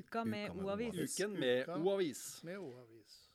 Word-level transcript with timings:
Uka 0.00 0.24
med 0.24 0.50
O-avis. 0.56 0.96
Uken 1.20 1.34
med 1.40 1.68
O-avis. 1.68 2.20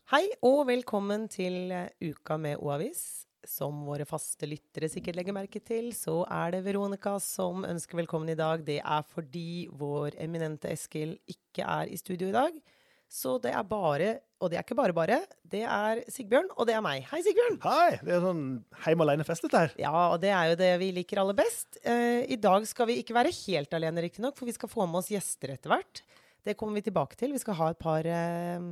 Hei 0.10 0.24
og 0.46 0.64
velkommen 0.66 1.28
til 1.30 1.70
eh, 1.70 1.92
Uka 2.02 2.40
med 2.42 2.58
O-avis. 2.58 3.02
Som 3.46 3.84
våre 3.86 4.08
faste 4.10 4.48
lyttere 4.50 4.90
sikkert 4.90 5.20
legger 5.20 5.36
merke 5.38 5.62
til, 5.62 5.92
så 5.94 6.24
er 6.26 6.56
det 6.56 6.64
Veronica 6.66 7.20
som 7.22 7.62
ønsker 7.70 8.00
velkommen 8.00 8.32
i 8.34 8.38
dag. 8.40 8.64
Det 8.66 8.80
er 8.82 9.06
fordi 9.12 9.68
vår 9.78 10.18
eminente 10.26 10.72
Eskil 10.74 11.14
ikke 11.30 11.68
er 11.68 11.94
i 11.94 12.00
studio 12.02 12.32
i 12.32 12.34
dag. 12.34 12.58
Så 13.06 13.36
det 13.44 13.54
er 13.54 13.70
bare, 13.70 14.10
og 14.42 14.50
det 14.50 14.58
er 14.58 14.66
ikke 14.66 14.80
bare 14.82 14.98
bare, 14.98 15.20
det 15.46 15.62
er 15.62 16.02
Sigbjørn, 16.10 16.50
og 16.58 16.66
det 16.66 16.74
er 16.74 16.82
meg. 16.82 17.06
Hei, 17.12 17.22
Sigbjørn! 17.28 17.60
Hei! 17.62 18.00
Det 18.02 18.16
er 18.18 18.26
sånn 18.26 18.44
heim 18.88 19.06
alene-fest, 19.06 19.46
dette 19.46 19.62
her. 19.68 19.78
Ja, 19.86 19.94
og 20.16 20.18
det 20.26 20.34
er 20.34 20.50
jo 20.50 20.58
det 20.66 20.74
vi 20.82 20.90
liker 20.98 21.22
aller 21.22 21.38
best. 21.38 21.78
Eh, 21.86 22.26
I 22.34 22.42
dag 22.42 22.66
skal 22.66 22.90
vi 22.90 22.98
ikke 23.04 23.14
være 23.22 23.38
helt 23.46 23.78
alene, 23.78 24.08
riktignok, 24.10 24.34
for 24.40 24.50
vi 24.50 24.58
skal 24.58 24.74
få 24.74 24.90
med 24.90 25.04
oss 25.04 25.14
gjester 25.14 25.54
etter 25.54 25.70
hvert. 25.76 26.02
Det 26.46 26.56
kommer 26.58 26.78
vi 26.80 26.86
tilbake 26.88 27.18
til. 27.18 27.34
Vi 27.34 27.42
skal 27.42 27.58
ha 27.60 27.72
et 27.74 27.82
par 27.82 28.06
eh, 28.06 28.68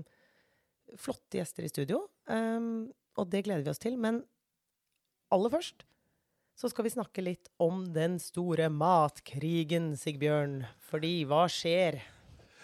flotte 1.00 1.40
gjester 1.40 1.66
i 1.66 1.72
studio, 1.72 2.04
um, 2.30 2.86
og 3.18 3.30
det 3.32 3.44
gleder 3.48 3.66
vi 3.66 3.74
oss 3.74 3.82
til. 3.82 3.98
Men 3.98 4.22
aller 5.34 5.54
først 5.54 5.86
så 6.60 6.70
skal 6.70 6.86
vi 6.86 6.94
snakke 6.94 7.24
litt 7.26 7.50
om 7.64 7.82
den 7.96 8.20
store 8.22 8.70
matkrigen, 8.70 9.94
Sigbjørn. 9.98 10.60
Fordi 10.86 11.24
hva 11.30 11.48
skjer? 11.50 11.98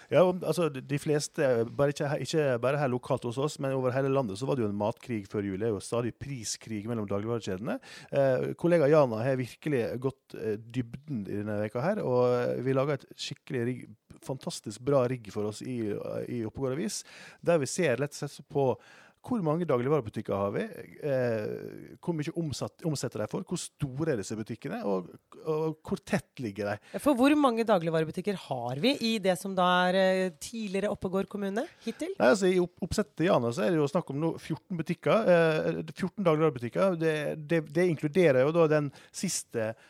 Ja, 0.09 0.23
altså 0.26 0.70
De 0.73 0.98
fleste, 1.02 1.48
bare 1.77 1.94
ikke, 1.94 2.09
ikke, 2.26 2.45
bare 2.62 2.80
her 2.81 2.90
lokalt 2.90 3.27
hos 3.30 3.38
oss, 3.41 3.59
men 3.62 3.76
over 3.77 3.94
hele 3.94 4.09
landet 4.09 4.40
så 4.40 4.48
var 4.49 4.58
det 4.58 4.66
jo 4.66 4.70
en 4.72 4.80
matkrig 4.80 5.22
før 5.30 5.45
jul. 5.45 5.59
Det 5.62 5.68
er 5.70 5.76
jo 5.76 5.84
stadig 5.84 6.16
priskrig 6.18 6.82
mellom 6.90 7.08
dagligvarekjedene. 7.09 7.77
Eh, 8.09 8.48
kollega 8.59 8.90
Jana 8.90 9.22
har 9.26 9.38
virkelig 9.40 9.84
gått 10.02 10.38
eh, 10.40 10.58
dybden 10.58 11.26
i 11.27 11.41
denne 11.41 11.59
veka 11.62 11.84
her, 11.85 12.02
og 12.02 12.63
vi 12.66 12.73
laga 12.73 12.98
et 12.98 13.05
skikkelig 13.20 13.66
rigg, 13.70 13.85
fantastisk 14.26 14.82
bra 14.84 15.05
rigg 15.08 15.30
for 15.32 15.52
oss 15.52 15.62
i, 15.62 15.77
i 16.27 16.41
Oppegård 16.48 16.73
Avis, 16.76 17.04
der 17.46 17.62
vi 17.62 17.70
ser 17.70 18.02
lett 18.02 18.18
sett 18.18 18.41
på 18.52 18.73
hvor 19.25 19.41
mange 19.43 19.67
dagligvarebutikker 19.67 20.35
har 20.35 20.53
vi? 20.55 20.63
Eh, 21.03 21.95
hvor 21.99 22.15
mye 22.15 22.31
omsatt, 22.39 22.85
omsetter 22.87 23.23
de 23.23 23.27
for? 23.31 23.43
Hvor 23.48 23.59
store 23.59 24.13
er 24.13 24.21
disse 24.21 24.37
butikkene? 24.37 24.79
Og, 24.87 25.09
og, 25.43 25.75
hvor 25.85 25.99
tett 26.07 26.39
ligger 26.39 26.71
de? 26.71 26.99
For 27.03 27.17
hvor 27.20 27.35
mange 27.40 27.65
dagligvarebutikker 27.67 28.40
har 28.47 28.79
vi 28.79 28.95
i 29.09 29.12
det 29.23 29.35
som 29.40 29.53
da 29.57 29.67
er 29.90 29.99
eh, 29.99 30.31
tidligere 30.40 30.93
Oppegård 30.93 31.29
kommune 31.31 31.65
hittil? 31.84 32.15
Nei, 32.15 32.31
altså, 32.31 32.47
I 32.47 32.63
oppsettet 32.63 33.17
til 33.20 33.29
Jana 33.29 33.51
så 33.55 33.65
er 33.65 33.75
det 33.75 33.81
jo 33.81 33.91
snakk 33.91 34.15
om 34.15 34.25
14 34.31 34.79
butikker. 34.79 35.31
Eh, 35.35 35.70
14 35.84 36.23
dagligvarebutikker. 36.23 36.99
Det, 36.99 37.15
det, 37.43 37.63
det 37.75 37.90
inkluderer 37.91 38.47
jo 38.47 38.55
da 38.55 38.70
den 38.71 38.91
siste 39.12 39.73
eh, 39.73 39.87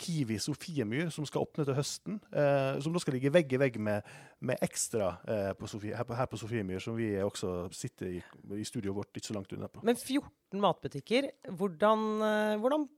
Kiwi 0.00 0.38
Sofiemyr, 0.40 1.10
som 1.12 1.26
skal 1.28 1.44
åpne 1.44 1.66
til 1.68 1.76
høsten. 1.76 2.18
Eh, 2.32 2.80
som 2.80 2.94
da 2.94 3.02
skal 3.02 3.16
ligge 3.18 3.32
vegg 3.34 3.52
i 3.52 3.60
vegg 3.60 3.78
med, 3.82 4.08
med 4.40 4.62
Ekstra 4.64 5.14
eh, 5.28 5.50
på 5.58 5.68
Sofie, 5.70 5.96
her, 5.98 6.06
på, 6.08 6.16
her 6.16 6.28
på 6.30 6.40
Sofiemyr, 6.40 6.80
som 6.82 6.96
vi 6.96 7.10
også 7.20 7.68
sitter 7.76 8.14
i, 8.16 8.22
i 8.56 8.64
studioet 8.68 8.96
vårt 8.96 9.20
ikke 9.20 9.30
så 9.30 9.36
langt 9.36 9.52
unna 9.52 9.68
på. 9.72 9.84
Men 9.86 9.98
14 9.98 10.62
matbutikker, 10.62 11.30
hvordan, 11.58 12.06
eh, 12.28 12.54
hvordan, 12.62 12.88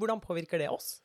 hvordan 0.00 0.24
påvirker 0.24 0.64
det 0.64 0.70
oss? 0.72 0.96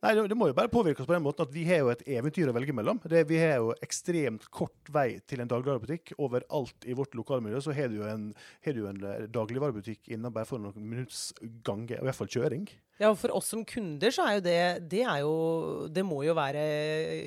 Nei, 0.00 0.14
det, 0.16 0.36
må 0.38 0.46
jo 0.48 0.56
bare 0.56 0.70
påvirke 0.72 1.02
oss 1.02 1.08
på 1.08 1.12
den 1.12 1.24
måten 1.26 1.44
at 1.44 1.50
vi 1.52 1.66
har 1.68 1.82
jo 1.82 1.90
et 1.92 2.02
eventyr 2.08 2.48
å 2.48 2.54
velge 2.56 2.72
mellom. 2.72 3.02
Det, 3.04 3.20
vi 3.28 3.36
har 3.36 3.58
jo 3.60 3.74
ekstremt 3.84 4.46
kort 4.48 4.88
vei 4.92 5.18
til 5.28 5.42
en 5.42 5.50
dagligvarebutikk. 5.50 6.14
Overalt 6.24 6.86
i 6.88 6.96
vårt 6.96 7.16
lokalmiljø 7.18 7.60
så 7.66 7.74
har 7.76 7.90
du 7.92 7.98
jo 7.98 8.06
en, 8.08 8.30
du 8.64 8.80
en 8.88 9.02
eh, 9.04 9.26
dagligvarebutikk 9.28 10.08
innen 10.14 10.32
bare 10.32 10.48
for 10.48 10.62
noen 10.62 10.86
minutts 10.88 11.34
gange, 11.66 11.98
i 11.98 12.06
hvert 12.06 12.16
fall 12.16 12.32
kjøring. 12.32 12.64
Ja, 13.00 13.10
og 13.10 13.18
For 13.20 13.32
oss 13.36 13.50
som 13.52 13.66
kunder 13.68 14.12
så 14.12 14.24
er 14.28 14.38
jo 14.38 14.44
det 14.44 14.60
Det, 14.92 15.02
er 15.08 15.22
jo, 15.22 15.34
det 15.92 16.04
må 16.04 16.22
jo 16.24 16.36
være 16.36 16.64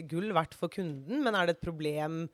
gull 0.09 0.33
verdt 0.33 0.57
for 0.57 0.73
kunden, 0.73 1.21
men 1.21 1.37
er 1.37 1.49
det 1.49 1.57
et 1.57 1.65
problem 1.65 2.25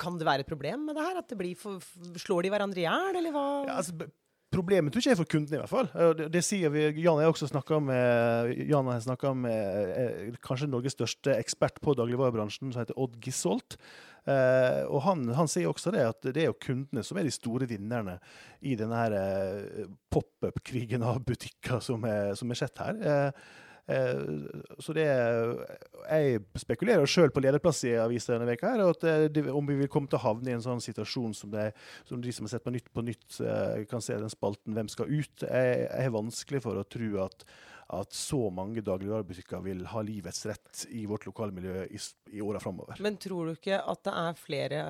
kan 0.00 0.16
det 0.18 0.26
være 0.26 0.42
et 0.42 0.48
problem 0.48 0.88
med 0.88 0.96
det 0.98 1.04
her? 1.04 1.20
At 1.20 1.28
det 1.30 1.36
blir 1.38 1.58
for, 1.58 1.84
Slår 2.18 2.46
de 2.46 2.50
hverandre 2.50 2.80
i 2.82 2.86
hjel, 2.86 3.20
eller 3.20 3.34
hva? 3.34 3.44
Ja, 3.68 3.76
altså, 3.78 4.08
Problemet 4.48 4.94
tror 4.94 5.02
ikke 5.02 5.12
jeg 5.12 5.20
for 5.20 5.28
kunden, 5.28 5.54
i 5.54 5.60
hvert 5.60 5.70
fall. 5.70 5.88
Det, 6.16 6.30
det 6.32 6.40
sier 6.46 6.72
vi, 6.72 6.86
Jan 7.02 7.20
har 7.20 7.28
også 7.28 7.50
snakka 7.50 7.82
med, 7.84 8.52
Jan 8.70 8.88
har 8.88 9.02
snakka 9.04 9.34
med 9.36 9.92
eh, 9.92 10.38
kanskje 10.44 10.70
Norges 10.72 10.96
største 10.96 11.34
ekspert 11.36 11.82
på 11.84 11.92
dagligvarebransjen, 11.98 12.72
som 12.72 12.80
heter 12.80 12.96
Odd 12.96 13.18
Gisholt. 13.24 13.76
Eh, 14.24 14.82
og 14.88 15.02
han, 15.04 15.28
han, 15.36 15.52
sier 15.52 15.68
også 15.68 15.92
det 15.92 16.06
at 16.08 16.32
det 16.32 16.46
er 16.46 16.50
jo 16.50 16.58
kundene 16.64 17.04
som 17.04 17.20
er 17.20 17.28
de 17.28 17.32
store 17.36 17.68
vinnerne 17.68 18.16
i 18.64 18.72
denne 18.80 19.04
eh, 19.20 19.86
pop-up-krigen 20.12 21.04
av 21.04 21.20
butikker 21.28 21.84
som 21.84 22.08
er, 22.08 22.32
som 22.38 22.48
er 22.48 22.62
sett 22.64 22.80
her. 22.80 23.04
Eh, 23.04 23.30
Eh, 23.32 23.67
så 23.88 24.94
det 24.96 25.06
Jeg 25.06 26.42
spekulerer 26.60 27.08
sjøl 27.08 27.32
på 27.32 27.40
lederplass 27.40 27.80
i 27.88 27.94
avisa 27.96 28.34
denne 28.34 28.48
veka 28.50 28.74
her, 28.74 28.82
at 28.84 29.06
eh, 29.08 29.28
det, 29.32 29.46
om 29.48 29.64
vi 29.68 29.78
vil 29.80 29.90
komme 29.92 30.10
til 30.10 30.20
å 30.20 30.26
havne 30.26 30.52
i 30.52 30.56
en 30.56 30.64
sånn 30.64 30.82
situasjon 30.84 31.32
som, 31.36 31.52
det, 31.54 31.70
som 32.08 32.20
de 32.20 32.34
som 32.34 32.44
har 32.44 32.56
sett 32.56 32.66
på 32.66 32.74
Nytt 32.74 32.92
på 32.92 33.04
Nytt, 33.06 33.40
eh, 33.40 33.86
kan 33.88 34.04
se 34.04 34.18
den 34.18 34.32
spalten 34.32 34.76
'Hvem 34.76 34.92
skal 34.92 35.08
ut?' 35.08 35.46
Jeg 35.48 35.88
har 35.88 36.14
vanskelig 36.14 36.62
for 36.64 36.76
å 36.76 36.86
tro 36.88 37.24
at 37.24 37.48
at 37.88 38.12
så 38.12 38.50
mange 38.52 38.82
dagligvarebutikker 38.84 39.62
vil 39.64 39.78
ha 39.88 40.02
livets 40.04 40.44
rett 40.44 40.82
i 40.92 41.06
vårt 41.08 41.24
lokalmiljø 41.24 41.86
i, 41.88 42.00
i 42.36 42.42
åra 42.44 42.60
framover. 42.60 43.00
Men 43.00 43.16
tror 43.16 43.48
du 43.48 43.54
ikke 43.54 43.78
at 43.80 44.02
det 44.04 44.12
er 44.12 44.36
flere, 44.36 44.82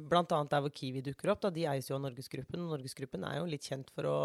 bl.a. 0.00 0.24
der 0.24 0.64
hvor 0.64 0.72
Kiwi 0.72 1.02
dukker 1.04 1.34
opp, 1.34 1.42
da, 1.44 1.50
de 1.52 1.66
eies 1.68 1.90
jo 1.90 1.98
av 1.98 2.06
Norgesgruppen. 2.06 2.64
Norgesgruppen 2.64 3.28
er 3.28 3.42
jo 3.42 3.50
litt 3.50 3.68
kjent 3.68 3.92
for 3.92 4.08
å 4.08 4.16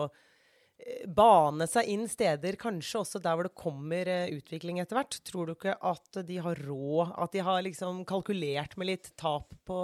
bane 1.07 1.67
seg 1.69 1.87
inn 1.89 2.05
steder, 2.11 2.57
kanskje 2.59 3.01
også 3.01 3.21
der 3.23 3.37
hvor 3.37 3.47
det 3.47 3.55
kommer 3.57 4.09
uh, 4.11 4.33
utvikling 4.35 4.81
etter 4.83 4.99
hvert. 4.99 5.19
Tror 5.27 5.47
du 5.47 5.55
ikke 5.55 5.77
at 5.79 6.19
de 6.27 6.41
har 6.43 6.65
råd, 6.67 7.15
at 7.25 7.35
de 7.35 7.45
har 7.47 7.63
liksom 7.65 8.03
kalkulert 8.09 8.75
med 8.79 8.91
litt 8.91 9.13
tap 9.19 9.55
på, 9.67 9.79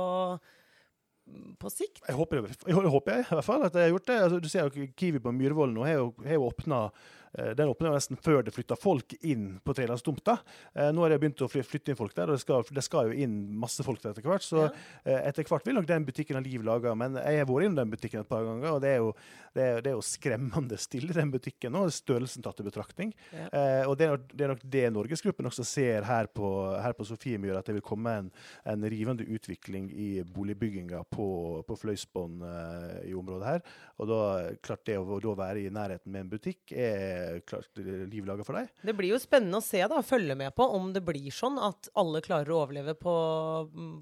på 1.62 1.74
sikt? 1.74 2.04
Jeg 2.08 2.20
håper, 2.20 2.44
jeg, 2.44 2.76
håper 2.76 3.18
jeg, 3.18 3.26
i 3.30 3.34
hvert 3.40 3.48
fall 3.48 3.66
at 3.70 3.80
jeg 3.80 3.90
har 3.90 3.96
gjort 3.96 4.12
det. 4.12 4.20
Altså, 4.28 4.44
du 4.44 4.52
ser 4.52 4.68
jo 4.68 4.92
Kiwi 5.00 5.24
på 5.24 5.36
Myhrvoll 5.36 5.74
nå 5.74 5.88
har 5.88 6.00
jo, 6.02 6.14
jo 6.28 6.46
åpna 6.52 6.86
Eh, 6.90 7.21
den 7.56 7.70
åpner 7.72 7.94
nesten 7.96 8.20
før 8.20 8.42
det 8.44 8.54
flytta 8.56 8.76
folk 8.80 9.14
inn 9.22 9.54
på 9.64 9.76
Trelandstomta. 9.76 10.38
Eh, 10.74 10.90
nå 10.92 11.04
har 11.04 11.14
det 11.14 11.20
begynt 11.22 11.44
å 11.46 11.50
flytte 11.52 11.94
inn 11.94 12.00
folk 12.00 12.16
der, 12.18 12.32
og 12.32 12.38
det 12.38 12.44
skal, 12.44 12.66
det 12.76 12.84
skal 12.86 13.12
jo 13.12 13.26
inn 13.26 13.38
masse 13.62 13.86
folk 13.86 14.02
der 14.04 14.12
etter 14.12 14.28
hvert. 14.28 14.46
Så 14.46 14.66
ja. 14.66 14.72
Eh, 15.06 15.20
etter 15.30 15.48
hvert 15.48 15.68
vil 15.68 15.78
nok 15.78 15.88
den 15.90 16.08
butikken 16.08 16.40
ha 16.40 16.44
liv 16.44 16.66
laga. 16.66 16.94
Men 16.98 17.16
jeg 17.22 17.42
har 17.42 17.48
vært 17.50 17.68
innom 17.68 17.80
den 17.80 17.94
butikken 17.94 18.24
et 18.24 18.32
par 18.32 18.44
ganger, 18.48 18.76
og 18.76 18.82
det 18.84 18.92
er 18.96 19.00
jo, 19.00 19.14
det 19.56 19.64
er, 19.68 19.80
det 19.86 19.94
er 19.94 19.98
jo 19.98 20.06
skremmende 20.06 20.80
stille 20.82 21.14
i 21.14 21.18
den 21.18 21.32
butikken 21.34 21.76
nå, 21.76 21.86
størrelsen 21.94 22.46
tatt 22.46 22.60
i 22.64 22.68
betraktning. 22.68 23.14
Ja. 23.32 23.48
Eh, 23.48 23.84
og 23.88 23.96
det 24.00 24.08
er, 24.08 24.16
nok, 24.16 24.28
det 24.34 24.46
er, 24.46 24.54
nok, 24.54 24.66
det 24.76 24.84
Norgesgruppen 24.98 25.52
også 25.52 25.66
ser 25.68 26.08
her 26.08 26.30
på, 26.32 26.52
her 26.84 26.98
på 26.98 27.08
Sofiemyr, 27.08 27.56
at 27.60 27.70
det 27.70 27.78
vil 27.80 27.86
komme 27.86 28.18
en, 28.24 28.32
en 28.68 28.88
rivende 28.92 29.28
utvikling 29.28 29.88
i 29.92 30.10
boligbygginga 30.28 31.04
på, 31.12 31.30
på 31.68 31.80
Fløysbånd 31.86 32.46
eh, 32.48 33.00
i 33.12 33.16
området 33.18 33.54
her. 33.54 33.66
Og 34.02 34.12
da 34.12 34.22
klart 34.64 34.86
det 34.90 35.00
å 35.00 35.20
da 35.22 35.38
være 35.38 35.64
i 35.64 35.74
nærheten 35.74 36.12
med 36.12 36.26
en 36.26 36.32
butikk 36.32 36.76
er 36.76 37.21
klart 37.48 37.82
liv 37.82 38.28
laga 38.28 38.46
for 38.48 38.60
deg. 38.60 38.70
Det 38.86 38.96
blir 38.98 39.14
jo 39.14 39.22
spennende 39.22 39.62
å 39.62 39.66
se, 39.66 39.82
da, 39.92 40.02
følge 40.06 40.38
med 40.38 40.54
på 40.58 40.68
om 40.78 40.92
det 40.96 41.04
blir 41.06 41.32
sånn 41.36 41.60
at 41.62 41.92
alle 42.00 42.24
klarer 42.26 42.52
å 42.54 42.62
overleve 42.64 42.96
på, 43.00 43.16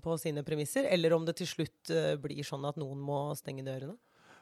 på 0.03 0.19
sine 0.21 0.45
premisser, 0.47 0.87
eller 0.89 1.15
om 1.15 1.25
det 1.27 1.37
til 1.39 1.49
slutt 1.49 1.93
uh, 1.93 2.13
blir 2.21 2.45
sånn 2.45 2.67
at 2.69 2.79
noen 2.81 3.01
må 3.03 3.23
stenge 3.39 3.65
dørene. 3.67 3.97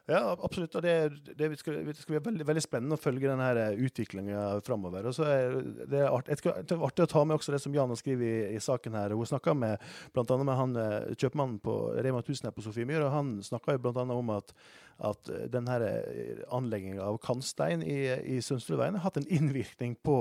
Ja, 0.07 0.37
absolutt. 0.43 0.75
og 0.75 0.83
Det, 0.85 0.93
det 1.35 1.49
skal, 1.59 1.81
det 1.83 1.97
skal 1.97 2.15
bli 2.15 2.21
veldig, 2.29 2.45
veldig, 2.47 2.63
spennende 2.63 2.95
å 2.95 3.01
følge 3.01 3.27
denne 3.27 3.47
eh, 3.59 3.81
utviklinga 3.89 4.43
framover. 4.63 5.09
Det 5.09 5.25
er, 5.27 5.57
det 5.83 5.99
er 6.05 6.13
artig 6.87 7.03
å 7.03 7.09
ta 7.11 7.25
med 7.27 7.35
også 7.35 7.51
det 7.51 7.59
som 7.59 7.75
Jan 7.75 7.91
har 7.91 7.99
skrevet 7.99 8.23
i, 8.23 8.55
i, 8.55 8.61
saken 8.63 8.95
her. 8.95 9.11
Hun 9.11 9.27
snakka 9.27 9.51
med 9.51 9.83
bl.a. 10.15 10.37
med 10.39 10.55
han 10.61 10.79
eh, 10.79 11.11
kjøpmannen 11.11 11.59
på 11.63 11.75
Rema 11.99 12.23
1000 12.23 12.47
her 12.47 12.55
på 12.55 12.63
Sofiemyr, 12.63 13.03
og 13.03 13.11
han 13.17 13.33
snakka 13.43 13.75
bl.a. 13.83 14.07
om 14.15 14.31
at 14.37 14.55
at 14.97 15.29
eh, 15.29 15.47
denne 15.53 15.77
anleggingen 15.77 16.45
anlegginga 16.57 17.03
av 17.05 17.17
kantstein 17.23 17.83
i, 17.85 17.97
i 18.35 18.37
Sundstrudveien 18.43 18.97
har 18.97 19.05
hatt 19.05 19.19
en 19.19 19.27
innvirkning 19.29 19.95
på, 20.03 20.17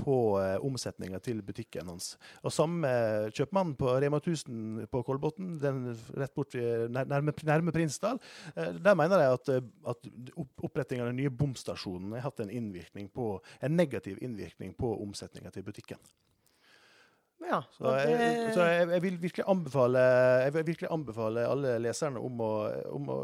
på 0.00 0.16
uh, 0.38 0.56
omsetninga 0.64 1.20
til 1.24 1.42
butikken 1.44 1.88
hans. 1.90 2.12
Og 2.44 2.54
Samme 2.54 2.84
med 2.84 3.36
kjøpmannen 3.36 3.74
på 3.80 3.94
Rema 4.02 4.20
1000 4.20 4.86
på 4.92 5.02
Kolbotn, 5.06 5.56
rett 5.60 6.34
bort 6.36 6.54
nærme, 6.54 7.34
nærme 7.48 7.74
Prinsdal. 7.74 8.20
Der 8.54 8.96
mener 8.98 9.24
jeg 9.24 9.38
at, 9.38 9.52
at 9.94 10.10
opprettinga 10.36 11.04
av 11.04 11.12
den 11.12 11.20
nye 11.20 11.32
bomstasjonen 11.32 12.16
har 12.16 12.28
hatt 12.28 12.44
en, 12.44 12.72
på, 13.12 13.30
en 13.60 13.76
negativ 13.76 14.20
innvirkning 14.24 14.76
på 14.78 14.94
omsetninga 15.04 15.52
til 15.54 15.66
butikken. 15.66 16.00
Ja, 17.40 17.62
så, 17.72 17.94
jeg, 17.96 18.52
så 18.54 18.64
jeg, 18.68 18.88
jeg, 18.90 19.02
vil 19.02 19.44
anbefale, 19.48 20.00
jeg 20.44 20.54
vil 20.54 20.66
virkelig 20.66 20.90
anbefale 20.92 21.46
alle 21.48 21.78
leserne 21.80 22.20
om 22.20 22.42
å, 22.44 22.52
om 22.92 23.08
å 23.08 23.18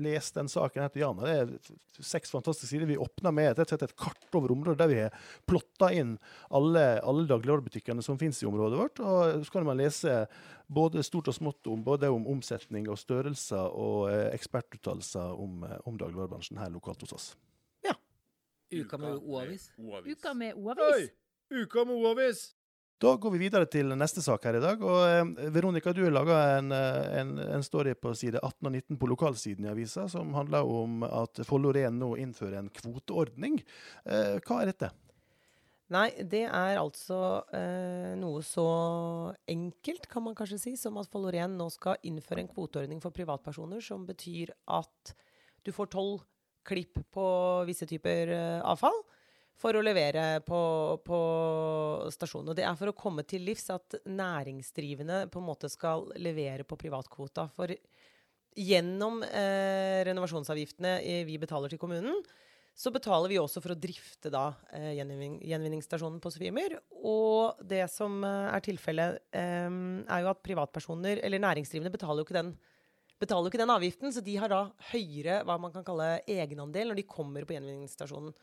lese 0.00 0.34
den 0.36 0.48
saken 0.50 0.84
etter 0.84 1.00
Jana. 1.00 1.26
Det 1.26 1.34
er 1.36 2.04
seks 2.04 2.32
fantastiske 2.34 2.70
sider. 2.72 2.88
Vi 2.88 2.98
åpner 3.00 3.34
med 3.34 3.58
et, 3.58 3.72
et 3.72 3.96
kart 3.98 4.36
over 4.36 4.52
området 4.54 4.80
der 4.80 4.90
vi 4.90 4.98
har 5.00 5.18
plotta 5.48 5.92
inn 5.94 6.16
alle, 6.54 6.84
alle 7.00 7.26
dagligvarebutikkene 7.30 8.04
som 8.04 8.18
finnes 8.20 8.42
i 8.42 8.48
området 8.48 8.80
vårt. 8.80 9.02
Og 9.04 9.46
så 9.46 9.54
kan 9.54 9.68
man 9.68 9.80
lese 9.80 10.18
både 10.66 11.04
stort 11.06 11.30
og 11.30 11.38
smått 11.38 11.70
om 11.70 11.84
både 11.86 12.10
om 12.12 12.26
omsetning 12.32 12.88
og 12.90 12.98
størrelser 13.00 13.70
og 13.70 14.10
eh, 14.10 14.28
ekspertuttalelser 14.34 15.38
om, 15.38 15.62
eh, 15.68 15.78
om 15.86 16.00
dagligvarebransjen 16.00 16.58
her 16.60 16.72
lokalt 16.74 17.06
hos 17.06 17.14
oss. 17.16 17.28
Ja. 17.86 17.94
Uka 18.74 18.98
med 18.98 19.22
O-avis. 19.22 19.70
Uka 19.78 20.34
med 20.34 20.58
O-avis. 20.58 21.12
Uka 21.54 21.84
med 21.86 21.94
O-avis! 22.02 22.55
Da 22.96 23.10
går 23.20 23.34
vi 23.34 23.42
videre 23.42 23.66
til 23.68 23.90
neste 23.92 24.22
sak 24.24 24.46
her 24.48 24.56
i 24.56 24.60
dag. 24.62 24.80
og 24.80 25.02
eh, 25.04 25.50
Veronica, 25.52 25.92
du 25.92 26.00
har 26.06 26.14
laga 26.14 26.36
en, 26.56 26.70
eh, 26.72 27.18
en, 27.20 27.34
en, 27.44 27.64
story 27.64 27.92
på 27.92 28.14
side 28.16 28.40
18 28.40 28.70
og 28.70 28.72
19 28.72 28.96
på 29.02 29.10
lokalsiden 29.10 29.66
i 29.66 29.68
avisa 29.68 30.06
som 30.08 30.32
handler 30.32 30.64
om 30.64 31.04
at 31.04 31.42
Follo 31.44 31.74
Ren 31.76 31.98
nå 32.00 32.14
innfører 32.22 32.56
en 32.62 32.70
kvoteordning. 32.72 33.58
Eh, 34.08 34.38
hva 34.40 34.62
er 34.62 34.72
dette? 34.72 34.90
Nei, 35.92 36.08
det 36.24 36.46
er 36.48 36.80
altså 36.80 37.18
eh, 37.54 38.16
noe 38.18 38.40
så 38.42 38.64
enkelt, 39.44 40.08
kan 40.10 40.24
man 40.24 40.34
kanskje 40.38 40.58
si, 40.58 40.72
som 40.80 40.96
at 40.96 41.12
Follo 41.12 41.28
Ren 41.30 41.52
nå 41.60 41.68
skal 41.74 42.00
innføre 42.08 42.46
en 42.46 42.50
kvoteordning 42.50 43.04
for 43.04 43.12
privatpersoner, 43.14 43.84
som 43.84 44.08
betyr 44.08 44.54
at 44.72 45.12
du 45.68 45.70
får 45.74 45.92
tolv 45.92 46.24
klipp 46.66 46.96
på 47.12 47.28
visse 47.68 47.86
typer 47.86 48.32
eh, 48.32 48.64
avfall 48.64 49.04
for 49.60 49.76
å 49.76 49.84
levere 49.84 50.40
på, 50.44 50.60
på 51.06 51.20
stasjonen. 52.12 52.52
Og 52.52 52.58
det 52.58 52.66
er 52.68 52.76
for 52.78 52.92
å 52.92 52.96
komme 52.96 53.24
til 53.28 53.46
livs 53.46 53.70
at 53.72 53.98
næringsdrivende 54.04 55.26
på 55.32 55.40
en 55.40 55.48
måte 55.48 55.70
skal 55.72 56.10
levere 56.20 56.66
på 56.68 56.78
privatkvota. 56.80 57.48
For 57.56 57.72
gjennom 58.56 59.22
eh, 59.26 60.02
renovasjonsavgiftene 60.08 60.98
vi 61.28 61.38
betaler 61.40 61.72
til 61.72 61.80
kommunen, 61.80 62.20
så 62.76 62.92
betaler 62.92 63.32
vi 63.32 63.38
også 63.40 63.62
for 63.64 63.72
å 63.72 63.78
drifte 63.80 64.28
da 64.32 64.50
eh, 64.76 64.92
gjenvinning, 64.98 65.38
gjenvinningsstasjonen 65.48 66.20
på 66.20 66.32
Sofiemyr. 66.34 66.76
Og 67.08 67.62
det 67.64 67.86
som 67.88 68.20
eh, 68.20 68.50
er 68.52 68.64
tilfellet, 68.64 69.22
eh, 69.32 69.68
er 70.04 70.24
jo 70.24 70.32
at 70.34 70.44
privatpersoner, 70.44 71.22
eller 71.24 71.40
næringsdrivende, 71.40 71.94
betaler 71.94 72.20
jo 72.20 72.28
ikke 72.28 72.42
den 72.42 72.56
betaler 73.16 73.48
ikke 73.48 73.62
den 73.62 73.72
avgiften, 73.72 74.12
så 74.12 74.20
de 74.20 74.34
har 74.36 74.52
da 74.52 74.66
høyere 74.90 75.38
hva 75.48 75.56
man 75.56 75.72
kan 75.72 75.84
kalle 75.86 76.18
egenandel 76.28 76.90
når 76.90 76.98
de 76.98 77.06
kommer 77.08 77.46
på 77.48 77.56
gjenvinningsstasjonen. 77.56 78.34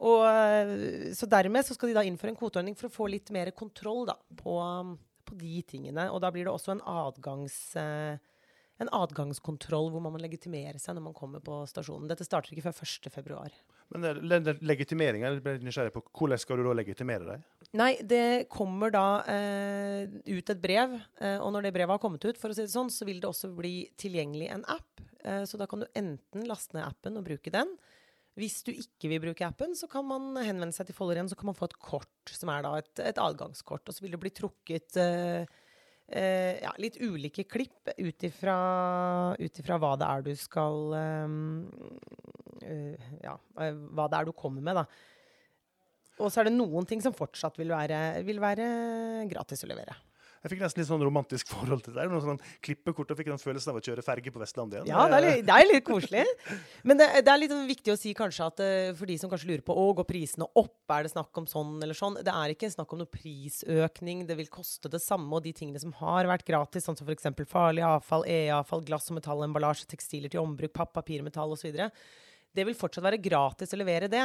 Og, 0.00 0.24
eh, 0.24 1.12
så 1.16 1.28
dermed 1.28 1.66
så 1.66 1.76
skal 1.76 1.90
de 1.90 1.98
da 1.98 2.04
innføre 2.06 2.32
en 2.32 2.40
kvoteordning 2.40 2.76
for 2.78 2.88
å 2.88 2.94
få 2.94 3.08
litt 3.12 3.30
mer 3.34 3.52
kontroll 3.56 4.06
da, 4.08 4.16
på, 4.40 4.56
på, 5.28 5.38
de 5.40 5.62
tingene. 5.68 6.08
Og 6.14 6.22
da 6.24 6.32
blir 6.32 6.48
det 6.48 6.54
også 6.54 6.76
en, 6.76 6.84
adgangs, 6.88 7.58
eh, 7.76 8.16
en 8.80 8.92
adgangskontroll 8.96 9.90
hvor 9.92 10.04
man 10.04 10.16
må 10.16 10.22
legitimere 10.22 10.80
seg 10.80 10.96
når 10.96 11.10
man 11.10 11.18
kommer 11.18 11.44
på 11.44 11.60
stasjonen. 11.68 12.08
Dette 12.08 12.24
starter 12.24 12.56
ikke 12.56 12.70
før 12.70 12.80
1.2. 12.80 13.52
Men 13.90 14.06
legitimeringa, 14.62 15.34
jeg 15.34 15.42
ble 15.44 15.56
nysgjerrig 15.66 15.92
på, 15.96 16.04
hvordan 16.14 16.38
skal 16.38 16.60
du 16.60 16.68
da 16.68 16.74
legitimere 16.78 17.26
deg? 17.26 17.46
Nei, 17.76 17.90
det 18.06 18.46
kommer 18.52 18.92
da 18.94 19.06
eh, 19.28 20.06
ut 20.30 20.52
et 20.54 20.62
brev, 20.62 20.94
eh, 21.18 21.38
og 21.42 21.50
når 21.52 21.66
det 21.66 21.74
brevet 21.74 21.96
har 21.96 22.02
kommet 22.02 22.24
ut, 22.24 22.38
for 22.38 22.54
å 22.54 22.56
si 22.56 22.64
det 22.64 22.72
sånn, 22.72 22.92
så 22.94 23.08
vil 23.08 23.18
det 23.20 23.28
også 23.28 23.50
bli 23.56 23.90
tilgjengelig 24.00 24.52
en 24.54 24.62
app. 24.70 25.02
Eh, 25.26 25.42
så 25.42 25.58
da 25.58 25.66
kan 25.70 25.82
du 25.82 25.88
enten 25.98 26.46
laste 26.46 26.78
ned 26.78 26.86
appen 26.86 27.18
og 27.18 27.26
bruke 27.26 27.52
den. 27.52 27.74
Hvis 28.40 28.60
du 28.66 28.70
ikke 28.72 29.10
vil 29.12 29.22
bruke 29.22 29.46
appen, 29.46 29.74
så 29.76 29.88
kan 29.90 30.06
man 30.08 30.32
henvende 30.40 30.74
seg 30.76 30.88
til 30.88 30.96
Folder 30.96 31.18
igjen, 31.18 31.30
så 31.30 31.38
kan 31.38 31.50
man 31.50 31.58
få 31.58 31.68
et 31.68 31.76
kort, 31.82 32.32
som 32.32 32.52
er 32.52 32.64
da 32.64 32.76
et, 32.80 32.92
et 33.10 33.20
adgangskort. 33.20 33.84
Og 33.84 33.96
så 33.96 34.04
vil 34.04 34.16
det 34.16 34.22
bli 34.22 34.32
trukket 34.32 34.96
uh, 35.00 35.44
uh, 35.44 36.54
ja, 36.64 36.72
litt 36.80 36.98
ulike 37.02 37.44
klipp 37.50 37.92
ut 37.98 38.26
ifra, 38.26 38.56
hva 39.36 39.94
det 40.00 40.10
er 40.10 40.26
du 40.26 40.32
skal 40.40 40.96
um, 40.96 41.38
uh, 42.64 43.08
Ja, 43.20 43.36
hva 43.60 44.08
det 44.08 44.20
er 44.20 44.30
du 44.30 44.36
kommer 44.36 44.64
med, 44.64 44.80
da. 44.80 44.86
Og 46.20 46.28
så 46.28 46.42
er 46.42 46.50
det 46.50 46.56
noen 46.56 46.86
ting 46.88 47.00
som 47.04 47.16
fortsatt 47.16 47.56
vil 47.60 47.72
være, 47.72 48.20
vil 48.26 48.40
være 48.42 48.70
gratis 49.30 49.64
å 49.64 49.70
levere. 49.70 49.96
Jeg 50.40 50.54
fikk 50.54 50.62
nesten 50.64 50.80
litt 50.80 50.88
sånn 50.88 51.02
romantisk 51.04 51.50
forhold 51.52 51.82
til 51.84 51.96
det. 51.96 52.06
Noen 52.08 52.22
sånn 52.24 52.38
klippekort 52.64 53.10
og 53.12 53.18
fikk 53.18 53.28
den 53.28 53.40
følelsen 53.42 53.74
av 53.74 53.80
å 53.80 53.82
kjøre 53.84 54.04
ferge 54.04 54.32
på 54.32 54.40
Vestlandet 54.40 54.78
igjen. 54.78 54.88
Ja, 54.88 55.02
det 55.10 55.18
er 55.18 55.26
litt, 55.26 55.42
det 55.44 55.56
er 55.56 55.68
litt 55.68 55.84
koselig. 55.84 56.22
Men 56.88 57.00
det, 57.00 57.08
det, 57.26 57.32
er 57.32 57.42
litt 57.42 57.52
viktig 57.68 57.92
å 57.92 57.98
si 58.00 58.14
kanskje 58.16 58.46
at 58.48 58.62
uh, 58.64 58.92
for 58.96 59.10
de 59.10 59.18
som 59.20 59.32
kanskje 59.32 59.50
lurer 59.50 59.64
på 59.66 59.76
å, 59.76 59.84
går 59.98 60.08
prisene 60.08 60.48
opp, 60.56 60.78
er 60.96 61.04
det 61.04 61.12
snakk 61.12 61.42
om 61.42 61.50
sånn 61.50 61.76
eller 61.84 61.98
sånn? 61.98 62.16
Det 62.24 62.32
er 62.32 62.54
ikke 62.54 62.72
snakk 62.72 62.96
om 62.96 63.02
noe 63.02 63.12
prisøkning. 63.12 64.24
Det 64.30 64.38
vil 64.40 64.48
koste 64.52 64.88
det 64.92 65.02
samme. 65.04 65.28
Og 65.36 65.44
de 65.44 65.52
tingene 65.60 65.82
som 65.82 65.92
har 66.00 66.30
vært 66.30 66.48
gratis, 66.48 66.88
sånn 66.88 66.96
som 66.96 67.08
f.eks. 67.10 67.28
farlig 67.50 67.84
avfall, 67.84 68.24
e-avfall, 68.24 68.86
glass 68.88 69.12
og 69.12 69.20
metallemballasje, 69.20 69.90
tekstiler 69.92 70.32
til 70.32 70.40
ombruk, 70.40 70.72
papp, 70.72 70.94
papir, 70.96 71.20
metall 71.26 71.52
osv. 71.52 71.82
Det 72.50 72.64
vil 72.66 72.76
fortsatt 72.76 73.06
være 73.06 73.20
gratis 73.22 73.74
å 73.74 73.78
levere 73.78 74.10
det. 74.10 74.22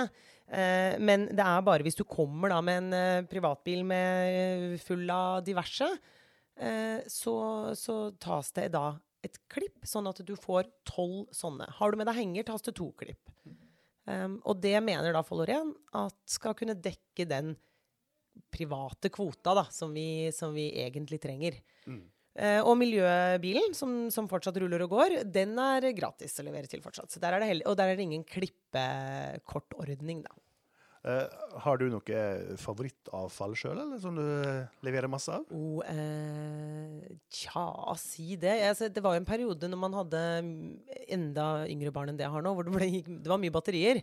Eh, 0.47 0.97
men 1.01 1.27
det 1.29 1.45
er 1.45 1.65
bare 1.65 1.85
hvis 1.85 1.97
du 1.99 2.03
kommer 2.09 2.53
da 2.53 2.61
med 2.65 2.83
en 2.83 2.97
eh, 2.97 3.27
privatbil 3.29 3.83
med, 3.87 4.37
eh, 4.39 4.77
full 4.81 5.05
av 5.13 5.43
diverse, 5.45 5.89
eh, 6.57 7.05
så, 7.11 7.35
så, 7.77 7.99
tas 8.21 8.51
det 8.57 8.71
da 8.75 8.87
et 9.25 9.37
klipp, 9.49 9.85
sånn 9.89 10.09
at 10.09 10.21
du 10.25 10.35
får 10.37 10.69
tolv 10.85 11.29
sånne. 11.33 11.69
Har 11.79 11.91
du 11.91 11.97
med 11.97 12.09
deg 12.09 12.19
henger, 12.19 12.45
tas 12.49 12.65
det 12.65 12.75
to 12.77 12.91
klipp. 12.97 13.31
Um, 14.05 14.35
og 14.45 14.59
det 14.61 14.75
mener 14.85 15.15
da 15.15 15.23
Follorén 15.25 15.71
at 15.97 16.17
skal 16.29 16.53
kunne 16.57 16.75
dekke 16.77 17.25
den 17.25 17.55
private 18.53 19.09
kvota 19.09 19.55
da, 19.57 19.63
som 19.73 19.95
vi, 19.95 20.29
som 20.35 20.53
vi 20.53 20.67
egentlig 20.77 21.17
trenger. 21.23 21.57
Mm. 21.89 22.03
Uh, 22.35 22.59
og 22.67 22.73
miljøbilen, 22.75 23.71
som, 23.77 24.09
som, 24.11 24.25
fortsatt 24.27 24.57
ruller 24.59 24.81
og 24.83 24.91
går, 24.91 25.21
den 25.31 25.53
er 25.61 25.85
gratis 25.95 26.35
å 26.41 26.43
levere 26.43 26.67
til 26.67 26.81
fortsatt. 26.83 27.15
Der 27.23 27.37
og 27.39 27.77
der 27.79 27.93
er 27.93 27.95
det 27.95 28.03
ingen 28.03 28.25
klippekortordning, 28.27 30.25
da. 30.25 30.35
Uh, 31.05 31.29
har 31.61 31.77
du 31.77 31.85
noe 31.93 32.21
favorittavfall 32.57 33.51
sjøl, 33.53 33.77
eller 33.77 33.99
som 34.01 34.15
du 34.17 34.25
leverer 34.87 35.05
masse 35.11 35.29
av? 35.29 35.43
Oh, 35.53 35.77
uh, 35.85 37.11
tja, 37.29 37.67
si 38.01 38.33
det. 38.41 38.55
Altså, 38.71 38.89
det 38.89 39.03
var 39.05 39.13
jo 39.13 39.21
en 39.21 39.27
periode 39.29 39.69
når 39.69 39.81
man 39.83 39.97
hadde 39.99 40.21
enda 41.13 41.45
yngre 41.69 41.93
barn 41.93 42.09
enn 42.09 42.17
det 42.17 42.25
jeg 42.25 42.33
har 42.33 42.43
nå, 42.43 42.55
hvor 42.57 42.65
det, 42.65 42.73
ble, 42.73 42.89
det 43.05 43.31
var 43.31 43.39
mye 43.43 43.53
batterier. 43.53 44.01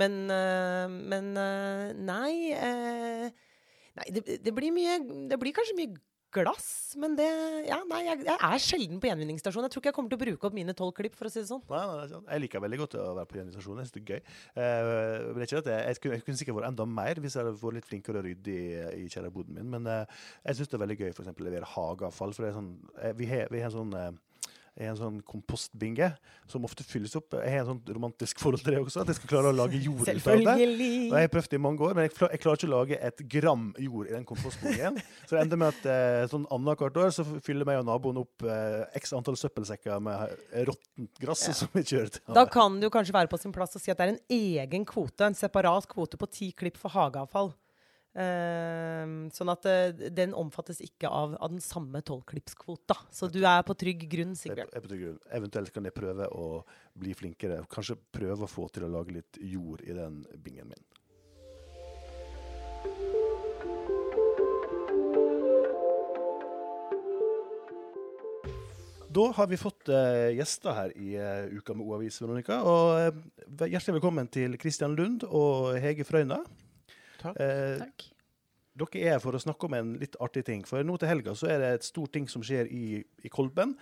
Men, 0.00 0.24
uh, 0.26 0.90
men 0.90 1.30
nei, 2.02 2.34
nei 3.94 4.10
det, 4.10 4.26
det, 4.42 4.52
blir 4.54 4.70
mye 4.74 5.00
Det 5.30 5.38
blir 5.38 5.54
kanskje 5.54 5.78
mye 5.78 6.09
glass. 6.34 6.68
Men 7.00 7.16
det 7.18 7.28
Ja, 7.68 7.80
nei, 7.88 8.00
jeg, 8.06 8.24
jeg 8.26 8.36
er 8.36 8.62
sjelden 8.62 9.00
på 9.02 9.10
gjenvinningsstasjon. 9.10 9.66
Jeg 9.66 9.74
tror 9.74 9.82
ikke 9.82 9.90
jeg 9.90 9.96
kommer 9.98 10.12
til 10.12 10.18
å 10.18 10.22
bruke 10.24 10.48
opp 10.48 10.56
mine 10.56 10.74
tolv 10.76 10.94
klipp, 10.96 11.16
for 11.18 11.28
å 11.28 11.32
si 11.32 11.42
det 11.42 11.50
sånn. 11.50 11.62
Nei, 11.70 11.82
nei, 11.90 12.22
jeg 12.22 12.44
liker 12.46 12.64
veldig 12.64 12.80
godt 12.82 12.96
å 13.00 13.06
være 13.18 13.30
på 13.30 13.38
gjenvinningsstasjonen. 13.38 13.82
Jeg 13.82 13.90
syns 13.90 13.96
det 13.96 14.02
er 14.02 14.10
gøy. 14.14 14.22
Uh, 14.56 14.64
det 15.36 15.44
er 15.44 15.46
ikke 15.48 15.62
at 15.62 15.70
jeg, 15.72 15.84
jeg, 15.84 16.00
kunne, 16.00 16.18
jeg, 16.18 16.26
kunne, 16.26 16.40
sikkert 16.42 16.58
vært 16.60 16.70
enda 16.72 16.88
mer 17.00 17.22
hvis 17.22 17.36
jeg 17.36 17.44
hadde 17.44 17.56
vært 17.60 17.78
litt 17.78 17.90
flinkere 17.90 18.22
og 18.22 18.28
ryddig 18.28 18.58
i, 18.58 18.72
i 19.04 19.12
kjellerboden 19.12 19.60
min, 19.60 19.70
men 19.76 19.90
uh, 19.90 20.24
jeg 20.46 20.60
syns 20.60 20.72
det 20.72 20.78
er 20.80 20.84
veldig 20.86 20.98
gøy 21.04 21.14
for 21.16 21.30
å 21.30 21.46
levere 21.46 21.72
hageavfall. 21.76 22.34
For 22.36 22.46
det 22.46 22.52
er 22.52 22.58
sånn, 22.58 22.74
uh, 22.98 23.12
vi 23.18 23.30
har, 23.30 23.50
en 23.60 23.76
sånn 23.76 23.96
har 24.88 24.94
en 24.94 25.00
sånn 25.00 25.18
kompostbinge 25.26 26.06
som 26.48 26.64
ofte 26.64 26.84
fylles 26.86 27.12
opp. 27.18 27.34
Jeg 27.36 27.52
har 27.52 27.64
en 27.64 27.74
sånn 27.74 27.94
romantisk 27.96 28.40
forhold 28.40 28.62
til 28.64 28.74
det 28.74 28.80
også, 28.82 29.02
at 29.02 29.12
jeg 29.12 29.18
skal 29.18 29.32
klare 29.34 29.52
å 29.52 29.56
lage 29.56 29.80
jord 29.82 30.02
ut 30.02 30.10
av 30.10 30.16
det. 30.16 30.54
Og 30.56 31.16
jeg 31.16 31.26
har 31.26 31.32
prøvd 31.34 31.50
det 31.52 31.58
i 31.58 31.62
mange 31.66 31.84
år, 31.86 31.96
men 31.98 32.06
jeg, 32.06 32.14
jeg, 32.16 32.42
klarer 32.42 32.60
ikke 32.60 32.68
å 32.70 32.72
lage 32.72 33.00
et 33.10 33.22
gram 33.34 33.66
jord 33.86 34.10
i 34.10 34.14
den 34.16 34.26
kompostbingen. 34.28 35.00
Så 35.26 35.36
det 35.36 35.44
ender 35.44 35.60
med 35.60 35.76
at 35.76 35.88
eh, 35.92 36.24
sånn 36.32 36.48
annethvert 36.56 37.00
år 37.04 37.14
så 37.14 37.26
fyller 37.44 37.68
meg 37.68 37.82
og 37.82 37.88
naboen 37.90 38.22
opp 38.24 38.46
eh, 38.48 38.82
x 39.00 39.14
antall 39.16 39.38
søppelsekker 39.40 40.02
med 40.04 40.36
råttent 40.70 41.22
gress 41.22 41.46
ja. 41.50 41.56
som 41.62 41.72
vi 41.76 41.84
kjører 41.84 42.14
til. 42.16 42.24
Da 42.36 42.46
kan 42.50 42.80
det 42.80 42.88
jo 42.88 42.94
kanskje 42.94 43.16
være 43.16 43.32
på 43.32 43.40
sin 43.40 43.54
plass 43.54 43.76
å 43.76 43.82
si 43.82 43.92
at 43.92 44.00
det 44.00 44.08
er 44.08 44.14
en 44.16 44.22
egen 44.40 44.86
kvote, 44.88 45.28
en 45.28 45.38
separat 45.38 45.88
kvote 45.90 46.20
på 46.20 46.30
ti 46.32 46.52
klipp 46.56 46.80
for 46.80 46.92
hageavfall. 46.96 47.52
Uh, 48.10 49.30
sånn 49.30 49.52
at 49.52 49.66
uh, 49.70 50.08
den 50.10 50.32
omfattes 50.34 50.80
ikke 50.82 51.06
av, 51.06 51.36
av 51.38 51.52
den 51.52 51.62
samme 51.62 52.00
tolvklippskvota. 52.02 52.96
Så 53.14 53.28
du 53.30 53.38
er 53.44 53.62
på 53.62 53.76
trygg 53.78 54.02
grunn, 54.10 54.32
Sigbjørn. 54.34 54.72
Jeg 54.72 54.80
er 54.80 54.82
på 54.82 54.90
trygg 54.90 55.04
grunn. 55.04 55.20
Eventuelt 55.38 55.70
kan 55.76 55.86
jeg 55.86 55.94
prøve 55.94 56.26
å 56.34 56.48
bli 56.98 57.14
flinkere. 57.14 57.60
Kanskje 57.70 58.00
prøve 58.10 58.48
å 58.48 58.50
få 58.50 58.66
til 58.74 58.88
å 58.88 58.90
lage 58.90 59.14
litt 59.14 59.38
jord 59.38 59.84
i 59.86 59.94
den 59.94 60.24
bingen 60.42 60.72
min. 60.72 60.88
Da 69.10 69.28
har 69.34 69.46
vi 69.50 69.58
fått 69.58 69.90
uh, 69.90 70.30
gjester 70.34 70.74
her 70.74 70.96
i 70.98 71.14
uh, 71.18 71.46
Uka 71.54 71.74
med 71.78 71.86
O-avis, 71.86 72.18
Veronica. 72.22 72.58
Og 72.66 73.70
hjertelig 73.70 74.00
velkommen 74.00 74.26
til 74.34 74.58
Kristian 74.58 74.98
Lund 74.98 75.22
og 75.30 75.78
Hege 75.82 76.06
Frøyna. 76.06 76.40
Takk. 77.20 77.36
Eh, 77.40 77.76
Takk. 77.84 78.08
Dere 78.80 79.00
er 79.02 79.14
her 79.16 79.22
for 79.22 79.36
å 79.36 79.42
snakke 79.42 79.66
om 79.66 79.74
en 79.76 79.94
litt 80.00 80.16
artig 80.22 80.44
ting. 80.46 80.62
For 80.64 80.86
nå 80.86 80.96
til 81.00 81.10
helga 81.10 81.34
så 81.36 81.50
er 81.52 81.60
det 81.60 81.70
et 81.74 81.86
stort 81.88 82.14
ting 82.14 82.28
som 82.30 82.42
skjer 82.46 82.70
i, 82.70 83.02
i 83.24 83.32
Kolben. 83.32 83.74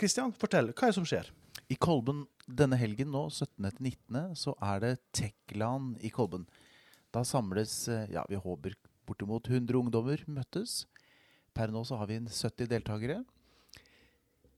Kristian, 0.00 0.32
eh, 0.32 0.40
fortell. 0.40 0.72
Hva 0.72 0.88
er 0.88 0.94
det 0.94 0.98
som 0.98 1.08
skjer? 1.08 1.30
I 1.70 1.76
Kolben 1.80 2.24
denne 2.44 2.76
helgen 2.80 3.12
nå, 3.14 3.28
17.-19., 3.30 4.34
så 4.36 4.56
er 4.60 4.82
det 4.82 4.94
Tekland 5.16 6.02
i 6.04 6.10
Kolben. 6.12 6.48
Da 7.14 7.22
samles 7.24 7.86
eh, 7.92 8.08
ja, 8.12 8.24
vi 8.28 8.40
håper 8.40 8.74
bortimot 9.06 9.46
100 9.48 9.78
ungdommer 9.78 10.24
møttes. 10.26 10.82
Per 11.54 11.70
nå 11.70 11.84
så 11.86 12.00
har 12.00 12.10
vi 12.10 12.18
70 12.24 12.68
deltakere. 12.72 13.20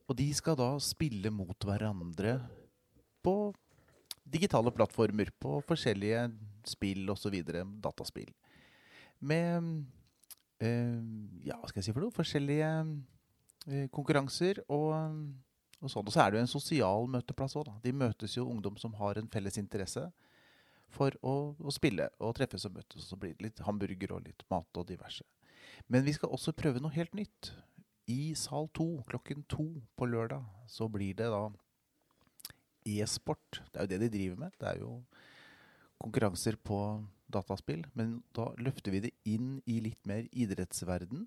Og 0.06 0.16
de 0.16 0.30
skal 0.38 0.56
da 0.58 0.70
spille 0.80 1.32
mot 1.34 1.66
hverandre 1.66 2.38
på 3.26 3.52
digitale 4.26 4.72
plattformer 4.74 5.32
på 5.42 5.58
forskjellige 5.66 6.28
spill 6.72 7.10
osv. 7.12 7.36
Dataspill. 7.84 8.32
Med 9.20 9.70
eh, 10.60 11.00
ja, 11.46 11.56
hva 11.56 11.70
skal 11.70 11.80
jeg 11.80 11.88
si 11.88 11.96
for 11.96 12.04
noe? 12.04 12.14
Forskjellige 12.14 12.70
eh, 13.70 13.88
konkurranser 13.94 14.62
og, 14.66 14.92
og 15.80 15.92
sånn. 15.92 16.06
Og 16.06 16.12
så 16.14 16.22
er 16.24 16.32
det 16.32 16.40
jo 16.40 16.46
en 16.46 16.54
sosial 16.56 17.10
møteplass 17.12 17.56
òg, 17.58 17.68
da. 17.70 17.76
De 17.84 17.94
møtes 17.96 18.36
jo 18.38 18.48
ungdom 18.48 18.78
som 18.80 18.96
har 19.00 19.20
en 19.20 19.30
felles 19.32 19.60
interesse 19.62 20.04
for 20.92 21.16
å, 21.26 21.54
å 21.58 21.72
spille 21.74 22.08
og 22.22 22.36
treffes 22.38 22.66
og 22.68 22.76
møtes. 22.78 23.02
Og 23.02 23.08
så 23.10 23.20
blir 23.20 23.36
det 23.36 23.48
litt 23.48 23.64
hamburger 23.66 24.16
og 24.16 24.26
litt 24.28 24.44
mat 24.52 24.80
og 24.80 24.88
diverse. 24.88 25.26
Men 25.92 26.04
vi 26.06 26.14
skal 26.16 26.32
også 26.32 26.54
prøve 26.56 26.82
noe 26.82 26.94
helt 26.94 27.14
nytt. 27.16 27.52
I 28.06 28.34
sal 28.38 28.68
to 28.74 29.02
klokken 29.10 29.42
to 29.50 29.66
på 29.98 30.06
lørdag 30.06 30.44
så 30.70 30.86
blir 30.90 31.16
det 31.18 31.26
da 31.32 31.48
e-sport. 32.86 33.62
Det 33.72 33.80
er 33.80 33.86
jo 33.86 33.90
det 33.90 34.00
de 34.04 34.12
driver 34.14 34.42
med. 34.44 34.54
Det 34.60 34.68
er 34.70 34.82
jo 34.84 34.92
konkurranser 36.02 36.58
på 36.60 36.78
dataspill. 37.32 37.84
Men 37.98 38.20
da 38.36 38.50
løfter 38.60 38.94
vi 38.94 39.02
det 39.08 39.14
inn 39.28 39.56
i 39.66 39.80
litt 39.84 40.02
mer 40.08 40.28
idrettsverden. 40.32 41.26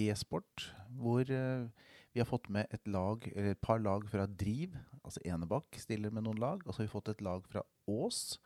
E-sport. 0.00 0.70
Hvor 1.00 1.26
eh, 1.26 1.66
vi 2.14 2.22
har 2.22 2.28
fått 2.28 2.48
med 2.52 2.70
et 2.74 2.86
lag, 2.90 3.26
et 3.34 3.60
par 3.62 3.82
lag 3.82 4.06
fra 4.10 4.26
Driv. 4.26 4.76
Altså 5.04 5.22
Enebakk 5.26 5.78
stiller 5.80 6.14
med 6.14 6.26
noen 6.26 6.40
lag. 6.40 6.62
Og 6.64 6.72
så 6.72 6.82
har 6.82 6.88
vi 6.88 6.94
fått 6.94 7.12
et 7.12 7.24
lag 7.24 7.44
fra 7.50 7.64
Ås. 7.90 8.38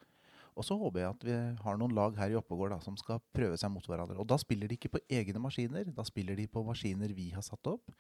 Og 0.55 0.63
så 0.63 0.77
håper 0.79 1.01
jeg 1.01 1.11
at 1.11 1.25
vi 1.27 1.37
har 1.65 1.79
noen 1.79 1.95
lag 1.97 2.15
her 2.19 2.31
i 2.31 2.37
Oppegård 2.39 2.71
da, 2.77 2.79
som 2.83 2.95
skal 2.99 3.23
prøve 3.35 3.57
seg 3.59 3.73
mot 3.75 3.87
hverandre. 3.91 4.21
Og 4.23 4.29
da 4.31 4.39
spiller 4.39 4.71
de 4.71 4.77
ikke 4.79 4.93
på 4.95 5.03
egne 5.11 5.43
maskiner, 5.43 5.89
da 5.91 6.05
spiller 6.07 6.39
de 6.39 6.47
på 6.51 6.63
maskiner 6.67 7.15
vi 7.17 7.33
har 7.35 7.43
satt 7.43 7.67
opp. 7.67 7.91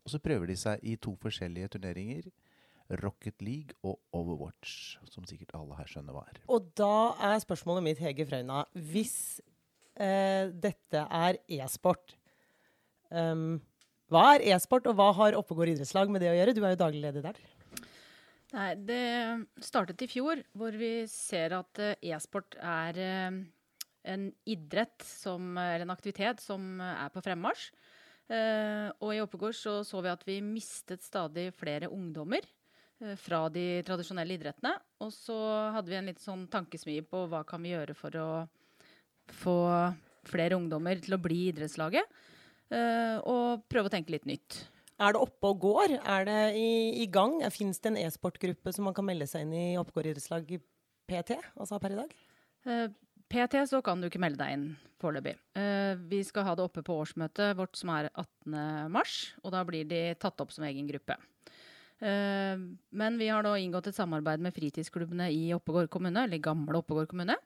Og 0.00 0.14
så 0.14 0.20
prøver 0.22 0.48
de 0.48 0.56
seg 0.56 0.80
i 0.80 0.96
to 0.96 1.12
forskjellige 1.20 1.74
turneringer. 1.76 2.30
Rocket 2.98 3.42
League 3.44 3.76
og 3.86 4.00
Overwatch, 4.16 4.98
som 5.10 5.26
sikkert 5.28 5.54
alle 5.58 5.78
her 5.78 5.88
skjønner 5.90 6.16
hva 6.16 6.24
er. 6.30 6.40
Og 6.50 6.70
da 6.78 7.12
er 7.30 7.42
spørsmålet 7.42 7.86
mitt, 7.86 8.02
Hege 8.02 8.26
Frøyna, 8.26 8.64
hvis 8.90 9.14
eh, 9.94 10.50
dette 10.50 11.04
er 11.06 11.38
e-sport 11.60 12.16
um, 13.10 13.60
Hva 14.10 14.24
er 14.34 14.46
e-sport, 14.54 14.88
og 14.90 14.98
hva 14.98 15.10
har 15.20 15.38
Oppegård 15.38 15.70
idrettslag 15.74 16.10
med 16.10 16.24
det 16.24 16.32
å 16.32 16.36
gjøre? 16.38 16.56
Du 16.56 16.62
er 16.64 16.74
jo 16.74 16.82
daglig 16.82 17.04
leder 17.04 17.30
der. 17.30 17.40
Nei, 18.50 18.72
det 18.82 19.04
startet 19.62 20.02
i 20.02 20.10
fjor, 20.10 20.42
hvor 20.58 20.74
vi 20.74 21.06
ser 21.10 21.54
at 21.60 21.78
eh, 21.78 22.10
e-sport 22.10 22.58
er 22.58 22.98
eh, 22.98 23.40
en 24.10 24.28
idrett 24.50 25.06
som, 25.06 25.52
eller 25.54 25.86
en 25.86 25.94
aktivitet 25.94 26.42
som 26.42 26.80
er 26.82 27.12
på 27.14 27.22
fremmarsj. 27.22 27.70
Eh, 28.30 28.88
og 29.02 29.14
i 29.14 29.20
Oppegård 29.22 29.54
så, 29.58 29.80
så 29.86 30.02
vi 30.02 30.10
at 30.10 30.26
vi 30.26 30.40
mistet 30.42 31.02
stadig 31.02 31.48
flere 31.58 31.90
ungdommer 31.90 32.42
fra 33.20 33.44
de 33.52 33.80
tradisjonelle 33.86 34.36
idrettene. 34.36 34.74
Og 35.00 35.12
så 35.14 35.36
hadde 35.74 35.92
vi 35.92 35.98
en 35.98 36.10
litt 36.10 36.22
sånn 36.22 36.46
tankesmie 36.52 37.04
på 37.06 37.24
hva 37.30 37.42
kan 37.48 37.62
vi 37.64 37.72
gjøre 37.72 37.96
for 37.96 38.16
å 38.20 38.28
få 39.40 39.56
flere 40.28 40.58
ungdommer 40.58 41.00
til 41.02 41.16
å 41.16 41.22
bli 41.22 41.46
idrettslaget. 41.50 42.06
Uh, 42.70 43.18
og 43.26 43.64
prøve 43.70 43.90
å 43.90 43.92
tenke 43.92 44.14
litt 44.14 44.28
nytt. 44.30 44.62
Er 45.00 45.14
det 45.16 45.22
oppe 45.24 45.50
og 45.50 45.62
går? 45.64 45.96
Er 45.98 46.26
det 46.28 46.40
i, 46.60 46.70
i 47.02 47.06
gang? 47.10 47.38
Fins 47.54 47.80
det 47.80 47.94
en 47.94 48.00
e-sportgruppe 48.02 48.74
som 48.76 48.86
man 48.86 48.94
kan 48.96 49.06
melde 49.08 49.26
seg 49.30 49.46
inn 49.46 49.54
i 49.56 49.78
Oppegård 49.80 50.10
idrettslag 50.10 50.52
PT? 51.08 51.38
Altså 51.56 51.80
per 51.80 51.96
i 51.96 51.98
dag? 52.02 52.12
Eh, 52.68 52.84
PT 53.32 53.62
så 53.70 53.80
kan 53.82 54.02
du 54.02 54.10
ikke 54.10 54.20
melde 54.22 54.42
deg 54.42 54.58
inn 54.58 54.68
foreløpig. 55.00 55.32
Vi 56.10 56.18
skal 56.26 56.44
ha 56.44 56.52
det 56.58 56.66
oppe 56.66 56.82
på 56.84 56.98
årsmøtet 57.00 57.54
vårt 57.56 57.78
som 57.78 57.92
er 57.94 58.10
18.3, 58.10 59.14
og 59.40 59.54
da 59.54 59.62
blir 59.64 59.86
de 59.88 60.00
tatt 60.20 60.42
opp 60.44 60.52
som 60.52 60.66
egen 60.68 60.90
gruppe. 60.90 61.16
Eh, 62.00 62.60
men 62.96 63.18
vi 63.20 63.28
har 63.28 63.44
nå 63.44 63.52
inngått 63.60 63.90
et 63.90 63.98
samarbeid 63.98 64.40
med 64.42 64.56
fritidsklubbene 64.56 65.28
i 65.34 65.50
Oppegård 65.56 65.90
kommune, 65.92 66.24
eller 66.24 66.40
gamle 66.42 66.80
Oppegård 66.80 67.10
kommune. 67.12 67.36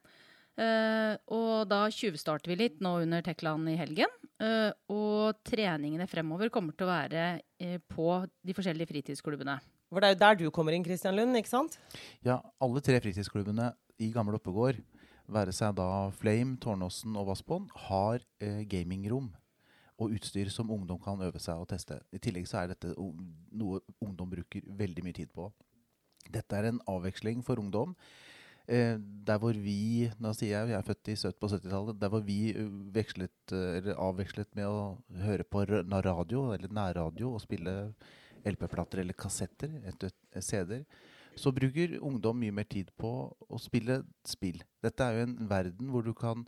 Uh, 0.55 1.19
og 1.35 1.65
da 1.67 1.81
tjuvstarter 1.91 2.53
vi 2.53 2.57
litt 2.61 2.77
nå 2.85 2.93
under 3.03 3.25
Tekland 3.27 3.67
i 3.73 3.75
helgen. 3.75 4.11
Uh, 4.39 4.71
og 4.87 5.41
treningene 5.43 6.07
fremover 6.07 6.53
kommer 6.55 6.77
til 6.79 6.87
å 6.87 6.93
være 6.93 7.25
på 7.91 8.07
de 8.23 8.55
forskjellige 8.55 8.93
fritidsklubbene. 8.93 9.57
For 9.91 9.99
det 9.99 10.13
er 10.13 10.15
jo 10.15 10.21
der 10.23 10.39
du 10.39 10.45
kommer 10.55 10.77
inn, 10.77 10.87
Kristian 10.87 11.19
Lund, 11.19 11.35
ikke 11.39 11.51
sant? 11.51 11.75
Ja, 12.23 12.39
alle 12.63 12.83
tre 12.87 13.01
fritidsklubbene 13.03 13.73
i 13.99 14.13
Gamle 14.15 14.39
Oppegård, 14.39 14.79
være 15.35 15.55
seg 15.57 15.75
da 15.79 15.89
Flame, 16.15 16.55
Tårnåsen 16.63 17.19
og 17.19 17.33
Vassbånd, 17.33 17.75
har 17.89 18.23
gamingrom 18.71 19.33
og 20.01 20.15
utstyr 20.17 20.51
som 20.51 20.71
ungdom 20.75 20.99
kan 21.03 21.21
øve 21.23 21.41
seg 21.43 21.61
og 21.61 21.69
teste. 21.71 22.01
I 22.13 22.21
tillegg 22.23 22.49
så 22.51 22.63
er 22.63 22.73
dette 22.73 22.95
noe 22.95 23.81
ungdom 24.03 24.33
bruker 24.33 24.65
veldig 24.79 25.05
mye 25.07 25.17
tid 25.17 25.31
på. 25.35 25.49
Dette 26.35 26.57
er 26.57 26.71
en 26.71 26.81
avveksling 26.91 27.45
for 27.47 27.61
ungdom. 27.63 27.95
Eh, 28.65 28.97
der 28.97 29.39
hvor 29.39 29.53
vi 29.61 30.09
nå 30.25 30.33
sier 30.33 30.55
jeg, 30.55 30.73
jeg 30.73 30.79
er 30.79 30.87
født 30.87 31.11
i 31.13 31.17
70, 31.21 31.39
på 31.41 31.51
70-tallet, 31.53 31.99
der 32.01 32.13
hvor 32.13 32.23
vi 32.25 32.39
eh, 32.57 32.77
vekslet, 32.97 33.53
eller 33.53 33.99
avvekslet 34.01 34.55
med 34.57 34.71
å 34.71 35.25
høre 35.27 35.45
på 35.45 35.67
radio, 35.69 36.47
eller 36.55 36.73
nærradio, 36.73 37.35
og 37.35 37.45
spille 37.45 37.75
LP-plater 38.49 39.03
eller 39.03 39.17
kassetter, 39.17 39.77
etter 39.89 40.13
CD-er, 40.41 40.87
så 41.37 41.53
bruker 41.53 41.99
ungdom 42.01 42.39
mye 42.41 42.55
mer 42.55 42.67
tid 42.71 42.91
på 42.97 43.11
å 43.35 43.61
spille 43.61 44.01
spill. 44.27 44.63
Dette 44.85 45.05
er 45.05 45.19
jo 45.19 45.27
en 45.29 45.37
verden 45.51 45.91
hvor 45.93 46.07
du 46.07 46.15
kan 46.17 46.47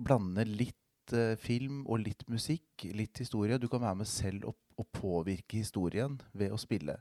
blande 0.00 0.44
litt 0.46 0.78
uh, 1.16 1.34
film 1.40 1.82
og 1.86 2.02
litt 2.04 2.22
musikk, 2.30 2.84
litt 2.96 3.20
historie. 3.22 3.58
Du 3.60 3.68
kan 3.70 3.82
være 3.82 4.02
med 4.02 4.08
selv 4.10 4.50
og, 4.50 4.58
og 4.80 4.88
påvirke 4.96 5.60
historien 5.60 6.18
ved 6.32 6.54
å 6.54 6.60
spille. 6.60 6.96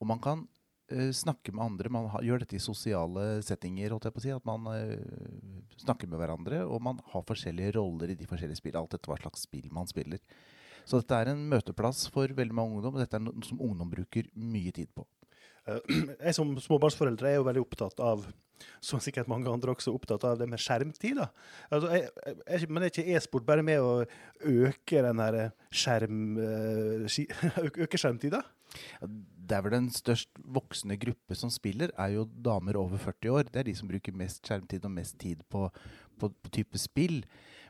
Og 0.00 0.08
man 0.10 0.22
kan 0.22 0.44
uh, 0.92 1.10
snakke 1.14 1.54
med 1.54 1.64
andre. 1.64 1.92
Man 1.92 2.08
har, 2.12 2.24
gjør 2.26 2.44
dette 2.44 2.58
i 2.58 2.62
sosiale 2.62 3.42
settinger. 3.46 3.96
si, 4.22 4.32
At 4.34 4.46
man 4.48 4.68
uh, 4.70 5.62
snakker 5.84 6.10
med 6.10 6.22
hverandre, 6.22 6.64
og 6.66 6.82
man 6.82 7.00
har 7.12 7.26
forskjellige 7.28 7.76
roller 7.78 8.12
i 8.12 8.18
de 8.18 8.28
forskjellige 8.30 8.62
spillene. 8.62 8.84
Alt 8.84 8.98
etter 8.98 9.12
hva 9.12 9.20
slags 9.22 9.48
spill 9.48 9.70
man 9.72 9.90
spiller. 9.90 10.22
Så 10.84 11.00
dette 11.00 11.16
er 11.16 11.32
en 11.32 11.46
møteplass 11.48 12.06
for 12.12 12.28
veldig 12.28 12.54
mange 12.56 12.76
ungdom, 12.76 12.96
og 12.98 13.00
dette 13.00 13.16
er 13.16 13.24
noe 13.24 13.46
som 13.46 13.60
ungdom 13.62 13.92
bruker 13.92 14.28
mye 14.36 14.72
tid 14.76 14.90
på. 14.92 15.06
Jeg 16.26 16.36
som 16.36 16.56
småbarnsforeldre 16.60 17.30
er 17.30 17.38
jo 17.38 17.46
veldig 17.48 17.62
opptatt 17.64 18.02
av 18.04 18.26
som 18.84 19.00
sikkert 19.02 19.28
mange 19.30 19.50
andre 19.50 19.72
også 19.74 19.90
er 19.90 19.96
opptatt 19.98 20.24
av 20.28 20.38
det 20.40 20.46
med 20.48 20.60
skjermtid. 20.62 21.20
Altså, 21.72 21.90
jeg, 21.92 22.10
jeg, 22.46 22.68
men 22.70 22.84
er 22.84 22.92
ikke 22.92 23.16
e-sport 23.16 23.46
bare 23.48 23.64
med 23.66 23.80
å 23.82 23.94
øke 24.50 25.02
den 25.04 25.22
her 25.24 25.38
skjerm, 25.74 26.20
øh, 26.40 27.18
øke 27.84 28.00
skjermtida? 28.00 28.42
Det 29.04 29.56
er 29.56 29.64
vel 29.64 29.76
den 29.76 29.90
størst 29.94 30.30
voksne 30.56 30.96
gruppe 31.00 31.36
som 31.38 31.52
spiller, 31.52 31.92
er 32.00 32.14
jo 32.16 32.26
damer 32.26 32.78
over 32.80 33.00
40 33.00 33.34
år. 33.34 33.50
Det 33.50 33.62
er 33.62 33.68
de 33.70 33.76
som 33.78 33.90
bruker 33.90 34.16
mest 34.16 34.44
skjermtid 34.46 34.86
og 34.86 34.94
mest 34.96 35.18
tid 35.20 35.44
på, 35.52 35.66
på, 36.20 36.30
på 36.30 36.54
type 36.54 36.80
spill. 36.80 37.22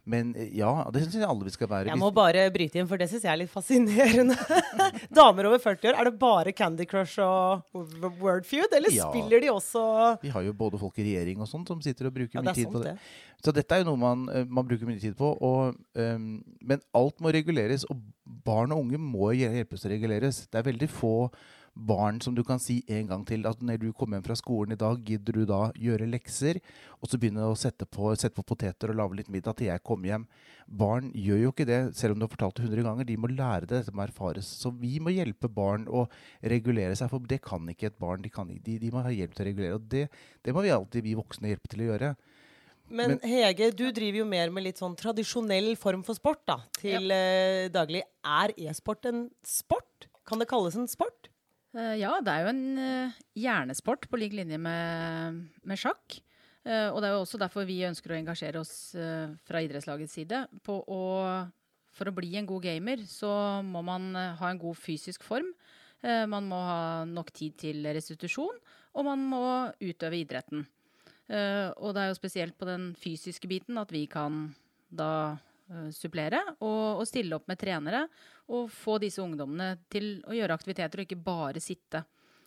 Men 0.04 0.34
eh, 0.36 0.50
ja, 0.58 0.70
det 0.92 1.04
syns 1.04 1.16
jeg 1.16 1.26
alle 1.26 1.46
vi 1.46 1.52
skal 1.54 1.70
være. 1.70 1.88
Jeg 1.88 2.00
må 2.00 2.10
bare 2.14 2.44
bryte 2.52 2.80
inn, 2.80 2.88
for 2.90 3.00
det 3.00 3.08
syns 3.10 3.24
jeg 3.24 3.32
er 3.32 3.40
litt 3.40 3.52
fascinerende. 3.52 4.36
Damer 5.18 5.48
over 5.48 5.62
40 5.62 5.90
år, 5.90 6.00
er 6.00 6.10
det 6.10 6.14
bare 6.20 6.52
Candy 6.56 6.86
Crush 6.88 7.22
og 7.24 7.64
Wordfeud, 8.20 8.68
eller 8.76 8.92
ja. 8.92 9.08
spiller 9.08 9.40
de 9.40 9.52
også 9.52 9.84
Vi 10.22 10.32
har 10.34 10.44
jo 10.44 10.52
både 10.56 10.80
folk 10.80 11.00
i 11.00 11.06
regjering 11.08 11.40
og 11.40 11.48
sånt 11.50 11.72
som 11.72 11.80
sitter 11.84 12.10
og 12.10 12.16
bruker 12.18 12.40
ja, 12.40 12.44
mye 12.44 12.56
tid 12.56 12.68
på 12.72 12.84
det. 12.84 12.94
det. 12.98 13.44
Så 13.44 13.52
dette 13.56 13.76
er 13.76 13.82
jo 13.82 13.90
noe 13.90 14.00
man, 14.00 14.28
eh, 14.32 14.44
man 14.44 14.68
bruker 14.68 14.88
mye 14.88 15.00
tid 15.00 15.16
på. 15.18 15.32
Og, 15.44 15.74
um, 15.96 16.30
men 16.64 16.84
alt 16.96 17.24
må 17.24 17.32
reguleres, 17.34 17.88
og 17.88 18.00
barn 18.44 18.72
og 18.76 18.84
unge 18.84 19.00
må 19.00 19.32
hjelpes 19.36 19.84
å 19.84 19.92
reguleres. 19.92 20.44
Det 20.48 20.60
er 20.60 20.68
veldig 20.68 20.88
få 20.92 21.16
barn 21.74 22.20
som 22.22 22.34
du 22.34 22.42
kan 22.46 22.60
si 22.62 22.78
en 22.88 23.08
gang 23.10 23.24
til 23.26 23.46
at 23.50 23.62
når 23.62 23.80
du 23.82 23.88
kommer 23.92 24.18
hjem 24.18 24.26
fra 24.28 24.36
skolen 24.38 24.74
i 24.76 24.78
dag, 24.78 25.00
gidder 25.02 25.36
du 25.36 25.44
da 25.48 25.60
gjøre 25.74 26.06
lekser? 26.10 26.60
Og 27.02 27.10
så 27.10 27.18
begynne 27.18 27.48
å 27.48 27.56
sette 27.58 27.86
på, 27.86 28.12
sette 28.14 28.36
på 28.36 28.46
poteter 28.46 28.92
og 28.92 28.98
lage 29.00 29.18
litt 29.18 29.30
middag 29.32 29.58
til 29.58 29.68
jeg 29.72 29.82
kommer 29.86 30.12
hjem. 30.12 30.26
Barn 30.66 31.10
gjør 31.18 31.42
jo 31.42 31.52
ikke 31.52 31.66
det, 31.68 31.80
selv 31.98 32.14
om 32.14 32.22
du 32.22 32.28
har 32.28 32.32
fortalt 32.32 32.60
det 32.60 32.68
100 32.68 32.86
ganger. 32.86 33.08
De 33.08 33.18
må 33.20 33.30
lære 33.32 33.66
det, 33.66 33.80
dette 33.82 33.96
må 33.96 34.04
erfares. 34.06 34.52
Så 34.62 34.72
vi 34.78 34.96
må 35.02 35.12
hjelpe 35.14 35.50
barn 35.50 35.88
å 35.90 36.06
regulere 36.40 36.94
seg, 36.98 37.10
for 37.12 37.26
det 37.26 37.42
kan 37.44 37.66
ikke 37.70 37.90
et 37.90 37.98
barn. 38.00 38.22
De, 38.22 38.32
kan, 38.32 38.48
de, 38.48 38.78
de 38.78 38.94
må 38.94 39.02
ha 39.04 39.12
hjelp 39.12 39.34
til 39.34 39.44
å 39.44 39.48
regulere. 39.50 39.80
Og 39.80 39.90
det, 39.90 40.06
det 40.46 40.54
må 40.54 40.64
vi 40.64 40.72
alltid, 40.74 41.04
vi 41.04 41.18
voksne, 41.18 41.50
hjelpe 41.50 41.74
til 41.74 41.84
å 41.84 41.90
gjøre. 41.90 42.14
Men, 42.84 43.16
Men, 43.16 43.20
Hege, 43.24 43.70
du 43.74 43.86
driver 43.96 44.20
jo 44.20 44.28
mer 44.28 44.50
med 44.52 44.66
litt 44.66 44.80
sånn 44.80 44.94
tradisjonell 44.98 45.72
form 45.80 46.02
for 46.06 46.16
sport 46.16 46.42
da, 46.46 46.58
til 46.78 47.10
ja. 47.10 47.20
uh, 47.66 47.68
daglig. 47.72 48.04
Er 48.22 48.52
e-sport 48.68 49.08
en 49.10 49.26
sport? 49.42 50.08
Kan 50.28 50.40
det 50.40 50.48
kalles 50.48 50.76
en 50.78 50.88
sport? 50.88 51.32
Uh, 51.74 51.96
ja, 51.98 52.12
det 52.22 52.30
er 52.30 52.44
jo 52.44 52.52
en 52.52 52.78
uh, 52.78 53.14
hjernesport 53.34 54.06
på 54.06 54.18
lik 54.20 54.36
linje 54.38 54.60
med, 54.62 55.40
med 55.66 55.80
sjakk. 55.80 56.20
Uh, 56.64 56.94
og 56.94 57.00
det 57.02 57.08
er 57.08 57.14
jo 57.16 57.24
også 57.24 57.40
derfor 57.42 57.66
vi 57.66 57.80
ønsker 57.88 58.14
å 58.14 58.18
engasjere 58.18 58.62
oss 58.62 58.94
fra 58.94 59.62
idrettslagets 59.64 60.14
side. 60.14 60.44
Å, 60.70 61.00
for 61.94 62.10
å 62.10 62.14
bli 62.14 62.30
en 62.38 62.48
god 62.48 62.62
gamer 62.68 63.02
så 63.10 63.32
må 63.66 63.82
man 63.86 64.14
ha 64.14 64.50
en 64.50 64.60
god 64.62 64.78
fysisk 64.78 65.26
form. 65.26 65.50
man 66.04 66.44
må 66.44 66.56
ha 66.60 67.04
nok 67.08 67.30
tid 67.32 67.54
til 67.56 67.86
restitusjon, 67.86 68.56
og 68.94 69.06
man 69.06 69.22
må 69.24 69.44
utøve 69.80 70.18
idretten. 70.18 70.66
og 71.80 71.94
det 71.94 72.02
er 72.02 72.10
jo 72.10 72.18
spesielt 72.18 72.58
på 72.58 72.66
den 72.68 72.90
fysiske 72.98 73.48
biten 73.48 73.78
at 73.80 73.92
vi 73.92 74.04
kan 74.06 74.50
da 74.90 75.38
supplere 75.94 76.40
og, 76.58 77.00
og, 77.00 77.06
stille 77.08 77.36
opp 77.36 77.48
med 77.48 77.60
trenere. 77.60 78.04
Og 78.52 78.68
få 78.72 78.98
disse 79.02 79.22
ungdommene 79.24 79.78
til 79.92 80.18
å 80.28 80.36
gjøre 80.36 80.56
aktiviteter 80.58 81.00
og 81.00 81.06
ikke 81.06 81.24
bare 81.24 81.62
sitte 81.64 82.04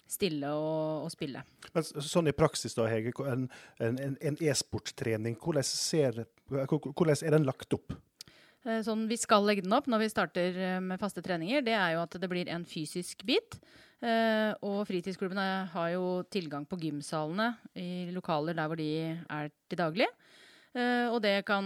stille 0.07 0.49
og, 0.55 1.05
og 1.05 1.11
spille. 1.11 1.41
Men 1.73 1.85
sånn 1.85 2.31
i 2.31 2.35
praksis, 2.35 2.75
da, 2.77 2.87
Hege. 2.89 3.13
En, 3.27 3.47
en, 3.83 3.97
en 4.15 4.37
e-sporttrening, 4.43 5.35
hvordan, 5.41 6.27
hvordan 6.47 7.17
er 7.17 7.35
den 7.35 7.47
lagt 7.47 7.75
opp? 7.75 7.95
Eh, 8.67 8.79
sånn 8.85 9.05
vi 9.09 9.17
skal 9.19 9.45
legge 9.47 9.65
den 9.65 9.75
opp 9.75 9.89
når 9.91 10.05
vi 10.05 10.11
starter 10.11 10.61
eh, 10.69 10.79
med 10.83 11.01
faste 11.01 11.23
treninger, 11.25 11.65
det 11.65 11.75
er 11.75 11.95
jo 11.95 12.05
at 12.05 12.15
det 12.21 12.31
blir 12.31 12.49
en 12.53 12.65
fysisk 12.67 13.27
bit. 13.27 13.59
Og 13.97 14.83
fritidsklubbene 14.85 15.43
har 15.71 15.87
jo 15.89 16.19
tilgang 16.29 16.67
på 16.69 16.77
gymsalene 16.77 17.47
i 17.81 18.11
lokaler 18.13 18.53
der 18.53 18.67
hvor 18.69 18.77
de 18.77 18.91
er 19.17 19.49
til 19.65 19.79
daglig. 19.79 20.05
Og 21.09 21.17
det 21.23 21.39
kan 21.47 21.65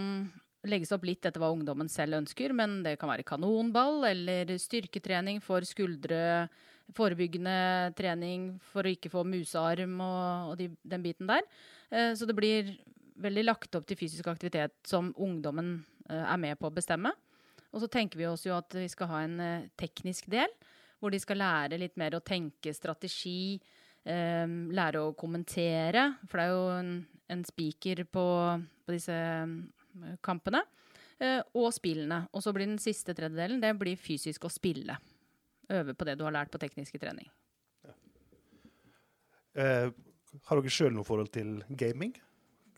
legges 0.67 0.91
opp 0.93 1.05
litt 1.07 1.25
etter 1.25 1.41
hva 1.41 1.51
ungdommen 1.53 1.89
selv 1.89 2.19
ønsker, 2.19 2.53
men 2.53 2.81
det 2.85 2.97
kan 3.01 3.09
være 3.09 3.25
kanonball 3.25 4.05
eller 4.11 4.51
styrketrening 4.61 5.41
for 5.43 5.65
skuldre, 5.65 6.47
forebyggende 6.93 7.93
trening 7.97 8.51
for 8.71 8.85
å 8.85 8.93
ikke 8.93 9.11
få 9.13 9.23
musearm 9.25 9.97
og, 10.03 10.51
og 10.51 10.55
de, 10.59 10.69
den 10.83 11.05
biten 11.05 11.29
der. 11.29 11.45
Eh, 11.89 12.11
så 12.17 12.27
det 12.29 12.37
blir 12.37 12.75
veldig 13.21 13.45
lagt 13.45 13.77
opp 13.77 13.87
til 13.89 13.99
fysisk 13.99 14.29
aktivitet 14.31 14.75
som 14.87 15.11
ungdommen 15.17 15.79
eh, 16.09 16.23
er 16.23 16.41
med 16.41 16.59
på 16.59 16.69
å 16.69 16.75
bestemme. 16.75 17.13
Og 17.71 17.83
så 17.83 17.89
tenker 17.91 18.19
vi 18.19 18.27
oss 18.27 18.45
jo 18.45 18.55
at 18.57 18.75
vi 18.75 18.87
skal 18.91 19.11
ha 19.11 19.23
en 19.25 19.37
eh, 19.41 19.67
teknisk 19.79 20.29
del, 20.31 20.51
hvor 21.01 21.13
de 21.13 21.19
skal 21.21 21.39
lære 21.41 21.79
litt 21.81 21.95
mer 21.97 22.17
å 22.17 22.23
tenke 22.25 22.73
strategi, 22.75 23.57
eh, 24.05 24.45
lære 24.45 25.01
å 25.01 25.15
kommentere. 25.17 26.11
For 26.27 26.37
det 26.37 26.47
er 26.47 26.53
jo 26.53 26.65
en, 26.75 26.95
en 27.33 27.45
spiker 27.47 28.03
på, 28.11 28.25
på 28.85 28.97
disse 28.97 29.17
kampene. 30.23 30.63
Eh, 31.21 31.41
og 31.53 31.69
spillene. 31.75 32.23
Og 32.33 32.43
så 32.43 32.53
blir 32.55 32.65
den 32.65 32.81
siste 32.81 33.13
tredjedelen 33.17 33.61
det 33.61 33.75
blir 33.79 33.99
fysisk 33.99 34.47
å 34.47 34.53
spille. 34.53 34.97
Øve 35.71 35.93
på 35.93 36.07
det 36.07 36.17
du 36.19 36.25
har 36.25 36.33
lært 36.35 36.51
på 36.51 36.61
tekniske 36.61 36.99
trening. 36.99 37.29
Eh, 39.55 39.91
har 40.47 40.61
dere 40.61 40.71
sjøl 40.71 40.93
noe 40.95 41.05
forhold 41.07 41.29
til 41.35 41.59
gaming? 41.77 42.15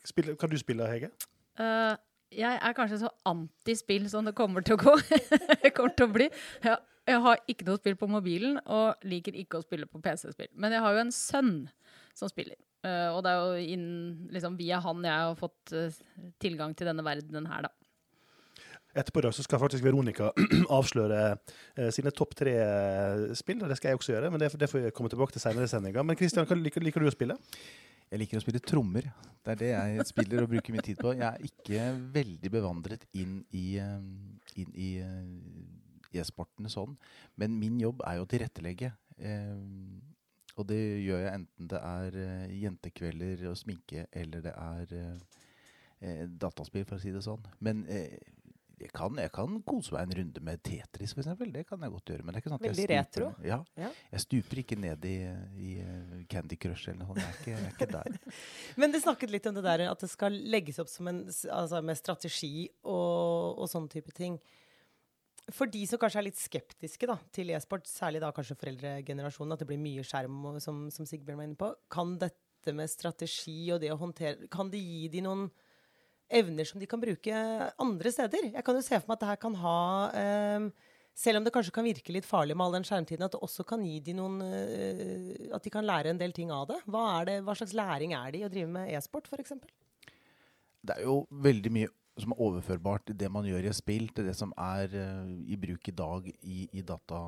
Spiller, 0.04 0.36
kan 0.36 0.50
du 0.50 0.58
spille, 0.60 0.86
Hege? 0.90 1.10
Eh, 1.58 1.94
jeg 2.34 2.58
er 2.58 2.74
kanskje 2.76 3.00
så 3.04 3.12
antispill 3.30 4.08
som 4.10 4.26
det 4.26 4.34
kommer 4.36 4.64
til 4.66 4.76
å 4.76 4.82
gå. 4.82 4.96
kommer 5.76 5.94
til 5.96 6.08
å 6.08 6.12
bli. 6.12 6.28
Jeg, 6.66 6.76
jeg 7.08 7.24
har 7.24 7.42
ikke 7.48 7.68
noe 7.68 7.80
spill 7.80 7.96
på 8.00 8.10
mobilen, 8.10 8.58
og 8.66 9.06
liker 9.06 9.38
ikke 9.38 9.60
å 9.60 9.64
spille 9.64 9.88
på 9.88 10.02
PC-spill. 10.04 10.50
Men 10.58 10.74
jeg 10.74 10.84
har 10.84 10.96
jo 10.96 11.04
en 11.06 11.14
sønn 11.14 11.54
som 12.18 12.28
spiller. 12.28 12.58
Eh, 12.84 13.08
og 13.14 13.22
det 13.24 13.32
er 13.32 13.40
jo 13.40 13.72
inn, 13.74 13.88
liksom, 14.34 14.58
via 14.60 14.80
han 14.84 15.06
jeg 15.06 15.28
har 15.28 15.38
fått 15.38 15.72
eh, 15.76 15.96
tilgang 16.42 16.74
til 16.76 16.90
denne 16.90 17.04
verdenen 17.06 17.48
her, 17.50 17.68
da. 17.68 17.72
Etterpå 18.94 19.18
i 19.18 19.24
dag 19.24 19.34
så 19.34 19.42
skal 19.42 19.58
faktisk 19.58 19.82
Veronica 19.82 20.28
avsløre 20.76 21.22
eh, 21.32 21.88
sine 21.94 22.12
topp 22.14 22.36
tre 22.38 22.52
eh, 22.62 23.24
spill. 23.34 23.64
og 23.64 23.72
Det 23.72 23.78
skal 23.80 23.90
jeg 23.90 24.00
også 24.00 24.14
gjøre, 24.14 24.30
men 24.30 24.42
det, 24.42 24.52
det 24.60 24.70
får 24.70 24.86
jeg 24.86 24.94
komme 24.94 25.10
tilbake 25.10 25.34
til 25.34 25.42
senere 25.42 25.66
i 25.66 25.72
sendinga. 25.72 26.04
Men 26.06 26.18
Kristian, 26.20 26.46
hva 26.46 26.58
liker, 26.60 26.84
liker 26.84 27.02
du 27.02 27.10
å 27.10 27.14
spille? 27.14 27.38
Jeg 28.12 28.20
liker 28.20 28.38
å 28.38 28.44
spille 28.44 28.62
trommer. 28.62 29.08
Det 29.42 29.56
er 29.56 29.60
det 29.60 29.72
jeg 29.72 30.06
spiller 30.12 30.44
og 30.44 30.52
bruker 30.52 30.76
min 30.76 30.84
tid 30.84 31.00
på. 31.00 31.16
Jeg 31.16 31.26
er 31.26 31.48
ikke 31.48 31.88
veldig 32.14 32.52
bevandret 32.52 33.08
inn 33.18 33.40
i, 33.56 33.80
inn 34.60 34.76
i 34.78 34.90
e-sportene 36.20 36.70
sånn. 36.70 36.94
Men 37.40 37.56
min 37.58 37.80
jobb 37.82 38.04
er 38.06 38.20
jo 38.20 38.26
å 38.26 38.30
tilrettelegge. 38.30 38.92
Eh, 39.18 39.56
og 40.54 40.68
det 40.70 40.80
gjør 41.02 41.24
jeg 41.24 41.32
enten 41.40 41.70
det 41.72 41.80
er 41.80 42.20
eh, 42.22 42.52
jentekvelder 42.62 43.48
og 43.50 43.58
sminke, 43.58 44.06
eller 44.14 44.44
det 44.44 44.52
er 44.54 44.94
eh, 45.00 45.42
eh, 46.04 46.22
dataspill, 46.30 46.86
for 46.86 46.98
å 46.98 47.02
si 47.02 47.10
det 47.14 47.24
sånn. 47.26 47.42
Men 47.64 47.82
jeg 47.88 48.90
kan, 48.94 49.14
jeg 49.18 49.30
kan 49.34 49.56
kose 49.66 49.94
meg 49.94 50.06
en 50.08 50.16
runde 50.18 50.42
med 50.44 50.62
Tetris, 50.66 51.14
eksempel. 51.16 51.52
Det 51.54 51.62
kan 51.68 51.82
jeg 51.82 51.92
godt 51.94 52.10
gjøre. 52.12 52.24
Men 52.26 52.34
det 52.34 52.40
er 52.40 52.42
ikke 52.42 52.52
sånn 52.52 52.58
at 52.60 52.66
Veldig 52.66 52.84
jeg 52.84 52.90
retro. 52.92 53.28
stuper, 53.30 53.46
ja, 53.48 53.58
Ja. 53.80 53.90
Jeg 54.12 54.24
stuper 54.24 54.60
ikke 54.64 54.78
ned 54.82 55.06
i, 55.08 55.14
i 55.56 55.70
Candy 56.30 56.58
Crush 56.60 56.90
eller 56.90 57.00
noe 57.04 57.14
sånt. 57.14 57.22
Jeg 57.22 57.30
er 57.30 57.38
ikke, 57.38 57.54
jeg 57.54 57.70
er 57.70 57.76
ikke 57.78 57.90
der. 57.94 58.34
Men 58.82 58.94
det 58.94 59.00
snakket 59.06 59.32
litt 59.32 59.46
om 59.50 59.56
det 59.56 59.64
der 59.64 59.86
at 59.88 60.04
det 60.04 60.10
skal 60.12 60.36
legges 60.54 60.82
opp 60.82 60.90
som 60.92 61.08
en, 61.10 61.22
altså 61.30 61.80
med 61.86 61.98
strategi 62.02 62.66
og, 62.82 63.62
og 63.62 63.70
sånne 63.70 63.94
type 63.94 64.14
ting. 64.14 64.38
For 65.52 65.68
de 65.68 65.82
som 65.84 66.00
kanskje 66.00 66.22
er 66.22 66.26
litt 66.30 66.40
skeptiske 66.40 67.08
da, 67.08 67.18
til 67.34 67.52
e-sport, 67.52 67.84
særlig 67.90 68.22
da 68.22 68.30
kanskje 68.32 68.56
foreldregenerasjonen, 68.56 69.52
at 69.52 69.60
det 69.60 69.68
blir 69.68 69.82
mye 69.82 70.04
skjerm, 70.06 70.38
og, 70.48 70.56
som, 70.64 70.86
som 70.94 71.04
Sigbjørn 71.08 71.40
var 71.40 71.48
inne 71.50 71.60
på, 71.60 71.68
kan 71.92 72.14
dette 72.20 72.72
med 72.72 72.88
strategi 72.88 73.58
og 73.74 73.82
det 73.82 73.90
å 73.92 74.00
håndtere 74.00 74.48
Kan 74.48 74.70
det 74.72 74.80
gi 74.80 75.10
de 75.12 75.20
noen 75.26 75.50
evner 76.32 76.64
som 76.64 76.80
de 76.80 76.88
kan 76.88 77.02
bruke 77.02 77.40
andre 77.76 78.12
steder? 78.14 78.48
Jeg 78.54 78.64
kan 78.64 78.78
jo 78.78 78.84
se 78.86 78.96
for 78.96 79.10
meg 79.10 79.18
at 79.18 79.24
det 79.24 79.30
her 79.34 79.40
kan 79.42 79.58
ha 79.60 79.80
ehm, 80.16 80.70
selv 81.14 81.38
om 81.38 81.44
det 81.44 81.52
kanskje 81.54 81.74
kan 81.76 81.84
virke 81.86 82.14
litt 82.16 82.26
farlig 82.26 82.56
med 82.56 82.64
all 82.64 82.78
den 82.78 82.86
skjermtiden, 82.88 83.26
at 83.28 83.36
det 83.36 83.42
også 83.44 83.66
kan 83.68 83.84
gi 83.84 83.98
de 84.02 84.14
noen 84.16 84.40
eh, 84.48 85.50
At 85.54 85.66
de 85.66 85.74
kan 85.74 85.84
lære 85.84 86.10
en 86.10 86.20
del 86.20 86.32
ting 86.34 86.50
av 86.50 86.66
det. 86.72 86.80
Hva, 86.88 87.04
det, 87.28 87.42
hva 87.44 87.54
slags 87.58 87.76
læring 87.76 88.16
er 88.16 88.32
det 88.32 88.40
i 88.40 88.46
å 88.48 88.50
drive 88.52 88.72
med 88.78 88.96
e-sport, 88.96 89.28
f.eks.? 89.28 89.54
Det 90.84 90.96
er 90.96 91.04
jo 91.06 91.20
veldig 91.44 91.72
mye 91.76 91.92
som 92.20 92.34
er 92.34 92.42
overførbart 92.46 93.08
til 93.08 93.16
det 93.18 93.30
man 93.32 93.46
gjør 93.48 93.66
i 93.66 93.70
et 93.70 93.78
spill, 93.78 94.06
til 94.14 94.28
det 94.28 94.36
som 94.38 94.52
er 94.60 94.92
uh, 94.94 95.30
i 95.50 95.58
bruk 95.60 95.88
i 95.90 95.96
dag 95.96 96.28
i, 96.42 96.68
i 96.72 96.82
data. 96.86 97.20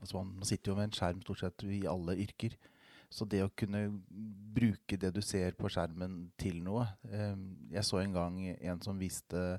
Altså 0.00 0.20
man, 0.20 0.44
sitter 0.48 0.72
jo 0.72 0.76
med 0.78 0.88
en 0.90 0.96
skjerm 0.96 1.22
stort 1.24 1.42
sett 1.42 1.64
i 1.64 1.84
alle 1.88 2.18
yrker. 2.24 2.56
Så 3.10 3.26
det 3.26 3.40
å 3.42 3.50
kunne 3.58 3.88
bruke 4.54 4.98
det 5.00 5.10
du 5.16 5.20
ser 5.24 5.56
på 5.58 5.70
skjermen 5.72 6.28
til 6.38 6.60
noe 6.62 6.84
uh, 7.10 7.38
Jeg 7.72 7.86
så 7.88 8.02
en 8.02 8.14
gang 8.14 8.42
en 8.52 8.82
som 8.84 9.00
viste 9.00 9.58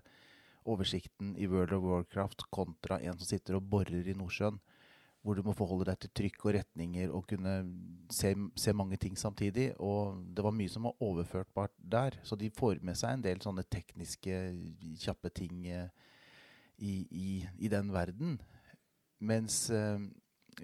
oversikten 0.62 1.34
i 1.42 1.50
World 1.50 1.74
of 1.74 1.88
Warcraft 1.88 2.46
kontra 2.54 3.00
en 3.02 3.18
som 3.18 3.28
sitter 3.28 3.58
og 3.58 3.66
borer 3.72 4.06
i 4.06 4.18
Nordsjøen. 4.18 4.62
Hvor 5.22 5.38
du 5.38 5.44
må 5.46 5.54
forholde 5.54 5.86
deg 5.92 6.00
til 6.02 6.14
trykk 6.18 6.46
og 6.48 6.56
retninger 6.56 7.12
og 7.14 7.28
kunne 7.30 7.52
se, 8.10 8.32
se 8.58 8.74
mange 8.74 8.98
ting 8.98 9.18
samtidig. 9.20 9.68
Og 9.78 10.18
det 10.34 10.46
var 10.46 10.56
mye 10.56 10.72
som 10.72 10.88
var 10.90 11.04
overførtbart 11.06 11.76
der. 11.78 12.18
Så 12.26 12.38
de 12.40 12.50
får 12.58 12.82
med 12.82 12.98
seg 12.98 13.14
en 13.14 13.26
del 13.28 13.44
sånne 13.44 13.66
tekniske, 13.70 14.40
kjappe 15.04 15.30
ting 15.38 15.68
eh, 15.70 15.92
i, 16.82 16.96
i, 17.06 17.30
i 17.62 17.70
den 17.70 17.94
verden. 17.94 18.40
Mens 19.22 19.68
eh, 19.70 20.02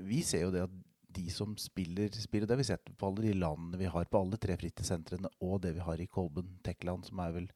vi 0.01 0.23
ser 0.25 0.47
jo 0.47 0.53
det 0.55 0.65
at 0.65 0.83
de 1.17 1.29
som 1.33 1.55
spiller, 1.57 2.09
spiller 2.13 2.47
Det 2.47 2.55
har 2.55 2.61
vi 2.61 2.67
sett 2.67 2.89
på 2.97 3.09
alle 3.09 3.25
de 3.25 3.33
landene 3.37 3.79
vi 3.79 3.89
har, 3.89 4.05
på 4.09 4.19
alle 4.21 4.37
tre 4.41 4.57
fritidssentrene 4.59 5.31
og 5.41 5.61
det 5.63 5.73
vi 5.77 5.85
har 5.85 6.01
i 6.01 6.09
Kolben, 6.09 6.57
Tekland, 6.65 7.07
som 7.07 7.21
er 7.23 7.33
vel 7.35 7.47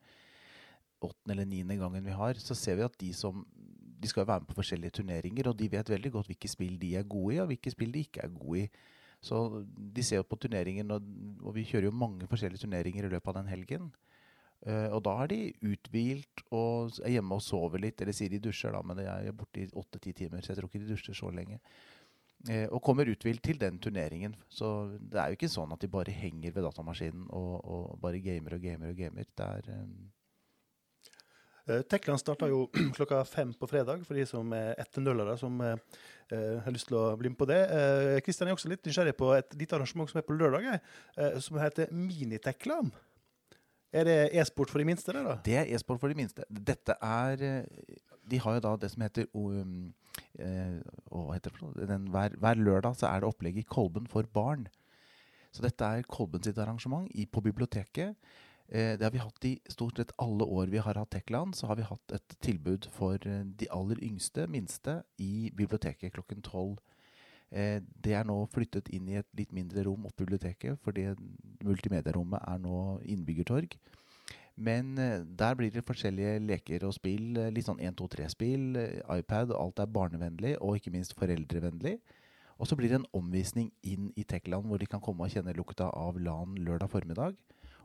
åttende 1.02 1.36
eller 1.36 1.50
niende 1.50 1.78
gangen 1.82 2.06
vi 2.06 2.16
har, 2.16 2.38
så 2.38 2.56
ser 2.58 2.78
vi 2.80 2.86
at 2.86 2.98
de 3.02 3.12
som 3.18 3.44
de 4.02 4.10
skal 4.10 4.28
være 4.28 4.44
med 4.44 4.50
på 4.50 4.58
forskjellige 4.58 4.98
turneringer, 5.00 5.50
og 5.50 5.60
de 5.60 5.70
vet 5.72 5.90
veldig 5.94 6.12
godt 6.12 6.32
hvilke 6.32 6.50
spill 6.52 6.78
de 6.82 6.96
er 7.00 7.08
gode 7.10 7.36
i, 7.36 7.40
og 7.44 7.52
hvilke 7.52 7.74
spill 7.74 7.94
de 7.94 8.06
ikke 8.06 8.24
er 8.26 8.34
gode 8.36 8.64
i. 8.64 8.70
Så 9.22 9.42
de 9.96 10.04
ser 10.04 10.22
jo 10.22 10.26
på 10.28 10.40
turneringen, 10.42 10.92
og, 10.92 11.06
og 11.46 11.56
vi 11.56 11.66
kjører 11.70 11.90
jo 11.90 11.94
mange 12.04 12.28
forskjellige 12.30 12.64
turneringer 12.64 13.06
i 13.06 13.14
løpet 13.14 13.32
av 13.32 13.38
den 13.38 13.52
helgen. 13.52 13.92
Uh, 14.62 14.94
og 14.94 15.00
da 15.06 15.16
er 15.24 15.32
de 15.32 15.40
uthvilt 15.72 16.44
og 16.54 17.00
er 17.02 17.16
hjemme 17.16 17.38
og 17.38 17.42
sover 17.42 17.82
litt, 17.82 18.02
eller 18.02 18.14
sier 18.14 18.30
de 18.30 18.42
dusjer, 18.42 18.74
da, 18.74 18.82
men 18.86 19.00
de 19.00 19.08
er 19.10 19.34
borte 19.34 19.64
i 19.64 19.70
åtte-ti 19.78 20.14
timer, 20.18 20.42
så 20.42 20.52
jeg 20.52 20.60
tror 20.60 20.70
ikke 20.70 20.84
de 20.84 20.94
dusjer 20.94 21.18
så 21.18 21.32
lenge. 21.34 21.58
Uh, 22.50 22.68
og 22.74 22.82
kommer 22.86 23.10
uthvilt 23.10 23.44
til 23.46 23.62
den 23.62 23.78
turneringen. 23.82 24.36
Så 24.50 24.70
det 24.98 25.22
er 25.22 25.30
jo 25.30 25.38
ikke 25.38 25.54
sånn 25.54 25.74
at 25.74 25.82
de 25.82 25.90
bare 25.94 26.14
henger 26.14 26.54
ved 26.56 26.66
datamaskinen 26.66 27.28
og, 27.30 27.54
og 27.62 28.00
bare 28.02 28.22
gamer 28.22 28.58
og 28.58 28.66
gamer 28.66 28.94
og 28.94 29.02
gamer. 29.02 29.30
Det 29.38 29.48
er 29.48 29.72
Eh, 29.72 29.86
Tekland 31.91 32.19
starta 32.21 32.49
jo 32.51 32.65
klokka 32.97 33.23
fem 33.29 33.53
på 33.57 33.69
fredag, 33.71 34.03
for 34.07 34.19
de 34.19 34.25
som 34.29 34.51
er 34.57 34.75
etternølere 34.81 35.38
som 35.39 35.62
eh, 35.65 35.77
eh, 36.34 36.60
har 36.65 36.75
lyst 36.75 36.91
til 36.91 36.99
å 36.99 37.05
bli 37.19 37.31
med 37.31 37.39
på 37.39 37.47
det. 37.49 37.62
Kristian 38.25 38.41
Kristian 38.41 38.49
er 38.49 38.57
også 38.57 38.69
litt 38.71 38.88
nysgjerrig 38.88 39.13
på 39.19 39.27
et 39.36 39.55
lite 39.60 39.75
arrangement 39.77 40.10
som 40.10 40.17
er 40.17 40.25
på 40.25 40.34
lørdag, 40.34 40.67
eh, 41.17 41.39
som 41.43 41.60
heter 41.62 41.91
Minitekland. 41.93 42.91
Er 43.93 44.07
det 44.07 44.17
e-sport 44.39 44.71
for 44.71 44.79
de 44.79 44.88
minste, 44.88 45.12
det, 45.12 45.21
da? 45.25 45.36
Det 45.45 45.55
er 45.60 45.69
e-sport 45.75 45.99
for 45.99 46.10
de 46.10 46.17
minste. 46.17 46.45
Dette 46.49 46.95
er 47.03 47.43
eh, 47.43 47.97
De 48.31 48.39
har 48.39 48.55
jo 48.55 48.63
da 48.63 48.75
det 48.79 48.89
som 48.93 49.03
heter 49.03 49.27
um, 49.36 49.93
eh, 50.39 50.79
Hva 51.12 51.36
heter 51.36 51.51
det? 51.75 51.89
Den, 51.89 52.07
hver, 52.13 52.38
hver 52.39 52.55
lørdag 52.55 52.95
så 52.97 53.10
er 53.12 53.21
det 53.21 53.27
opplegg 53.29 53.60
i 53.60 53.67
Kolben 53.67 54.07
for 54.07 54.23
barn. 54.34 54.69
Så 55.51 55.62
dette 55.65 55.84
er 55.84 56.07
Kolben 56.07 56.41
sitt 56.43 56.57
arrangement 56.57 57.12
i, 57.12 57.27
på 57.27 57.43
biblioteket. 57.43 58.15
Eh, 58.71 58.95
det 58.97 59.03
har 59.03 59.12
vi 59.12 59.19
hatt 59.19 59.45
i 59.45 59.57
stort 59.67 59.97
sett 59.99 60.13
alle 60.23 60.47
år 60.47 60.71
vi 60.71 60.79
har 60.79 60.95
hatt 60.95 61.12
Tekland. 61.12 61.55
Så 61.55 61.67
har 61.67 61.75
vi 61.75 61.88
hatt 61.88 62.15
et 62.15 62.36
tilbud 62.39 62.88
for 62.95 63.19
eh, 63.27 63.43
de 63.43 63.67
aller 63.69 63.99
yngste, 64.03 64.47
minste, 64.47 65.01
i 65.19 65.51
biblioteket 65.55 66.13
klokken 66.15 66.41
tolv. 66.45 66.79
Eh, 67.51 67.81
det 67.84 68.15
er 68.15 68.23
nå 68.27 68.38
flyttet 68.53 68.88
inn 68.95 69.10
i 69.12 69.19
et 69.19 69.27
litt 69.36 69.51
mindre 69.51 69.84
rom 69.84 70.07
oppe 70.07 70.23
i 70.23 70.25
biblioteket, 70.25 70.79
fordi 70.86 71.10
multimedierommet 71.67 72.47
er 72.47 72.63
nå 72.63 73.01
innbyggertorg. 73.03 73.75
Men 74.55 74.95
der 74.95 75.55
blir 75.55 75.71
det 75.71 75.84
forskjellige 75.88 76.39
leker 76.43 76.84
og 76.86 76.93
spill. 76.93 77.38
Litt 77.55 77.65
sånn 77.67 77.79
1, 77.81 77.95
2, 77.99 78.07
3-spill, 78.15 78.65
eh, 78.79 79.19
iPad. 79.19 79.51
Alt 79.57 79.79
er 79.79 79.91
barnevennlig, 79.91 80.57
og 80.62 80.77
ikke 80.79 80.93
minst 80.95 81.15
foreldrevennlig. 81.19 81.97
Og 82.62 82.69
så 82.69 82.77
blir 82.77 82.91
det 82.91 82.99
en 83.01 83.12
omvisning 83.17 83.71
inn 83.81 84.12
i 84.15 84.23
Tekland, 84.23 84.67
hvor 84.69 84.77
de 84.77 84.88
kan 84.88 85.01
komme 85.01 85.25
og 85.25 85.34
kjenne 85.34 85.55
lukta 85.57 85.89
av 85.97 86.19
LAN 86.21 86.60
lørdag 86.62 86.91
formiddag. 86.93 87.36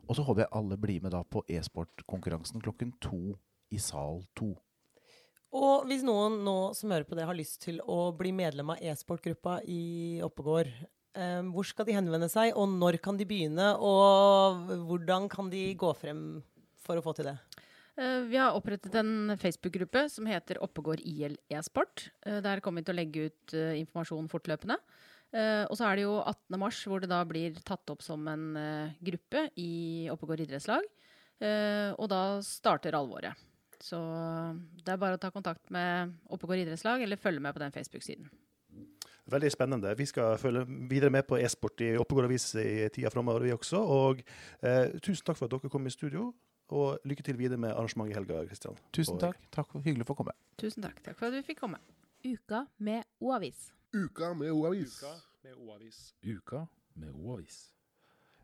Og 0.07 0.15
så 0.15 0.23
håper 0.23 0.45
jeg 0.45 0.53
alle 0.55 0.77
blir 0.79 1.03
med 1.03 1.11
da 1.15 1.23
på 1.27 1.43
e-sportkonkurransen 1.51 2.63
klokken 2.63 2.93
to 3.03 3.35
i 3.73 3.79
sal 3.81 4.21
to. 4.37 4.53
Og 5.57 5.87
hvis 5.87 6.03
noen 6.05 6.41
nå 6.43 6.73
som 6.75 6.91
hører 6.91 7.07
på 7.07 7.15
det, 7.17 7.25
har 7.27 7.35
lyst 7.37 7.61
til 7.63 7.79
å 7.83 8.11
bli 8.15 8.33
medlem 8.35 8.73
av 8.73 8.81
e-sportgruppa 8.83 9.61
i 9.67 10.19
Oppegård, 10.23 10.71
eh, 11.15 11.41
hvor 11.51 11.67
skal 11.67 11.87
de 11.87 11.95
henvende 11.95 12.29
seg, 12.31 12.51
og 12.55 12.69
når 12.75 12.99
kan 13.03 13.19
de 13.19 13.27
begynne, 13.27 13.73
og 13.79 14.67
hvordan 14.89 15.29
kan 15.31 15.49
de 15.51 15.69
gå 15.79 15.93
frem 15.95 16.43
for 16.83 16.99
å 16.99 17.03
få 17.03 17.15
til 17.15 17.31
det? 17.31 17.37
Eh, 17.97 18.21
Vi 18.29 18.37
har 18.37 18.53
opprettet 18.53 18.93
en 18.95 19.35
Facebook-gruppe 19.39 20.09
som 20.11 20.27
heter 20.29 20.61
Oppegård 20.61 21.01
IL 21.01 21.37
e-sport. 21.49 22.11
Eh, 22.25 22.41
Der 22.41 22.59
kommer 22.61 22.81
vi 22.81 22.85
til 22.85 22.95
å 22.95 23.01
legge 23.01 23.25
ut 23.31 23.53
eh, 23.53 23.79
informasjon 23.81 24.29
fortløpende. 24.29 24.77
Eh, 25.35 25.65
Og 25.67 25.75
så 25.77 25.87
er 25.89 25.99
det 25.99 26.05
jo 26.07 26.15
18. 26.21 26.59
mars 26.59 26.79
hvor 26.87 27.03
det 27.03 27.09
da 27.11 27.23
blir 27.27 27.57
tatt 27.67 27.89
opp 27.91 28.01
som 28.05 28.23
en 28.31 28.47
uh, 28.55 28.95
gruppe 29.03 29.49
i 29.59 30.07
Oppegård 30.13 30.45
idrettslag. 30.45 30.87
Uh, 31.41 31.91
Og 31.97 32.07
da 32.11 32.21
starter 32.45 32.95
alvoret. 32.97 33.35
Så 33.83 33.97
det 34.81 34.89
er 34.93 34.97
bare 35.01 35.17
å 35.17 35.21
ta 35.21 35.29
kontakt 35.29 35.69
med 35.73 36.15
Oppegård 36.33 36.63
idrettslag 36.63 37.03
eller 37.03 37.19
følge 37.21 37.43
med 37.43 37.53
på 37.53 37.61
den 37.61 37.75
Facebook-siden. 37.75 38.29
Veldig 39.27 39.51
spennende. 39.51 39.91
Vi 39.99 40.05
skal 40.07 40.37
følge 40.39 40.63
videre 40.89 41.11
med 41.11 41.27
på 41.27 41.37
e-sport 41.37 41.81
i 41.83 41.91
Oppegård 41.99 42.29
Avis 42.29 42.47
i 42.55 42.87
tida 42.95 43.11
framover, 43.11 43.43
vi 43.43 43.51
også. 43.51 43.81
Og 43.83 44.21
eh, 44.63 44.95
tusen 45.03 45.25
takk 45.27 45.35
for 45.37 45.49
at 45.49 45.51
dere 45.51 45.71
kom 45.71 45.85
i 45.85 45.91
studio, 45.91 46.29
og 46.71 47.03
lykke 47.07 47.27
til 47.27 47.39
videre 47.39 47.59
med 47.59 47.75
arrangementet 47.75 48.15
i 48.15 48.19
helga, 48.21 48.45
Kristian. 48.47 48.79
Tusen 48.95 49.19
takk. 49.19 49.39
Takk 49.51 49.67
for 49.71 49.83
Hyggelig 49.83 50.07
for 50.07 50.15
å 50.15 50.23
komme. 50.23 50.35
Tusen 50.59 50.83
takk. 50.87 51.03
Takk 51.03 51.19
for 51.19 51.27
at 51.27 51.35
vi 51.35 51.43
fikk 51.51 51.59
komme. 51.65 51.83
Uka 52.23 52.65
med 52.79 53.03
O-avis. 53.19 53.67
Uka 53.95 54.33
med 54.33 54.51
O-avis. 54.51 54.99
Uka 55.03 55.13
med 55.43 55.55
O-avis. 55.63 55.99
Uka 56.25 56.67
med 56.99 57.11
O-avis. 57.15 57.57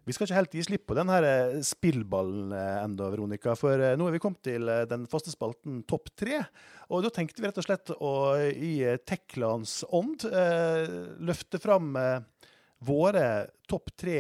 Vi 0.06 0.12
skal 0.12 0.28
ikke 0.28 0.36
helt 0.36 0.56
gi 0.58 0.64
slipp 0.68 0.86
på 0.90 0.96
den 0.98 1.08
her 1.08 1.24
eh, 1.24 1.54
spillballen 1.64 2.52
eh, 2.52 2.80
enda, 2.84 3.06
Veronica. 3.14 3.54
For 3.56 3.80
eh, 3.80 3.94
nå 4.00 4.08
er 4.10 4.16
vi 4.18 4.22
kommet 4.24 4.42
til 4.44 4.68
den 4.90 5.06
faste 5.08 5.32
spalten 5.32 5.82
Topp 5.88 6.10
tre. 6.20 6.42
Og 6.92 7.06
da 7.06 7.12
tenkte 7.16 7.40
vi 7.40 7.48
rett 7.48 7.60
og 7.62 7.68
slett 7.68 7.94
å 7.96 8.12
i 8.52 8.74
Teklands 9.08 9.82
ånd 9.96 10.26
løfte 11.24 11.60
fram 11.64 11.94
våre 12.84 13.24
topp 13.72 13.94
tre 13.96 14.18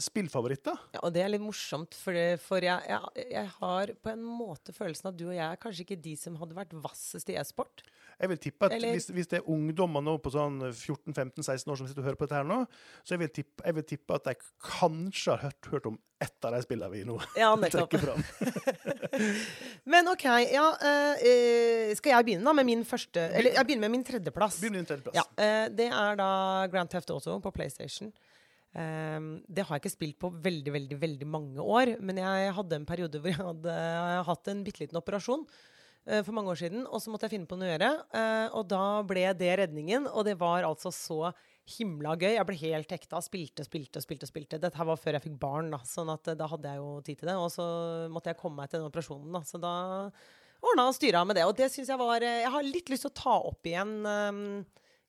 spillfavoritter. 0.00 0.78
Ja, 0.96 1.02
og 1.04 1.12
det 1.12 1.20
er 1.20 1.28
litt 1.34 1.44
morsomt, 1.44 1.92
for, 2.00 2.16
det- 2.16 2.40
for 2.40 2.64
jeg, 2.64 2.80
jeg, 2.88 3.26
jeg 3.34 3.50
har 3.58 3.92
på 4.00 4.14
en 4.14 4.22
måte 4.24 4.72
følelsen 4.72 5.10
at 5.12 5.18
du 5.20 5.26
og 5.28 5.34
jeg 5.36 5.44
er 5.44 5.60
kanskje 5.60 5.84
ikke 5.84 5.98
de 6.00 6.14
som 6.16 6.38
hadde 6.40 6.56
vært 6.56 6.72
vassest 6.80 7.28
i 7.28 7.36
e-sport. 7.36 7.84
Jeg 8.16 8.30
vil 8.32 8.38
tippe 8.40 8.66
at 8.66 8.72
Eller- 8.72 8.94
hvis, 8.96 9.10
hvis 9.12 9.28
det 9.28 9.38
er 9.38 9.48
ungdommer 9.52 10.00
nå 10.00 10.16
på 10.24 10.30
sånn 10.32 10.60
14-15-16 10.72 11.68
år 11.72 11.76
som 11.76 11.86
sitter 11.86 12.00
og 12.00 12.06
hører 12.08 12.16
på 12.16 12.24
dette 12.24 12.38
her 12.38 12.48
nå, 12.48 12.62
så 13.04 13.12
jeg 13.12 13.20
vil 13.20 13.28
tippe, 13.28 13.64
jeg 13.64 13.76
vil 13.76 13.84
tippe 13.84 14.14
at 14.16 14.24
de 14.24 14.34
kanskje 14.64 15.34
har 15.34 15.42
hørt, 15.44 15.68
hørt 15.72 15.86
om 15.90 15.98
ett 16.20 16.44
av 16.48 16.54
de 16.56 16.62
spillene 16.64 16.90
vi 16.94 17.02
nå 17.04 17.18
Ja, 17.42 17.50
trekker 17.60 18.00
fram. 18.00 18.24
Men 19.92 20.08
OK, 20.08 20.24
ja 20.24 20.64
eh, 20.80 21.92
Skal 21.98 22.14
jeg 22.14 22.28
begynne 22.30 22.48
da 22.48 22.56
med 22.56 22.68
min 22.68 22.86
første 22.88 23.20
Eller 23.36 23.52
jeg 23.58 23.68
begynner 23.68 23.88
med 23.90 23.98
min 23.98 24.06
tredjeplass. 24.06 24.62
Med 24.64 24.78
din 24.78 24.88
tredjeplass. 24.88 25.18
Ja, 25.18 25.26
eh, 25.36 25.68
det 25.76 25.90
er 25.92 26.16
da 26.16 26.30
Grand 26.72 26.88
Theft 26.88 27.12
Auto 27.12 27.36
på 27.44 27.52
PlayStation. 27.52 28.14
Um, 28.76 29.38
det 29.48 29.64
har 29.64 29.78
jeg 29.78 29.86
ikke 29.86 29.94
spilt 29.94 30.18
på 30.20 30.28
veldig 30.44 30.72
veldig, 30.74 30.96
veldig 31.00 31.28
mange 31.28 31.64
år. 31.64 31.94
Men 32.04 32.20
jeg 32.20 32.52
hadde 32.58 32.80
en 32.80 32.88
periode 32.88 33.20
hvor 33.20 33.32
jeg 33.32 33.40
hadde 33.40 33.76
hatt 34.28 34.50
en 34.52 34.64
bitte 34.66 34.84
liten 34.84 35.00
operasjon 35.00 35.46
for 36.06 36.36
mange 36.36 36.52
år 36.52 36.60
siden. 36.60 36.86
Og 36.86 37.02
så 37.02 37.10
måtte 37.10 37.26
jeg 37.26 37.34
finne 37.36 37.50
på 37.50 37.58
noe 37.58 37.66
å 37.68 37.72
gjøre. 37.74 37.90
eh, 38.14 38.48
og 38.54 38.68
da 38.70 39.02
ble 39.06 39.26
det 39.34 39.52
redningen. 39.62 40.06
Og 40.12 40.24
det 40.28 40.36
var 40.38 40.66
altså 40.68 40.92
så 40.94 41.32
himla 41.76 42.14
gøy. 42.14 42.32
Jeg 42.36 42.46
ble 42.46 42.56
helt 42.62 42.90
hekta. 42.94 43.20
Spilte, 43.24 43.66
spilte, 43.66 44.00
spilte. 44.04 44.26
spilte. 44.30 44.60
Dette 44.62 44.78
her 44.78 44.86
var 44.86 45.00
før 45.02 45.18
jeg 45.18 45.26
fikk 45.26 45.38
barn, 45.42 45.70
da. 45.74 45.80
Sånn 45.84 46.10
at 46.14 46.28
eh, 46.30 46.38
da 46.38 46.46
hadde 46.52 46.72
jeg 46.72 46.82
jo 46.82 46.90
tid 47.06 47.18
til 47.20 47.30
det. 47.32 47.36
Og 47.42 47.50
så 47.52 47.66
måtte 48.12 48.30
jeg 48.30 48.40
komme 48.40 48.62
meg 48.62 48.70
til 48.70 48.80
den 48.80 48.90
operasjonen, 48.90 49.32
da. 49.34 49.42
Så 49.46 49.58
da 49.62 49.74
ordna 50.66 50.88
og 50.88 50.96
styra 50.96 51.24
med 51.26 51.36
det. 51.38 51.44
Og 51.48 51.56
det 51.58 51.68
syns 51.74 51.90
jeg 51.92 52.00
var 52.00 52.22
eh, 52.22 52.42
Jeg 52.44 52.52
har 52.54 52.62
litt 52.66 52.90
lyst 52.92 53.06
til 53.08 53.12
å 53.12 53.20
ta 53.22 53.34
opp 53.50 53.66
igjen 53.66 53.92
um, 54.06 54.64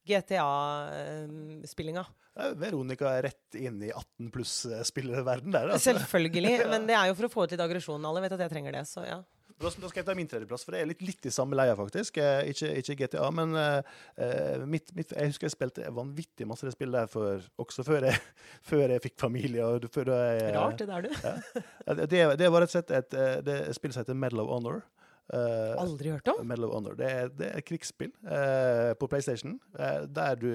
GTA-spillinga. 0.08 2.04
Eh, 2.38 2.54
Veronica 2.58 3.10
er 3.16 3.28
rett 3.30 3.58
inn 3.58 3.82
i 3.84 3.92
18 3.92 4.32
pluss-spillerverden 4.34 5.52
der. 5.56 5.74
Altså. 5.74 5.94
Selvfølgelig. 5.94 6.56
Men 6.70 6.90
det 6.90 6.96
er 6.98 7.12
jo 7.12 7.18
for 7.20 7.30
å 7.30 7.34
få 7.34 7.46
ut 7.46 7.54
litt 7.56 7.66
aggresjon. 7.66 8.08
Alle 8.08 8.24
vet 8.24 8.36
at 8.38 8.46
jeg 8.46 8.54
trenger 8.54 8.72
det. 8.80 8.86
Så 8.90 9.06
ja. 9.08 9.20
Da 9.58 9.72
skal 9.74 10.02
jeg 10.02 10.06
ta 10.06 10.14
min 10.18 10.30
tredjeplass, 10.30 10.66
for 10.68 10.76
det 10.76 10.84
er 10.84 10.90
litt, 10.92 11.02
litt 11.02 11.26
i 11.26 11.34
samme 11.34 11.58
leia, 11.58 11.74
faktisk. 11.78 12.20
Eh, 12.22 12.52
ikke, 12.52 12.70
ikke 12.82 12.98
GTA, 13.00 13.30
men 13.34 13.56
eh, 13.58 14.66
mitt, 14.70 14.92
mitt, 14.98 15.16
jeg 15.16 15.32
husker 15.32 15.50
jeg 15.50 15.56
spilte 15.56 15.88
vanvittig 15.94 16.46
masse 16.50 16.68
det 16.68 16.76
spillet 16.76 17.00
der 17.00 17.10
for, 17.10 17.42
også 17.64 17.86
før 17.88 18.10
jeg, 18.12 18.22
før 18.70 18.94
jeg 18.94 19.04
fikk 19.08 19.18
familie. 19.22 19.66
Og 19.66 19.90
før 19.94 20.14
jeg, 20.14 20.54
Rart, 20.58 20.78
det 20.84 20.90
der, 20.92 21.08
du. 21.08 21.64
Ja, 21.88 21.98
Det, 22.04 22.22
det 22.38 22.52
var 22.54 22.64
rett 22.64 22.72
og 22.72 22.78
slett 22.78 22.94
et, 23.00 23.18
det 23.48 23.58
et 23.66 23.78
spill 23.78 23.96
som 23.96 24.06
heter 24.06 24.18
Medal 24.18 24.46
of 24.46 24.54
Honor. 24.54 24.86
Uh, 25.28 25.76
Aldri 25.82 26.14
hørt 26.14 26.30
om. 26.32 26.46
Medal 26.48 26.70
of 26.70 26.76
Honor. 26.78 26.96
Det 26.96 27.08
er, 27.12 27.32
det 27.36 27.50
er 27.50 27.60
et 27.60 27.68
krigsspill 27.68 28.14
uh, 28.24 28.94
på 29.00 29.10
PlayStation. 29.12 29.58
Uh, 29.76 30.06
der 30.08 30.38
du 30.40 30.52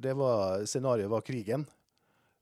Det 0.00 0.14
var 0.16 0.64
Scenarioet 0.64 1.10
var 1.12 1.26
krigen. 1.26 1.66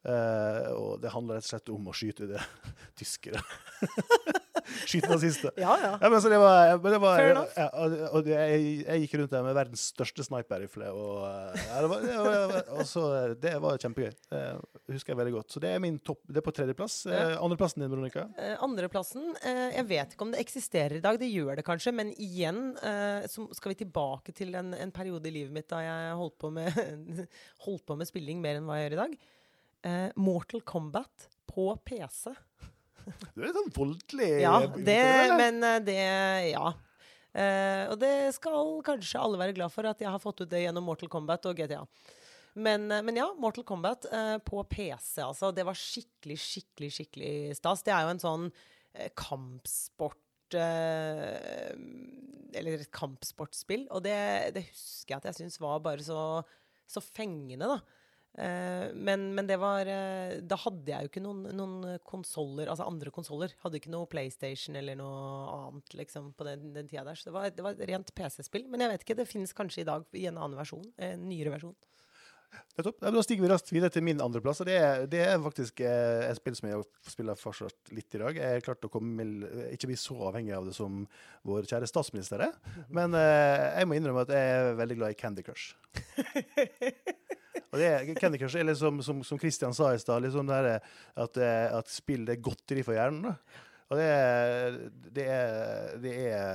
Eh, 0.02 0.70
og 0.74 0.96
det 1.02 1.12
handler 1.14 1.38
rett 1.38 1.46
og 1.46 1.52
slett 1.52 1.70
om 1.70 1.90
å 1.90 1.94
skyte 1.94 2.26
det 2.32 2.40
tyskere. 2.98 3.42
skyte 4.90 5.10
nazister. 5.10 5.52
Ja, 5.60 5.76
ja. 5.78 5.92
Ja, 6.00 6.08
men 6.10 6.22
så 6.22 6.30
det 6.32 6.40
var, 6.42 6.72
men 6.82 6.94
det 6.94 7.00
var 7.02 7.22
ja, 7.22 7.44
og, 7.70 7.94
og 8.18 8.30
jeg, 8.30 8.64
jeg 8.82 9.04
gikk 9.04 9.16
rundt 9.20 9.34
der 9.34 9.44
med 9.46 9.56
verdens 9.56 9.84
største 9.92 10.26
sniperrifle. 10.26 10.90
Og, 10.90 11.20
eh, 11.28 11.66
ja, 11.68 11.82
det, 11.84 11.90
var, 11.92 12.06
det, 12.06 12.16
var, 12.26 12.54
og 12.76 12.88
så, 12.88 13.04
det 13.42 13.54
var 13.62 13.78
kjempegøy. 13.82 14.10
Det 14.32 14.96
husker 14.96 15.14
jeg 15.14 15.20
veldig 15.20 15.34
godt. 15.38 15.54
Så 15.54 15.62
det 15.62 15.74
er 15.76 15.82
min 15.82 16.00
topp. 16.02 16.22
Det 16.26 16.42
er 16.42 16.46
på 16.46 16.54
tredjeplass. 16.56 16.98
Ja. 17.06 17.20
Eh, 17.32 17.36
Andreplassen 17.42 17.84
din, 17.84 17.92
Veronica? 17.92 18.26
Uh, 18.38 18.54
Andreplassen 18.66 19.28
uh, 19.38 19.68
Jeg 19.70 19.86
vet 19.90 20.16
ikke 20.16 20.26
om 20.26 20.34
det 20.34 20.42
eksisterer 20.42 20.98
i 20.98 21.04
dag. 21.04 21.20
Det 21.20 21.30
gjør 21.30 21.60
det 21.60 21.66
kanskje. 21.66 21.94
Men 21.94 22.10
igjen 22.18 22.72
eh, 22.82 23.28
så 23.30 23.46
skal 23.54 23.74
vi 23.74 23.82
tilbake 23.84 24.34
til 24.34 24.54
en, 24.58 24.74
en 24.74 24.94
periode 24.94 25.30
i 25.30 25.36
livet 25.38 25.54
mitt 25.54 25.70
da 25.70 25.82
jeg 25.84 26.18
holdt 26.18 26.40
på 26.42 26.50
med, 26.54 26.74
holdt 27.66 27.86
på 27.86 27.96
med 27.98 28.10
spilling 28.10 28.42
mer 28.42 28.58
enn 28.58 28.66
hva 28.66 28.80
jeg 28.80 28.90
gjør 28.90 28.98
i 28.98 29.00
dag. 29.04 29.22
Eh, 29.82 30.08
Mortal 30.16 30.62
Kombat 30.62 31.28
på 31.50 31.68
PC. 31.84 32.32
Du 33.34 33.42
er 33.42 33.48
litt 33.48 33.56
sånn 33.58 33.74
voldelig. 33.74 34.30
Ja, 34.44 34.56
det, 34.76 35.02
men 35.38 35.62
eh, 35.66 35.78
det 35.84 36.00
Ja. 36.52 36.72
Eh, 37.32 37.86
og 37.88 37.96
det 37.96 38.34
skal 38.36 38.74
kanskje 38.84 39.20
alle 39.20 39.38
være 39.40 39.54
glad 39.56 39.72
for, 39.72 39.88
at 39.88 40.02
jeg 40.04 40.10
har 40.12 40.20
fått 40.20 40.42
ut 40.44 40.50
det 40.50 40.66
gjennom 40.66 40.84
Mortal 40.84 41.08
Kombat 41.12 41.46
og 41.48 41.56
GTA. 41.56 41.80
Men, 42.60 42.90
eh, 42.92 43.00
men 43.02 43.16
ja, 43.16 43.30
Mortal 43.40 43.64
Kombat 43.64 44.04
eh, 44.12 44.36
på 44.44 44.60
PC, 44.68 45.22
altså. 45.24 45.50
Det 45.56 45.64
var 45.66 45.78
skikkelig, 45.78 46.36
skikkelig, 46.38 46.90
skikkelig 46.98 47.32
stas. 47.56 47.82
Det 47.86 47.94
er 47.94 48.04
jo 48.04 48.12
en 48.12 48.22
sånn 48.22 48.44
eh, 48.92 49.08
kampsport 49.16 50.58
eh, 50.60 51.72
Eller 52.52 52.84
et 52.84 52.92
kampsportspill. 52.92 53.88
Og 53.96 54.04
det, 54.04 54.18
det 54.58 54.66
husker 54.68 55.16
jeg 55.16 55.22
at 55.22 55.30
jeg 55.32 55.40
syns 55.40 55.58
var 55.62 55.80
bare 55.84 56.04
så, 56.04 56.20
så 56.86 57.00
fengende, 57.00 57.64
da. 57.64 58.01
Eh, 58.32 58.86
men, 58.96 59.26
men 59.36 59.44
det 59.44 59.58
var 59.60 59.84
eh, 59.92 60.38
Da 60.48 60.56
hadde 60.62 60.88
jeg 60.88 61.04
jo 61.04 61.10
ikke 61.10 61.20
noen, 61.20 61.42
noen 61.52 61.98
konsoller, 62.08 62.70
altså 62.72 62.86
andre 62.88 63.12
konsoller. 63.12 63.52
Hadde 63.60 63.76
ikke 63.80 63.92
noe 63.92 64.08
PlayStation 64.08 64.78
eller 64.80 64.96
noe 64.96 65.46
annet 65.58 65.96
liksom, 66.00 66.30
på 66.38 66.46
den, 66.48 66.70
den 66.76 66.88
tida 66.88 67.04
der. 67.10 67.18
Så 67.20 67.28
det 67.28 67.36
var, 67.36 67.50
det 67.52 67.66
var 67.66 67.76
rent 67.92 68.14
PC-spill. 68.16 68.64
Men 68.72 68.86
jeg 68.86 68.94
vet 68.94 69.04
ikke, 69.06 69.18
det 69.20 69.28
finnes 69.30 69.52
kanskje 69.56 69.84
i 69.84 69.88
dag 69.90 70.06
i 70.16 70.28
en 70.30 70.38
annen 70.40 70.56
versjon. 70.60 70.86
En 70.96 71.26
nyere 71.28 71.52
versjon. 71.58 71.76
Nettopp. 72.76 72.98
Da 73.00 73.20
stiger 73.24 73.46
vi 73.46 73.48
raskt 73.48 73.70
videre 73.72 73.88
til 73.94 74.04
min 74.04 74.18
andreplass. 74.20 74.58
og 74.60 74.66
Det, 74.68 74.74
er- 74.76 75.06
det 75.08 75.20
er 75.24 75.38
faktisk 75.40 75.80
eh, 75.88 76.26
et 76.28 76.36
spill 76.36 76.56
som 76.58 76.68
jeg 76.68 76.82
spiller 77.08 77.38
fortsatt 77.40 77.92
litt 77.96 78.12
i 78.16 78.20
dag. 78.20 78.36
Jeg 78.36 78.58
har 78.58 78.64
klart 78.66 78.84
å 78.84 78.90
komme 78.92 79.24
med, 79.24 79.46
ikke 79.72 79.88
bli 79.88 79.96
så 79.96 80.16
avhengig 80.28 80.52
av 80.56 80.68
det 80.68 80.74
som 80.76 80.98
vår 81.48 81.64
kjære 81.70 81.88
statsminister 81.88 82.44
er. 82.48 82.52
Men 82.92 83.16
eh, 83.16 83.68
jeg 83.80 83.88
må 83.88 83.96
innrømme 83.96 84.24
at 84.26 84.34
jeg 84.36 84.52
er 84.58 84.76
veldig 84.82 84.98
glad 85.00 85.14
i 85.16 85.20
Candy 85.22 85.44
Crush. 85.48 85.72
Og 87.72 87.80
det 87.80 87.88
er, 87.88 88.14
Candy 88.20 88.38
Crush 88.40 88.60
eller 88.60 88.76
som, 88.76 89.00
som, 89.04 89.22
som 89.24 89.40
Christian 89.40 89.72
sa 89.76 89.94
i 89.94 90.00
stad, 90.00 90.20
liksom 90.24 90.48
det 90.48 90.58
her, 90.58 90.88
at, 91.24 91.38
eh, 91.40 91.68
at 91.72 91.92
spill 91.92 92.26
det 92.28 92.36
er 92.36 92.44
godteri 92.44 92.84
for 92.84 92.96
hjernen. 92.96 93.30
Da. 93.30 93.62
Og 93.92 94.00
det 94.00 94.08
er, 94.08 94.80
det 95.12 95.24
er, 95.28 95.94
det 96.00 96.12
er 96.32 96.50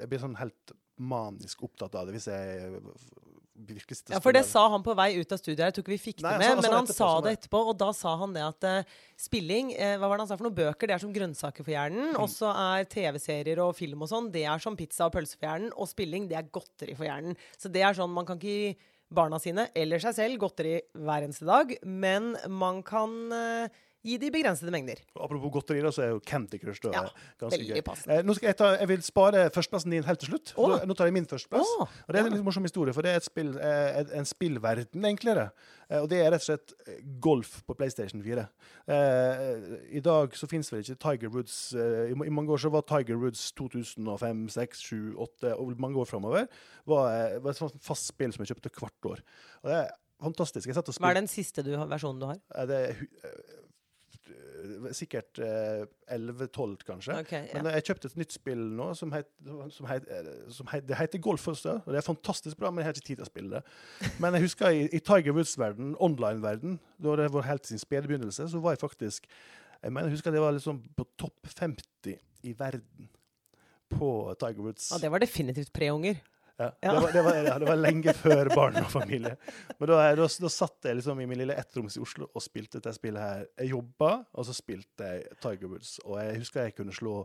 Jeg 0.00 0.10
blir 0.10 0.22
sånn 0.22 0.38
helt 0.38 0.74
manisk 1.02 1.64
opptatt 1.66 1.96
av 1.98 2.06
det 2.06 2.14
hvis 2.14 2.28
jeg 2.30 2.82
virkelig 3.66 3.98
sitter 3.98 4.14
Ja, 4.14 4.20
for 4.22 4.34
det 4.34 4.44
sa 4.48 4.64
han 4.70 4.84
på 4.84 4.94
vei 4.98 5.08
ut 5.18 5.32
av 5.34 5.40
studiet. 5.40 5.64
Jeg 5.64 5.76
tror 5.76 5.84
ikke 5.84 5.94
vi 5.94 6.00
fikk 6.02 6.22
Nei, 6.22 6.34
det 6.36 6.42
med, 6.42 6.52
sa 6.52 6.62
men 6.62 6.76
han 6.76 6.86
etterpå, 6.86 6.98
sa 6.98 7.24
det 7.24 7.34
etterpå. 7.38 7.62
Og 7.72 7.78
da 7.82 7.88
sa 7.96 8.14
han 8.22 8.36
det 8.36 8.44
at 8.46 8.68
uh, 8.68 8.94
spilling 9.20 9.72
uh, 9.74 9.96
Hva 9.96 10.08
var 10.08 10.16
det 10.16 10.24
han 10.24 10.30
sa 10.30 10.38
for 10.38 10.48
noen 10.48 10.58
Bøker 10.58 10.90
det 10.90 10.96
er 10.96 11.04
som 11.04 11.14
grønnsaker 11.14 11.66
for 11.66 11.74
hjernen. 11.74 12.14
Og 12.22 12.30
så 12.32 12.52
er 12.52 12.88
TV-serier 12.92 13.62
og 13.64 13.74
film 13.78 14.06
og 14.06 14.12
sånn 14.12 14.30
det 14.34 14.46
er 14.50 14.62
som 14.62 14.78
pizza 14.78 15.08
og 15.08 15.16
pølse 15.16 15.38
for 15.38 15.48
hjernen. 15.48 15.74
Og 15.74 15.90
spilling 15.90 16.30
det 16.30 16.38
er 16.40 16.50
godteri 16.54 16.96
for 16.98 17.08
hjernen. 17.08 17.38
Så 17.58 17.72
det 17.72 17.84
er 17.86 17.98
sånn 17.98 18.14
man 18.14 18.28
kan 18.28 18.40
ikke 18.40 18.90
barna 19.14 19.40
sine 19.42 19.68
eller 19.78 20.02
seg 20.02 20.16
selv 20.16 20.40
godteri 20.42 20.78
hver 20.98 21.26
eneste 21.26 21.48
dag, 21.48 21.74
men 21.84 22.32
man 22.48 22.82
kan 22.86 23.16
eh, 24.02 24.18
det 24.20 24.30
i 24.30 24.34
begrensede 24.34 24.72
mengder. 24.74 25.02
Apropos 25.14 25.52
godteri, 25.54 25.82
da, 25.84 25.92
så 25.94 26.04
er 26.06 26.10
jo 26.12 26.22
Candy 26.26 26.58
Crush 26.62 26.82
da, 26.84 26.92
Ja, 26.96 27.04
ganske 27.40 27.60
gøy. 27.62 27.82
Eh, 27.82 28.22
nå 28.26 28.36
skal 28.38 28.50
jeg, 28.50 28.58
ta, 28.58 28.72
jeg 28.80 28.90
vil 28.90 29.04
spare 29.06 29.44
førsteplassen 29.54 29.94
din 29.94 30.06
helt 30.06 30.22
til 30.22 30.32
slutt. 30.32 30.54
Oh. 30.60 30.74
Nå 30.88 30.96
tar 30.98 31.10
jeg 31.10 31.16
min 31.16 31.28
førsteplass. 31.30 31.76
Oh. 31.78 31.86
og 31.86 32.10
Det 32.14 32.20
er 32.20 32.28
en 32.28 32.36
litt 32.36 32.46
morsom 32.46 32.66
historie, 32.66 32.94
for 32.96 33.06
det 33.06 33.14
er 33.14 33.22
et 33.22 33.28
spill, 33.28 33.54
eh, 33.62 34.02
en 34.18 34.28
spillverden, 34.28 35.06
enklere. 35.12 35.50
Eh, 35.88 36.00
og 36.00 36.08
det 36.10 36.22
er 36.22 36.32
rett 36.32 36.44
og 36.44 36.48
slett 36.48 36.74
eh, 36.86 37.00
golf 37.22 37.60
på 37.68 37.76
PlayStation 37.78 38.22
4. 38.24 38.46
Eh, 38.96 39.64
I 39.98 40.02
dag 40.04 40.36
så 40.38 40.48
fins 40.50 40.72
vel 40.72 40.82
ikke 40.82 40.98
Tiger 41.06 41.32
Woods 41.34 41.56
eh, 41.76 42.12
i, 42.12 42.16
I 42.16 42.34
mange 42.34 42.52
år 42.54 42.62
så 42.62 42.72
var 42.72 42.86
Tiger 42.88 43.20
Woods 43.20 43.50
2005, 43.58 44.44
6, 44.56 44.84
7, 44.90 45.00
8 45.28 45.56
og 45.56 45.74
mange 45.82 46.00
år 46.00 46.08
framover 46.08 46.46
var, 46.88 47.38
var 47.42 47.54
et 47.54 47.82
fast 47.82 48.10
spill 48.10 48.32
som 48.34 48.44
jeg 48.44 48.54
kjøpte 48.54 48.72
hvert 48.78 49.10
år. 49.14 49.24
Og 49.62 49.70
det 49.70 49.80
er 49.82 49.90
fantastisk. 50.22 50.70
Hva 50.72 51.10
er 51.10 51.20
den 51.20 51.30
siste 51.30 51.64
du, 51.66 51.74
versjonen 51.90 52.22
du 52.22 52.30
har? 52.30 52.40
Det 52.68 52.80
er 52.88 53.04
sikkert 54.96 55.38
eh, 55.42 55.84
11-12, 56.14 56.84
kanskje. 56.86 57.16
Okay, 57.24 57.46
ja. 57.48 57.62
Men 57.62 57.74
jeg 57.76 57.86
kjøpte 57.88 58.10
et 58.10 58.18
nytt 58.20 58.34
spill 58.34 58.62
nå 58.78 58.88
som, 58.98 59.12
het, 59.14 59.28
som, 59.74 59.88
het, 59.90 60.06
eh, 60.12 60.28
som 60.54 60.68
het, 60.72 60.86
det 60.88 60.98
heter 60.98 61.22
Golf 61.22 61.46
også. 61.52 61.78
Og 61.82 61.88
det 61.92 62.00
er 62.00 62.06
fantastisk 62.06 62.60
bra, 62.60 62.70
men 62.70 62.82
jeg 62.82 62.90
har 62.90 62.96
ikke 62.96 63.08
tid 63.08 63.20
til 63.20 63.26
å 63.26 63.30
spille 63.30 63.58
det. 63.58 63.62
Men 64.22 64.36
jeg 64.38 64.46
husker 64.46 64.74
i, 64.74 64.84
i 64.90 65.00
Tiger 65.02 65.36
Woods-verden, 65.36 65.94
online-verden, 66.02 66.78
da 67.02 67.16
det 67.20 67.30
var 67.34 67.48
helt 67.48 67.68
sin 67.68 67.80
spede 67.82 68.10
begynnelse, 68.10 68.48
så 68.52 68.62
var 68.62 68.76
jeg 68.76 68.84
faktisk 68.84 69.26
Jeg 69.82 69.90
mener, 69.90 70.06
jeg 70.06 70.20
husker 70.20 70.30
det 70.30 70.40
var 70.44 70.52
liksom 70.54 70.76
på 70.94 71.04
topp 71.18 71.48
50 71.58 72.12
i 72.46 72.52
verden 72.58 73.08
på 73.90 74.10
Tiger 74.38 74.62
Woods. 74.62 74.92
Ja, 74.92 75.00
det 75.02 75.10
var 75.10 75.18
definitivt 75.18 75.72
preunger. 75.74 76.20
Ja. 76.60 76.68
Det, 76.80 77.00
var, 77.00 77.12
det, 77.12 77.22
var, 77.22 77.36
ja, 77.36 77.54
det 77.58 77.68
var 77.68 77.78
lenge 77.80 78.12
før 78.24 78.50
barn 78.54 78.76
og 78.82 78.90
familie. 78.92 79.34
Men 79.78 79.90
da, 79.90 80.00
da, 80.18 80.26
da 80.44 80.50
satt 80.52 80.88
jeg 80.88 80.98
liksom 80.98 81.22
i 81.22 81.26
min 81.30 81.40
lille 81.40 81.56
ettroms 81.58 81.96
i 81.98 82.02
Oslo 82.04 82.28
og 82.28 82.44
spilte 82.44 82.78
dette 82.78 82.92
spillet 82.96 83.22
her. 83.22 83.46
Jeg 83.62 83.72
jobba, 83.72 84.12
og 84.36 84.46
så 84.48 84.54
spilte 84.56 85.08
jeg 85.08 85.40
Tiger 85.42 85.72
Woods. 85.72 85.96
Og 86.04 86.18
jeg 86.20 86.38
husker 86.42 86.68
jeg 86.68 86.76
kunne 86.76 86.94
slå 86.96 87.16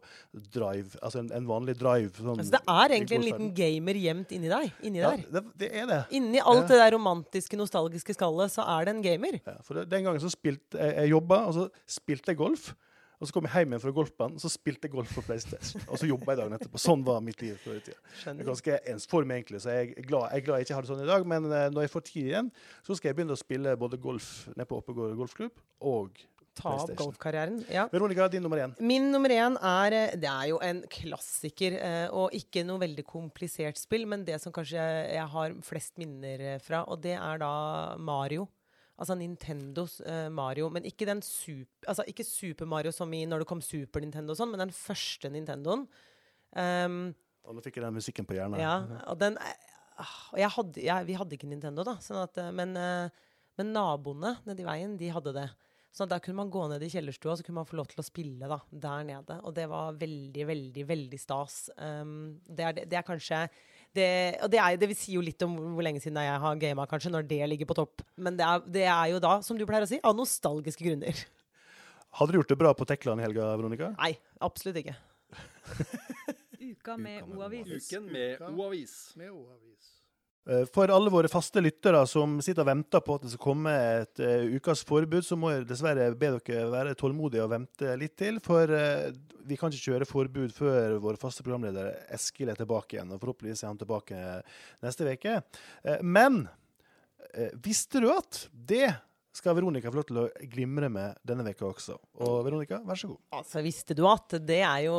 drive, 0.56 0.96
altså 1.02 1.22
en, 1.24 1.32
en 1.36 1.50
vanlig 1.50 1.78
drive. 1.82 2.14
Sånn, 2.18 2.34
Altså, 2.38 2.56
det 2.58 2.64
er 2.78 2.96
egentlig 2.98 3.20
en 3.20 3.28
liten 3.28 3.54
gamer 3.58 4.02
gjemt 4.02 4.34
inni 4.38 4.52
deg. 4.52 4.82
Inni 4.88 5.04
ja, 5.04 5.14
der. 5.14 5.28
det, 5.38 5.46
det 5.62 5.72
er 5.84 5.92
det. 5.92 6.02
Inni 6.18 6.42
alt 6.42 6.68
det 6.72 6.82
der 6.82 6.94
romantiske, 6.96 7.60
nostalgiske 7.60 8.16
skallet, 8.18 8.54
så 8.54 8.66
er 8.78 8.88
det 8.88 8.96
en 8.96 9.06
gamer. 9.06 9.40
Ja, 9.44 9.58
for 9.66 9.84
Den 9.84 10.08
gangen 10.08 10.24
så 10.24 10.32
spilte 10.34 10.80
jeg, 10.80 10.98
jeg 11.04 11.16
jobba, 11.16 11.44
og 11.50 11.58
så 11.58 11.70
spilte 11.98 12.34
jeg 12.34 12.42
golf. 12.42 12.72
Og 13.18 13.26
så 13.26 13.34
kom 13.34 13.48
jeg 13.48 13.64
hjem 13.64 13.74
igjen 13.74 13.82
fra 13.82 13.92
golfbanen, 13.98 14.38
og 14.38 14.44
så 14.44 14.52
spilte 14.54 14.86
jeg 14.86 14.94
golf 14.94 15.14
på 15.18 15.24
PlayStation. 15.26 15.82
Og 15.90 15.98
så 15.98 16.10
jobba 16.10 16.36
jeg 16.36 16.42
dagen 16.44 16.58
etterpå. 16.60 16.82
Sånn 16.82 17.02
var 17.08 17.24
mitt 17.26 17.42
liv 17.42 17.58
før 17.64 17.80
i 17.80 17.82
tida. 17.82 17.98
Det 18.22 18.36
er 18.36 18.50
ganske 18.52 18.80
ensform, 18.94 19.34
egentlig, 19.34 19.62
så 19.64 19.74
jeg 19.74 19.96
er 19.96 20.06
glad 20.06 20.28
jeg, 20.30 20.44
er 20.44 20.46
glad 20.46 20.62
jeg 20.62 20.68
ikke 20.68 20.78
har 20.78 20.86
det 20.86 20.92
sånn 20.92 21.02
i 21.02 21.10
dag. 21.10 21.26
Men 21.34 21.48
eh, 21.50 21.68
når 21.74 21.88
jeg 21.88 21.94
får 21.96 22.06
tid 22.12 22.32
igjen, 22.32 22.52
så 22.86 22.98
skal 22.98 23.10
jeg 23.10 23.18
begynne 23.18 23.38
å 23.38 23.42
spille 23.42 23.78
både 23.82 24.02
golf 24.02 24.32
nede 24.54 24.68
på 24.70 24.82
Oppegård 24.84 25.18
golfklubb 25.18 25.64
og 25.90 26.26
Ta 26.58 26.72
opp 26.74 26.90
golfkarrieren. 26.98 27.60
Ja. 27.70 27.84
Veronica, 27.92 28.26
din 28.34 28.42
nummer 28.42 28.58
én. 28.58 28.72
Min 28.82 29.12
nummer 29.14 29.30
én 29.30 29.60
er 29.62 29.94
eh, 29.94 30.16
Det 30.18 30.30
er 30.30 30.48
jo 30.50 30.58
en 30.66 30.80
klassiker, 30.90 31.78
eh, 31.78 32.06
og 32.10 32.34
ikke 32.38 32.64
noe 32.66 32.82
veldig 32.82 33.06
komplisert 33.06 33.78
spill, 33.78 34.08
men 34.10 34.26
det 34.26 34.40
som 34.42 34.54
kanskje 34.54 34.82
jeg 34.82 35.28
har 35.34 35.58
flest 35.66 35.98
minner 36.02 36.58
fra, 36.66 36.82
og 36.90 37.02
det 37.06 37.14
er 37.18 37.42
da 37.42 37.52
Mario. 38.02 38.48
Altså 38.98 39.14
Nintendos 39.18 40.00
uh, 40.02 40.28
Mario. 40.34 40.72
Men 40.74 40.88
ikke 40.90 41.08
den 41.10 41.22
super, 41.26 41.86
altså 41.92 42.06
ikke 42.10 42.26
Super 42.26 42.70
Mario 42.70 42.94
som 42.96 43.12
i 43.14 43.24
når 43.30 43.44
det 43.44 43.50
kom 43.50 43.62
Super 43.62 44.02
Nintendo 44.04 44.34
og 44.34 44.40
sånn, 44.40 44.54
men 44.54 44.66
den 44.66 44.74
første 44.76 45.32
Nintendoen. 45.34 45.86
Um, 46.58 47.14
Og 47.46 47.56
nå 47.56 47.64
fikk 47.66 47.78
jeg 47.78 47.86
den 47.86 47.98
musikken 48.00 48.28
på 48.28 48.38
hjernen. 48.38 48.60
ja, 48.62 48.80
og 49.12 49.20
den 49.22 49.38
eh, 49.44 49.70
ah, 50.02 50.18
og 50.32 50.42
jeg 50.42 50.52
hadde, 50.56 50.84
jeg, 50.88 51.08
Vi 51.10 51.18
hadde 51.20 51.38
ikke 51.38 51.50
Nintendo, 51.52 51.86
da. 51.86 51.98
Sånn 52.04 52.24
at, 52.24 52.40
eh, 52.42 52.50
men, 52.56 52.74
men 53.60 53.74
naboene 53.76 54.38
nedi 54.50 54.66
veien, 54.66 54.98
de 55.00 55.14
hadde 55.14 55.36
det. 55.38 55.48
Så 55.98 56.06
da 56.06 56.20
kunne 56.22 56.38
man 56.42 56.52
gå 56.54 56.62
ned 56.70 56.84
i 56.86 56.90
kjellerstua 56.94 57.38
så 57.38 57.46
kunne 57.46 57.64
man 57.64 57.70
få 57.70 57.80
lov 57.80 57.88
til 57.90 58.02
å 58.04 58.06
spille 58.06 58.50
da, 58.50 58.60
der 58.70 59.06
nede. 59.08 59.40
Og 59.48 59.56
det 59.58 59.66
var 59.72 59.96
veldig, 59.98 60.44
veldig 60.46 60.84
veldig 60.90 61.20
stas. 61.22 61.68
Um, 61.78 62.38
det, 62.46 62.68
er, 62.68 62.84
det 62.86 63.00
er 63.00 63.06
kanskje 63.08 63.48
det, 63.98 64.12
og 64.46 64.52
det, 64.54 64.60
er, 64.62 64.78
det 64.80 64.90
vil 64.92 65.00
si 65.00 65.16
jo 65.18 65.24
litt 65.26 65.42
om 65.46 65.56
hvor 65.76 65.86
lenge 65.86 66.02
siden 66.04 66.20
jeg 66.24 66.44
har 66.44 66.62
gama, 66.62 66.86
kanskje, 66.90 67.12
når 67.14 67.28
det 67.30 67.42
ligger 67.52 67.70
på 67.70 67.78
topp. 67.80 68.06
Men 68.16 68.38
det 68.40 68.46
er, 68.48 68.70
det 68.78 68.86
er 68.86 69.12
jo 69.14 69.24
da, 69.24 69.38
som 69.46 69.60
du 69.60 69.66
pleier 69.70 69.88
å 69.88 69.90
si, 69.90 70.00
av 70.06 70.16
nostalgiske 70.18 70.86
grunner. 70.86 71.26
Hadde 72.18 72.34
du 72.34 72.40
gjort 72.40 72.54
det 72.54 72.60
bra 72.62 72.72
på 72.78 72.88
Tekland 72.90 73.22
i 73.22 73.28
helga, 73.28 73.52
Veronica? 73.60 73.92
Nei, 74.00 74.14
absolutt 74.46 74.80
ikke. 74.82 74.96
Uka 76.68 76.98
med 76.98 77.28
O-avis. 77.36 77.68
Uken 77.68 78.08
med 78.14 78.42
O-avis. 78.48 78.98
Med 79.20 79.34
O-avis. 79.34 79.97
Eh, 80.48 80.66
For 80.72 80.92
alle 80.94 81.12
våre 81.12 81.30
faste 81.32 81.62
lyttere 81.64 82.00
som 82.08 82.38
sitter 82.44 82.64
og 82.64 82.70
venter 82.70 83.04
på 83.04 83.18
at 83.18 83.26
det 83.26 83.34
skal 83.34 83.44
komme 83.44 83.74
et 83.74 84.22
uh, 84.24 84.46
ukas 84.56 84.84
forbud, 84.88 85.26
så 85.26 85.36
må 85.40 85.52
jeg 85.52 85.66
dessverre 85.68 86.08
be 86.16 86.30
dere 86.38 86.70
være 86.72 86.96
tålmodige 87.00 87.44
og 87.44 87.52
vente 87.52 87.96
litt 88.00 88.16
til. 88.20 88.40
For 88.44 88.72
uh, 88.72 89.10
vi 89.48 89.58
kan 89.60 89.74
ikke 89.74 89.92
kjøre 89.92 90.08
forbud 90.08 90.56
før 90.56 90.96
vår 91.04 91.20
faste 91.20 91.44
programleder 91.44 91.92
Eskil 92.16 92.54
er 92.54 92.60
tilbake 92.60 92.96
igjen. 92.96 93.12
Og 93.12 93.20
forhåpentligvis 93.24 93.66
er 93.66 93.74
han 93.74 93.82
tilbake 93.82 94.22
neste 94.86 95.12
uke. 95.12 95.42
Uh, 95.84 96.00
Men 96.02 96.46
visste 97.62 98.00
du 98.02 98.08
at 98.10 98.46
det 98.50 98.88
skal 99.38 99.56
Veronica 99.58 99.92
få 99.92 100.00
lov 100.00 100.08
til 100.10 100.20
å 100.24 100.28
glimre 100.52 100.90
med 100.92 101.20
denne 101.28 101.46
veka 101.46 101.68
også. 101.68 101.98
Og 102.26 102.38
Veronica, 102.48 102.80
vær 102.86 103.00
så 103.00 103.12
god. 103.12 103.20
Altså, 103.38 103.62
visste 103.66 103.98
du 103.98 104.04
at 104.10 104.38
det 104.44 104.62
er 104.66 104.88
jo 104.88 104.98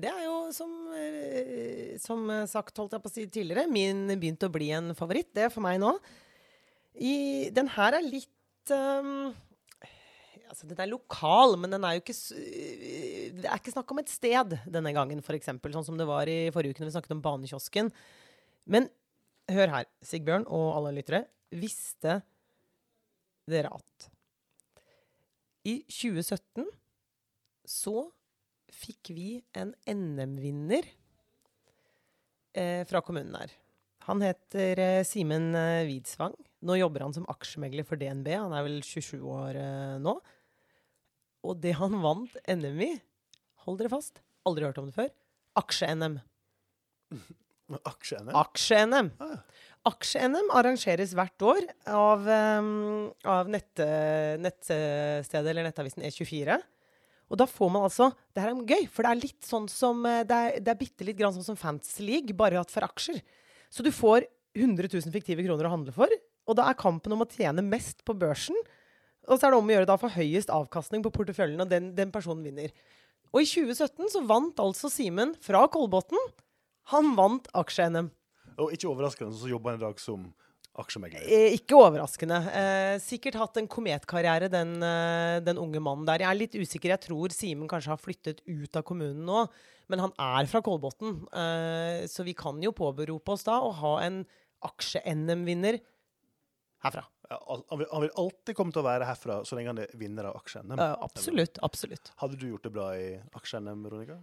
Det 0.00 0.08
er 0.10 0.22
jo 0.24 0.36
som, 0.56 0.72
eh, 0.96 1.98
som 2.00 2.24
sagt, 2.48 2.76
holdt 2.80 2.96
jeg 2.96 3.04
på 3.04 3.12
å 3.12 3.14
si 3.14 3.26
tidligere, 3.26 3.68
min 3.70 4.06
begynte 4.16 4.48
å 4.48 4.54
bli 4.54 4.70
en 4.76 4.94
favoritt. 4.98 5.30
Det 5.36 5.46
er 5.46 5.52
for 5.52 5.64
meg 5.64 5.80
nå. 5.82 5.92
I, 6.98 7.50
den 7.54 7.68
her 7.76 7.94
er 7.94 8.02
litt 8.02 8.72
um, 8.74 9.30
Altså, 10.48 10.64
den 10.64 10.80
er 10.80 10.88
lokal, 10.88 11.58
men 11.60 11.70
den 11.74 11.84
er 11.84 11.98
jo 11.98 12.00
ikke 12.00 12.14
Det 12.16 13.44
er 13.44 13.58
ikke 13.60 13.74
snakk 13.74 13.92
om 13.92 14.00
et 14.00 14.12
sted 14.12 14.54
denne 14.64 14.94
gangen, 14.96 15.20
f.eks. 15.20 15.52
Sånn 15.60 15.86
som 15.90 15.98
det 16.00 16.08
var 16.08 16.30
i 16.30 16.48
forrige 16.54 16.72
uke 16.72 16.82
når 16.82 16.88
vi 16.88 16.94
snakket 16.96 17.14
om 17.18 17.20
Banekiosken. 17.24 17.92
Men 18.64 18.88
hør 19.52 19.74
her, 19.76 19.88
Sigbjørn 20.04 20.48
og 20.48 20.70
alle 20.78 20.94
lyttere. 20.96 21.26
Visste 21.52 22.22
dere 23.52 23.72
at 23.74 24.08
i 25.68 25.80
2017 25.90 26.66
så 27.68 28.08
fikk 28.72 29.10
vi 29.16 29.30
en 29.58 29.74
NM-vinner 29.88 30.86
eh, 32.56 32.84
fra 32.88 33.02
kommunen 33.04 33.36
her. 33.36 33.52
Han 34.08 34.22
heter 34.24 34.80
eh, 34.80 35.04
Simen 35.04 35.50
eh, 35.58 35.84
Widsvang. 35.88 36.36
Nå 36.64 36.78
jobber 36.78 37.04
han 37.04 37.14
som 37.16 37.26
aksjemegler 37.28 37.84
for 37.86 38.00
DNB. 38.00 38.30
Han 38.32 38.54
er 38.56 38.64
vel 38.64 38.78
27 38.80 39.18
år 39.20 39.58
eh, 39.60 39.98
nå. 40.00 40.14
Og 41.48 41.60
det 41.62 41.74
han 41.78 41.98
vant 42.02 42.38
NM 42.48 42.80
i, 42.86 42.92
hold 43.66 43.78
dere 43.82 43.92
fast, 43.92 44.22
aldri 44.48 44.66
hørt 44.66 44.80
om 44.80 44.88
det 44.88 44.96
før, 44.96 45.12
aksje-NM. 45.60 46.18
Aksje-NM? 47.92 48.32
Aksje-NM. 48.32 49.10
Ah, 49.20 49.34
ja. 49.36 49.66
Aksje-NM 49.86 50.50
arrangeres 50.58 51.14
hvert 51.16 51.44
år 51.46 51.62
av, 51.86 52.26
um, 52.26 53.12
av 53.22 53.48
nett, 53.52 53.70
nettstedet 54.42 55.46
eller 55.52 55.68
nettavisen 55.68 56.02
E24. 56.04 56.58
Og 57.28 57.36
da 57.40 57.46
får 57.48 57.70
man 57.72 57.84
altså 57.86 58.10
Det 58.32 58.42
her 58.42 58.54
er 58.54 58.72
gøy, 58.72 58.86
for 58.90 59.04
det 59.04 59.12
er 59.12 59.20
litt 59.20 59.44
sånn 59.46 59.68
som 59.70 60.00
eh, 60.08 60.24
Det 60.28 60.38
er, 60.38 60.58
det 60.64 60.72
er 60.72 60.80
bitte 60.80 61.06
litt 61.06 61.18
grann 61.18 61.34
sånn 61.36 61.46
som 61.50 61.60
Fantasy 61.60 62.06
League, 62.06 62.36
bare 62.36 62.60
hatt 62.60 62.72
for 62.72 62.86
aksjer. 62.86 63.20
Så 63.68 63.84
du 63.84 63.92
får 63.92 64.26
100 64.56 64.88
000 64.88 65.12
fiktive 65.14 65.44
kroner 65.44 65.68
å 65.68 65.74
handle 65.74 65.92
for, 65.94 66.12
og 66.48 66.56
da 66.56 66.70
er 66.70 66.78
kampen 66.78 67.12
om 67.14 67.22
å 67.22 67.28
tjene 67.28 67.62
mest 67.62 68.00
på 68.08 68.16
børsen. 68.16 68.56
Og 69.28 69.36
så 69.36 69.46
er 69.46 69.52
det 69.52 69.58
om 69.60 69.68
å 69.68 69.74
gjøre 69.74 69.88
da 69.90 69.98
for 70.00 70.14
høyest 70.14 70.50
avkastning 70.50 71.04
på 71.04 71.12
porteføljen, 71.12 71.60
og 71.60 71.68
den, 71.68 71.90
den 71.94 72.10
personen 72.14 72.40
vinner. 72.48 72.72
Og 73.28 73.44
i 73.44 73.48
2017 73.50 74.08
så 74.14 74.22
vant 74.24 74.62
altså 74.64 74.88
Simen 74.90 75.34
fra 75.44 75.66
Kolbotn. 75.70 76.16
Han 76.94 77.12
vant 77.18 77.50
aksje-NM. 77.52 78.08
Og 78.58 78.74
ikke 78.74 78.90
overraskende 78.90 79.36
så 79.38 79.50
jobber 79.50 79.74
han 79.74 79.80
i 79.80 79.84
dag 79.86 80.00
som 80.02 80.28
aksjemegler. 80.78 81.24
Eh, 81.26 81.56
ikke 81.58 81.78
overraskende. 81.78 82.38
Eh, 82.54 82.94
sikkert 83.02 83.38
hatt 83.40 83.58
en 83.58 83.68
kometkarriere, 83.70 84.50
den, 84.52 84.76
eh, 84.82 85.40
den 85.42 85.58
unge 85.58 85.82
mannen 85.82 86.06
der. 86.06 86.22
Jeg 86.22 86.30
er 86.30 86.38
litt 86.38 86.54
usikker. 86.58 86.94
Jeg 86.94 87.06
tror 87.08 87.34
Simen 87.34 87.70
kanskje 87.70 87.94
har 87.94 88.02
flyttet 88.02 88.42
ut 88.46 88.78
av 88.78 88.86
kommunen 88.86 89.24
nå. 89.26 89.48
Men 89.88 90.04
han 90.04 90.12
er 90.20 90.46
fra 90.46 90.60
Kolbotn, 90.60 91.24
eh, 91.32 92.06
så 92.06 92.24
vi 92.24 92.34
kan 92.34 92.60
jo 92.62 92.74
påberope 92.76 93.32
oss 93.32 93.46
da 93.46 93.58
å 93.62 93.72
ha 93.72 93.94
en 94.04 94.26
aksje-NM-vinner 94.68 95.80
herfra. 96.84 97.04
Ja, 97.30 97.38
han, 97.68 97.78
vil, 97.78 97.86
han 97.92 98.00
vil 98.00 98.14
alltid 98.22 98.56
komme 98.56 98.72
til 98.72 98.82
å 98.82 98.86
være 98.86 99.08
herfra 99.08 99.42
så 99.46 99.58
lenge 99.58 99.74
han 99.74 99.82
er 99.82 99.92
vinner 100.00 100.30
av 100.30 100.38
aksjene. 100.40 100.78
Eh, 100.78 100.94
absolutt. 101.04 101.60
Absolutt. 101.66 102.12
Hadde 102.22 102.38
du 102.40 102.48
gjort 102.50 102.68
det 102.68 102.72
bra 102.74 102.88
i 102.96 103.08
aksje-NM, 103.36 103.82
Veronica? 103.84 104.18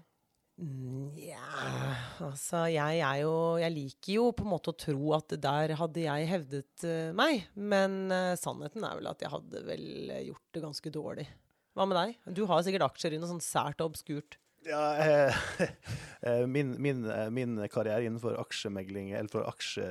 Ja, 0.56 1.96
altså 2.24 2.62
jeg 2.72 3.02
er 3.04 3.18
jo 3.26 3.34
Jeg 3.60 3.74
liker 3.74 4.12
jo 4.14 4.30
på 4.32 4.46
en 4.46 4.54
måte 4.54 4.72
å 4.72 4.78
tro 4.80 5.10
at 5.18 5.36
der 5.44 5.74
hadde 5.76 6.06
jeg 6.06 6.30
hevdet 6.32 6.86
uh, 6.88 7.12
meg. 7.18 7.50
Men 7.56 8.06
uh, 8.14 8.38
sannheten 8.40 8.86
er 8.88 9.02
vel 9.02 9.12
at 9.12 9.26
jeg 9.26 9.34
hadde 9.34 9.66
vel 9.68 9.86
gjort 10.30 10.56
det 10.56 10.64
ganske 10.64 10.94
dårlig. 10.96 11.28
Hva 11.76 11.88
med 11.90 12.00
deg? 12.00 12.16
Du 12.38 12.46
har 12.48 12.64
sikkert 12.64 12.88
aksjer 12.88 13.18
i 13.18 13.20
noe 13.20 13.34
sånn 13.34 13.44
sært 13.44 13.84
og 13.84 13.92
obskurt. 13.92 14.40
Ja, 14.66 14.98
eh, 14.98 15.36
eh, 16.22 16.48
min, 16.48 16.82
min, 16.82 17.06
eh, 17.12 17.30
min 17.30 17.68
karriere 17.70 18.06
innenfor 18.06 18.38
aksjemegling, 18.42 19.12
eller 19.12 19.30
for 19.30 19.46
aksje, 19.46 19.86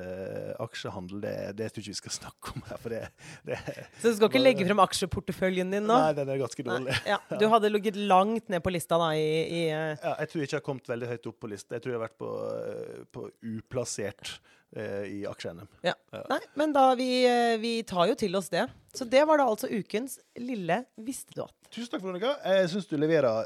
aksjehandel, 0.59 1.21
det, 1.23 1.35
det 1.59 1.69
tror 1.71 1.83
jeg 1.83 1.95
ikke 1.95 1.95
vi 1.95 2.01
skal 2.01 2.15
snakke 2.17 2.55
om 2.55 2.65
her. 2.69 2.81
For 2.83 2.95
det, 2.95 3.01
det 3.47 3.59
Så 4.01 4.11
du 4.11 4.19
skal 4.19 4.31
ikke 4.33 4.43
legge 4.43 4.67
frem 4.67 4.83
aksjeporteføljen 4.83 5.71
din 5.71 5.87
nå? 5.87 5.95
Nei, 5.95 6.11
den 6.17 6.33
er 6.33 6.41
ganske 6.43 6.67
dårlig. 6.67 6.97
Ja, 7.07 7.21
du 7.39 7.47
hadde 7.53 7.71
ligget 7.71 7.99
langt 7.99 8.51
ned 8.51 8.65
på 8.65 8.73
lista 8.75 8.99
da 8.99 9.13
i, 9.15 9.29
i 9.45 9.63
Ja, 9.69 10.17
jeg 10.19 10.33
tror 10.33 10.43
ikke 10.43 10.57
jeg 10.57 10.59
har 10.59 10.67
kommet 10.67 10.91
veldig 10.91 11.13
høyt 11.13 11.31
opp 11.31 11.39
på 11.45 11.53
lista. 11.53 11.77
Jeg 11.77 11.85
tror 11.85 11.95
jeg 11.95 12.01
har 12.01 12.05
vært 12.09 12.19
på, 12.19 12.35
på 13.15 13.27
uplassert 13.55 14.35
i 14.35 14.53
i 14.75 15.21
aksjene. 15.29 15.63
ja. 15.87 15.93
Nei, 16.27 16.39
men 16.59 16.73
da 16.75 16.89
vi, 16.99 17.07
vi 17.61 17.77
tar 17.87 18.09
jo 18.09 18.15
til 18.19 18.35
oss 18.35 18.49
det. 18.51 18.65
Så 18.91 19.05
det 19.07 19.21
var 19.29 19.39
da 19.39 19.45
altså 19.47 19.69
ukens 19.71 20.17
lille 20.35 20.81
Visste 20.99 21.31
du 21.31 21.45
at? 21.45 21.53
Tusen 21.69 21.93
takk, 21.93 22.03
Veronica. 22.03 22.33
Jeg 22.43 22.73
syns 22.73 22.89
du 22.89 22.97
leverer 22.99 23.45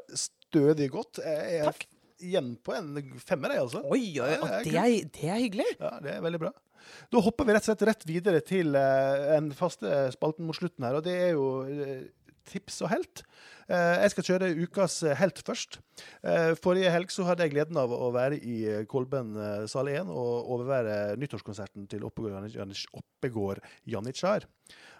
stødig 0.50 0.90
godt. 0.94 1.22
Jeg 1.24 1.60
er 1.62 1.70
Takk. 1.70 1.86
igjen 2.20 2.56
på 2.66 2.76
en 2.76 2.96
femmer, 3.22 3.56
jeg, 3.56 3.68
altså. 3.68 3.84
Oi, 3.86 4.02
oi, 4.20 4.34
oi, 4.36 4.50
det 4.66 4.74
er 4.74 4.90
det 5.06 5.30
er, 5.30 5.38
hyggelig. 5.46 5.70
Ja, 5.78 5.94
det 6.04 6.18
er 6.18 6.26
veldig 6.26 6.42
bra. 6.48 6.54
Da 7.14 7.22
hopper 7.22 7.46
vi 7.46 7.54
rett 7.54 7.66
og 7.66 7.70
slett 7.72 7.88
rett 7.90 8.06
videre 8.08 8.42
til 8.46 8.74
den 8.74 9.36
en 9.36 9.50
faste 9.56 10.08
spalten 10.16 10.48
mot 10.48 10.58
slutten 10.58 10.88
her, 10.88 10.98
og 11.00 11.06
det 11.06 11.16
er 11.28 11.34
jo 11.36 11.50
eh, 11.70 12.08
tips 12.50 12.82
og 12.86 12.94
helt. 12.94 13.24
Eh, 13.70 13.96
jeg 14.02 14.14
skal 14.16 14.26
kjøre 14.32 14.48
ukas 14.66 14.96
eh, 15.06 15.18
helt 15.20 15.42
først. 15.46 15.78
Eh, 16.26 16.56
forrige 16.58 16.90
helg 16.90 17.12
så 17.14 17.28
hadde 17.28 17.46
jeg 17.46 17.54
gleden 17.54 17.78
av 17.78 17.94
å 17.94 18.10
være 18.16 18.40
i 18.42 18.58
Kolben 18.90 19.36
sal 19.70 19.92
1 19.92 20.10
og 20.10 20.50
overvære 20.56 21.20
nyttårskonserten 21.22 21.86
til 21.92 22.08
Oppegård 22.08 22.50
Janitsj- 22.56 23.62
Janitsjar. 23.94 24.48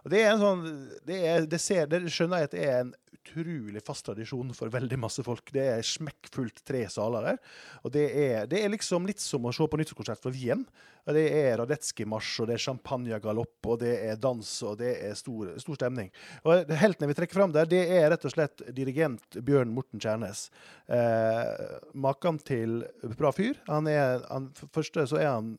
Det 0.10 0.22
er 0.22 0.32
en 0.32 0.42
sånn 0.42 0.62
det, 1.06 1.18
er, 1.28 1.48
det, 1.50 1.60
ser, 1.62 1.90
det 1.90 2.06
skjønner 2.14 2.44
jeg 2.44 2.50
at 2.50 2.54
det 2.56 2.66
er 2.68 2.78
en 2.84 2.94
utrolig 3.20 3.82
fast 3.86 4.06
tradisjon 4.08 4.54
for 4.56 4.72
veldig 4.74 5.00
masse 5.02 5.24
folk. 5.26 5.52
Det 5.54 5.66
er 5.74 5.86
smekkfullt 5.86 6.62
tre 6.68 6.86
saler 6.92 7.26
der. 7.26 7.42
Og 7.84 7.94
det 7.94 8.06
er, 8.14 8.48
det 8.50 8.62
er 8.64 8.72
liksom 8.74 9.08
litt 9.10 9.22
som 9.24 9.46
å 9.46 9.54
se 9.56 9.68
på 9.68 9.80
nyttårskonsert 9.80 10.22
fra 10.24 10.34
Wien. 10.34 10.64
Det 11.10 11.26
er 11.34 11.56
Radetzky-marsj, 11.58 12.44
og 12.44 12.50
det 12.50 12.56
er 12.58 12.64
champagnegalopp, 12.64 13.70
og 13.72 13.80
det 13.82 13.96
er 14.12 14.20
dans, 14.22 14.50
og 14.68 14.76
det 14.82 14.92
er 15.08 15.16
stor, 15.18 15.56
stor 15.62 15.80
stemning. 15.80 16.12
Og 16.44 16.68
det 16.70 16.78
Helten 16.78 17.06
jeg 17.06 17.12
vil 17.12 17.20
trekke 17.22 17.38
fram 17.38 17.56
der, 17.56 17.70
det 17.70 17.82
er 17.98 18.12
rett 18.14 18.28
og 18.30 18.34
slett 18.34 18.59
dirigent 18.76 19.40
Bjørn 19.46 19.74
Morten 19.76 20.02
Kjærnes. 20.02 20.48
Eh, 20.88 21.80
Maken 21.94 22.40
til 22.46 22.84
bra 23.18 23.32
fyr. 23.36 23.60
Han 23.70 23.90
er, 23.92 24.26
han, 24.30 24.52
første 24.76 25.08
så 25.10 25.22
er 25.22 25.32
han 25.34 25.58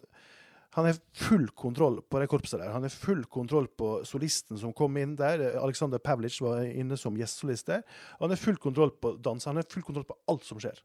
han 0.77 0.87
har 0.87 0.99
full 1.19 1.49
kontroll 1.59 1.97
på 2.07 2.21
det 2.23 2.29
korpset 2.31 2.61
der. 2.61 2.71
Han 2.71 2.85
har 2.87 2.93
full 2.95 3.25
kontroll 3.27 3.67
på 3.75 4.05
solisten 4.07 4.59
som 4.61 4.75
kom 4.77 4.95
inn 5.03 5.17
der. 5.19 5.43
Aleksander 5.59 5.99
Pavlic 5.99 6.37
var 6.45 6.63
inne 6.63 6.95
som 7.01 7.17
gjestesolist 7.19 7.73
der. 7.73 7.83
Han 8.21 8.31
har 8.31 8.39
full 8.39 8.61
kontroll 8.63 8.93
på 8.95 9.17
dans. 9.19 9.49
Han 9.51 9.59
har 9.59 9.67
full 9.67 9.83
kontroll 9.83 10.07
på 10.07 10.19
alt 10.31 10.47
som 10.47 10.63
skjer. 10.63 10.79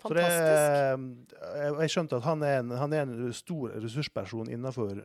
Så 0.00 0.14
det, 0.16 0.24
Fantastisk. 0.24 1.40
jeg 1.80 1.92
skjønte 1.92 2.20
at 2.20 2.24
han 2.24 2.44
er, 2.44 2.58
en, 2.62 2.70
han 2.80 2.92
er 2.96 3.02
en 3.04 3.32
stor 3.36 3.74
ressursperson 3.82 4.48
innenfor 4.48 5.02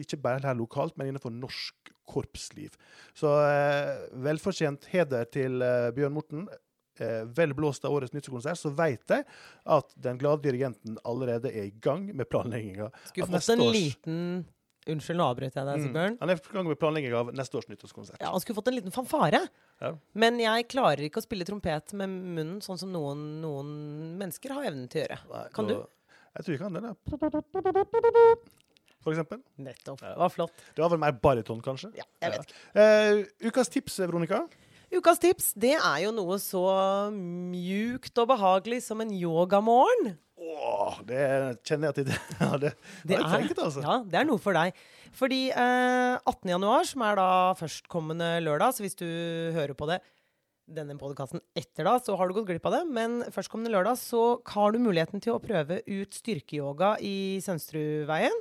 ikke 0.00 0.20
bare 0.20 0.44
her 0.44 0.56
lokalt, 0.58 0.96
men 1.00 1.08
innenfor 1.08 1.32
norsk 1.32 1.83
korpsliv. 2.10 2.76
Så 3.16 3.30
eh, 3.48 4.04
velfortjent 4.26 4.84
heder 4.92 5.24
til 5.32 5.62
eh, 5.64 5.90
Bjørn 5.96 6.16
Morten. 6.16 6.48
Eh, 7.02 7.24
vel 7.34 7.54
blåst 7.58 7.84
av 7.84 7.94
årets 7.96 8.12
nyttårskonsert, 8.14 8.60
så 8.60 8.70
vet 8.78 9.10
jeg 9.10 9.24
at 9.76 9.94
den 9.98 10.18
glade 10.20 10.44
dirigenten 10.46 10.98
allerede 11.02 11.50
er 11.50 11.66
i 11.66 11.74
gang 11.82 12.06
med 12.14 12.28
planlegginga. 12.30 12.92
Skulle 13.10 13.32
fått 13.34 13.56
en 13.56 13.64
liten 13.74 14.20
Unnskyld, 14.84 15.16
nå 15.16 15.24
avbryter 15.32 15.62
jeg 15.62 15.64
deg, 15.64 15.84
Mm. 15.94 16.16
Han 16.20 16.28
er 16.30 16.36
i 16.36 16.52
gang 16.52 16.66
med 16.68 16.76
planlegging 16.78 17.14
av 17.16 17.30
neste 17.32 17.56
års 17.56 17.68
nyttårskonsert. 17.70 18.18
Ja, 18.20 18.30
han 18.34 18.40
skulle 18.40 18.58
fått 18.58 18.68
en 18.68 18.74
liten 18.76 18.92
fanfare. 18.92 19.40
Ja. 19.80 19.94
Men 20.12 20.36
jeg 20.38 20.66
klarer 20.68 21.06
ikke 21.06 21.22
å 21.22 21.24
spille 21.24 21.46
trompet 21.48 21.94
med 21.96 22.08
munnen, 22.12 22.60
sånn 22.60 22.78
som 22.78 22.92
noen, 22.92 23.40
noen 23.40 23.70
mennesker 24.20 24.52
har 24.52 24.68
evnen 24.68 24.90
til 24.92 25.00
å 25.00 25.06
gjøre. 25.06 25.18
Nei, 25.30 25.48
Kan 25.56 25.66
da- 25.66 25.74
du? 25.74 25.86
Jeg 26.34 26.44
tror 26.44 26.52
jeg 26.52 26.60
kan 26.60 26.72
det. 26.74 26.82
da. 26.82 28.34
For 29.04 29.12
eksempel. 29.12 29.40
Nettopp. 29.60 30.00
Det 30.00 30.16
var 30.18 30.32
flott. 30.32 30.66
Det 30.74 30.82
var 30.84 30.92
vel 30.94 31.02
mer 31.02 31.16
bariton, 31.20 31.60
kanskje? 31.64 31.92
Ja, 31.98 32.06
jeg 32.24 32.34
vet 32.34 32.46
ikke. 32.48 32.60
Eh, 32.80 33.48
ukas 33.50 33.72
tips, 33.72 33.98
Veronica? 34.02 34.44
Ukas 34.94 35.18
tips 35.22 35.52
det 35.58 35.74
er 35.76 36.04
jo 36.04 36.12
noe 36.14 36.38
så 36.42 36.64
mjukt 37.14 38.20
og 38.22 38.30
behagelig 38.30 38.82
som 38.86 39.02
en 39.04 39.12
yogamorgen. 39.14 40.14
Åh, 40.44 40.98
det 41.08 41.22
kjenner 41.66 41.90
jeg 41.90 42.00
til. 42.00 42.12
Ja, 42.42 42.50
det, 42.60 42.74
det 43.06 43.18
er 43.18 43.28
flinket, 43.28 43.60
altså. 43.62 43.84
Ja, 43.84 44.00
det 44.08 44.20
er 44.20 44.28
noe 44.28 44.40
for 44.42 44.56
deg. 44.56 44.74
Fordi 45.14 45.46
eh, 45.52 46.16
18. 46.18 46.50
januar, 46.56 46.88
som 46.88 47.04
er 47.06 47.20
da 47.20 47.28
førstkommende 47.58 48.34
lørdag, 48.44 48.74
så 48.74 48.84
hvis 48.84 48.98
du 48.98 49.06
hører 49.54 49.76
på 49.78 49.88
det 49.90 50.00
denne 50.64 50.96
podkasten 50.96 51.42
etter 51.58 51.84
da, 51.84 51.98
så 52.00 52.14
har 52.16 52.28
du 52.28 52.38
gått 52.38 52.48
glipp 52.48 52.66
av 52.70 52.78
det. 52.78 52.82
Men 52.96 53.18
førstkommende 53.34 53.72
lørdag 53.74 53.98
så 54.00 54.22
har 54.54 54.72
du 54.72 54.80
muligheten 54.80 55.22
til 55.24 55.36
å 55.36 55.42
prøve 55.42 55.82
ut 55.84 56.16
styrkeyoga 56.16 56.94
i 57.04 57.40
Sønsterudveien. 57.44 58.36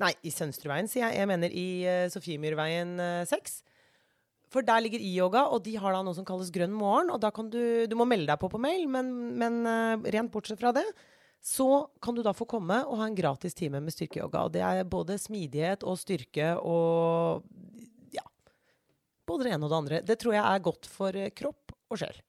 Nei, 0.00 0.14
i 0.24 0.32
Sønsterudveien, 0.32 0.88
sier 0.88 1.06
jeg. 1.06 1.18
Jeg 1.20 1.28
mener 1.28 1.52
i 1.52 1.66
uh, 1.84 2.06
Sofiemyrveien 2.12 2.94
uh, 2.96 3.28
6. 3.28 3.60
For 4.50 4.66
der 4.66 4.82
ligger 4.82 5.02
i-yoga, 5.02 5.44
og 5.52 5.62
de 5.66 5.76
har 5.78 5.94
da 5.94 6.00
noe 6.02 6.16
som 6.16 6.26
kalles 6.26 6.50
Grønn 6.54 6.72
morgen. 6.74 7.12
Og 7.14 7.20
da 7.22 7.30
kan 7.34 7.50
du 7.52 7.86
Du 7.90 7.96
må 7.98 8.08
melde 8.08 8.30
deg 8.32 8.40
på 8.40 8.50
på 8.50 8.60
mail, 8.62 8.88
men, 8.88 9.12
men 9.38 9.60
uh, 9.68 10.10
rent 10.16 10.32
bortsett 10.32 10.62
fra 10.62 10.72
det, 10.76 10.86
så 11.40 11.88
kan 12.02 12.16
du 12.16 12.22
da 12.24 12.34
få 12.36 12.44
komme 12.48 12.82
og 12.84 12.98
ha 13.00 13.08
en 13.08 13.16
gratis 13.16 13.56
time 13.56 13.80
med 13.80 13.94
styrkeyoga. 13.94 14.44
Og 14.44 14.56
det 14.56 14.64
er 14.64 14.88
både 14.88 15.18
smidighet 15.20 15.84
og 15.88 16.00
styrke 16.00 16.52
og 16.60 17.44
ja. 18.12 18.24
Både 19.28 19.46
det 19.46 19.54
ene 19.54 19.64
og 19.64 19.72
det 19.72 19.78
andre. 19.78 20.02
Det 20.04 20.18
tror 20.20 20.36
jeg 20.36 20.44
er 20.44 20.66
godt 20.66 20.90
for 20.90 21.16
eh, 21.16 21.32
kropp 21.32 21.72
og 21.90 22.02
sjel. 22.02 22.20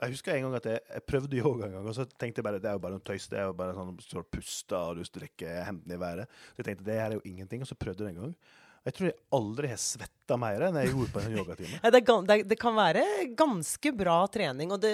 Jeg 0.00 0.14
husker 0.14 0.32
en 0.32 0.46
gang 0.46 0.54
at 0.56 0.66
jeg, 0.66 0.80
jeg 0.94 1.02
prøvde 1.04 1.36
yoga 1.36 1.66
en 1.66 1.74
gang, 1.76 1.86
og 1.90 1.94
så 1.94 2.06
tenkte 2.08 2.40
jeg 2.40 2.44
bare 2.46 2.60
det 2.62 2.70
er 2.70 2.78
jo 2.78 2.82
bare 2.86 2.96
en 2.96 3.04
tøys. 3.04 3.28
Det 3.28 3.38
er 3.38 3.50
jo 3.50 3.56
bare 3.58 3.76
sånn 3.76 3.92
du 3.98 4.16
og 4.16 4.28
puster 4.32 4.78
og 4.80 4.96
du 4.96 5.04
strekker 5.04 5.66
hendene 5.66 5.98
i 5.98 6.00
været. 6.00 6.40
Så 6.54 6.62
jeg 6.62 6.68
tenkte 6.70 6.86
det 6.88 6.96
her 6.96 7.10
er 7.10 7.18
jo 7.18 7.28
ingenting, 7.28 7.60
og 7.60 7.68
så 7.68 7.76
prøvde 7.76 8.06
jeg 8.06 8.14
det 8.14 8.16
en 8.16 8.22
gang. 8.24 8.34
Jeg 8.80 8.94
tror 8.96 9.06
jeg 9.10 9.16
aldri 9.36 9.68
har 9.68 9.80
svetta 9.80 10.36
mer 10.40 10.62
enn 10.64 10.76
jeg 10.80 10.92
gjorde 10.94 11.12
på 11.12 11.20
en 11.20 11.34
yogatime. 11.36 11.80
Det, 12.30 12.36
det, 12.48 12.56
kan 12.60 12.76
være 12.76 13.02
ganske 13.36 13.92
bra 13.96 14.16
trening, 14.32 14.70
og 14.72 14.80
det 14.80 14.92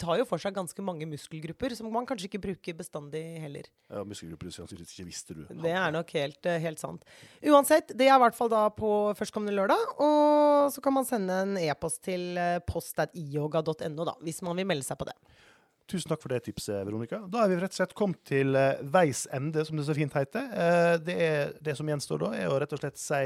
tar 0.00 0.18
jo 0.18 0.26
for 0.26 0.42
seg 0.42 0.56
ganske 0.56 0.82
mange 0.82 1.06
muskelgrupper 1.06 1.76
som 1.78 1.86
man 1.92 2.06
kanskje 2.08 2.26
ikke 2.26 2.40
bruker 2.48 2.74
bestandig 2.80 3.22
heller. 3.44 3.68
Ja, 3.92 4.02
muskelgrupper 4.02 4.50
du 4.50 4.56
sannsynligvis 4.56 4.96
ikke 4.96 5.06
visste 5.06 5.36
du 5.38 5.44
Det 5.46 5.70
er 5.70 5.94
nok 5.94 6.10
helt, 6.18 6.40
eh, 6.50 6.58
helt 6.64 6.82
sant. 6.82 7.06
Uansett, 7.46 7.94
det 7.94 8.08
er 8.08 8.16
i 8.16 8.22
hvert 8.24 8.38
fall 8.38 8.50
da 8.50 8.64
på 8.74 8.90
førstkommende 9.18 9.54
lørdag. 9.54 9.94
Og 10.02 10.72
så 10.74 10.82
kan 10.82 10.98
man 10.98 11.06
sende 11.06 11.42
en 11.44 11.54
e-post 11.62 12.02
til 12.08 12.32
eh, 12.40 12.58
post.ioga.no, 12.66 14.08
hvis 14.26 14.42
man 14.46 14.58
vil 14.58 14.66
melde 14.72 14.88
seg 14.88 14.98
på 14.98 15.06
det. 15.12 15.14
Tusen 15.88 16.10
takk 16.10 16.20
for 16.20 16.32
det 16.34 16.42
tipset, 16.44 16.82
Veronica. 16.84 17.22
Da 17.32 17.40
er 17.42 17.48
vi 17.48 17.56
rett 17.62 17.72
og 17.72 17.78
slett 17.78 17.94
kommet 17.96 18.20
til 18.28 18.56
eh, 18.60 18.80
veis 18.92 19.22
ende, 19.32 19.62
som 19.64 19.78
det 19.78 19.86
så 19.86 19.94
fint 19.96 20.12
heter. 20.12 20.50
Eh, 20.52 20.96
det, 21.00 21.14
er, 21.24 21.54
det 21.64 21.78
som 21.78 21.88
gjenstår 21.88 22.20
da, 22.26 22.32
er 22.36 22.52
å 22.52 22.58
rett 22.60 22.74
og 22.76 22.82
slett 22.82 23.00
si 23.00 23.22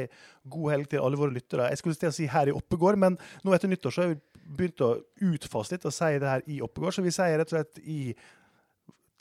god 0.54 0.74
helg 0.76 0.92
til 0.92 1.02
alle 1.02 1.18
våre 1.18 1.34
lyttere. 1.34 1.66
Jeg 1.72 1.80
skulle 1.80 2.12
si 2.14 2.28
her 2.30 2.52
i 2.52 2.54
Oppegård, 2.54 3.00
men 3.02 3.18
nå 3.42 3.56
etter 3.56 3.72
nyttår 3.72 3.96
så 3.96 4.04
har 4.04 4.12
vi 4.12 4.46
begynt 4.46 4.84
å 4.86 4.92
utfase 5.32 5.74
litt 5.74 5.88
og 5.90 5.96
si 5.96 6.12
det 6.22 6.30
her 6.30 6.46
i 6.46 6.60
Oppegård. 6.62 6.94
Så 6.94 7.02
vi 7.02 7.14
sier 7.14 7.34
rett 7.40 7.50
og 7.50 7.58
slett 7.58 7.82
i 7.82 8.00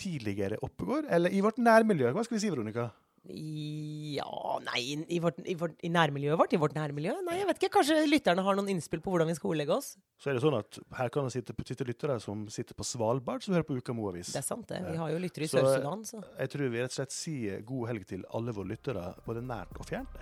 tidligere 0.02 0.62
Oppegård, 0.62 1.10
eller 1.10 1.34
i 1.34 1.42
vårt 1.42 1.58
nærmiljø. 1.62 2.14
Hva 2.14 2.26
skal 2.28 2.38
vi 2.38 2.46
si, 2.46 2.54
Veronica? 2.54 2.92
Ja 3.30 4.58
Nei, 4.66 4.82
i, 5.14 5.20
vårt, 5.22 5.38
i, 5.46 5.54
vårt, 5.58 5.76
i 5.86 5.90
nærmiljøet 5.94 6.40
vårt? 6.40 6.54
I 6.56 6.60
vårt 6.62 6.74
nærmiljø? 6.78 7.14
Nei, 7.28 7.36
jeg 7.38 7.48
vet 7.52 7.60
ikke. 7.62 7.70
Kanskje 7.78 8.00
lytterne 8.10 8.42
har 8.46 8.58
noen 8.58 8.72
innspill 8.74 9.02
på 9.04 9.14
hvordan 9.14 9.30
vi 9.30 9.36
skal 9.38 9.52
ordlegge 9.54 9.76
oss? 9.78 9.92
Så 10.22 10.32
er 10.32 10.38
det 10.38 10.44
sånn 10.44 10.58
at 10.58 10.80
her 10.98 11.12
kan 11.14 11.28
det 11.30 11.36
sitte, 11.36 11.54
sitte 11.70 11.86
lyttere 11.88 12.18
som 12.24 12.48
sitter 12.52 12.78
på 12.78 12.86
Svalbard, 12.88 13.46
som 13.46 13.54
hører 13.54 13.68
på 13.70 13.78
Uka 13.78 13.94
Moavis. 13.98 14.34
Det 14.34 14.42
er 14.42 14.48
sant, 14.48 14.66
det. 14.74 14.82
Vi 14.90 14.98
har 14.98 15.14
jo 15.14 15.22
lyttere 15.22 15.46
i 15.46 15.52
Så- 15.54 15.62
Sør-Sudan, 15.62 16.06
så 16.06 16.24
Jeg 16.40 16.50
tror 16.56 16.70
vi 16.74 16.82
rett 16.82 16.92
og 16.94 16.98
slett 17.00 17.12
sier 17.16 17.62
god 17.62 17.88
helg 17.94 18.08
til 18.08 18.26
alle 18.34 18.52
våre 18.58 18.74
lyttere, 18.74 19.06
både 19.26 19.46
nært 19.46 19.78
og 19.80 19.86
fjernt. 19.86 20.18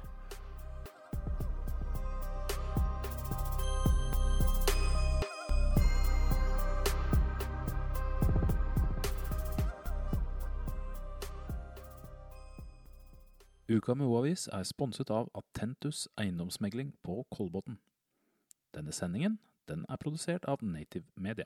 Uka 13.69 13.93
med 13.93 14.05
O-avis 14.05 14.47
er 14.47 14.63
sponset 14.65 15.11
av 15.13 15.27
Attentus 15.37 16.07
eiendomsmegling 16.17 16.95
på 17.05 17.19
Kolbotn. 17.29 17.75
Denne 18.73 18.89
sendingen 18.91 19.35
den 19.69 19.83
er 19.89 19.99
produsert 20.01 20.47
av 20.49 20.63
Native 20.65 21.05
Media. 21.15 21.45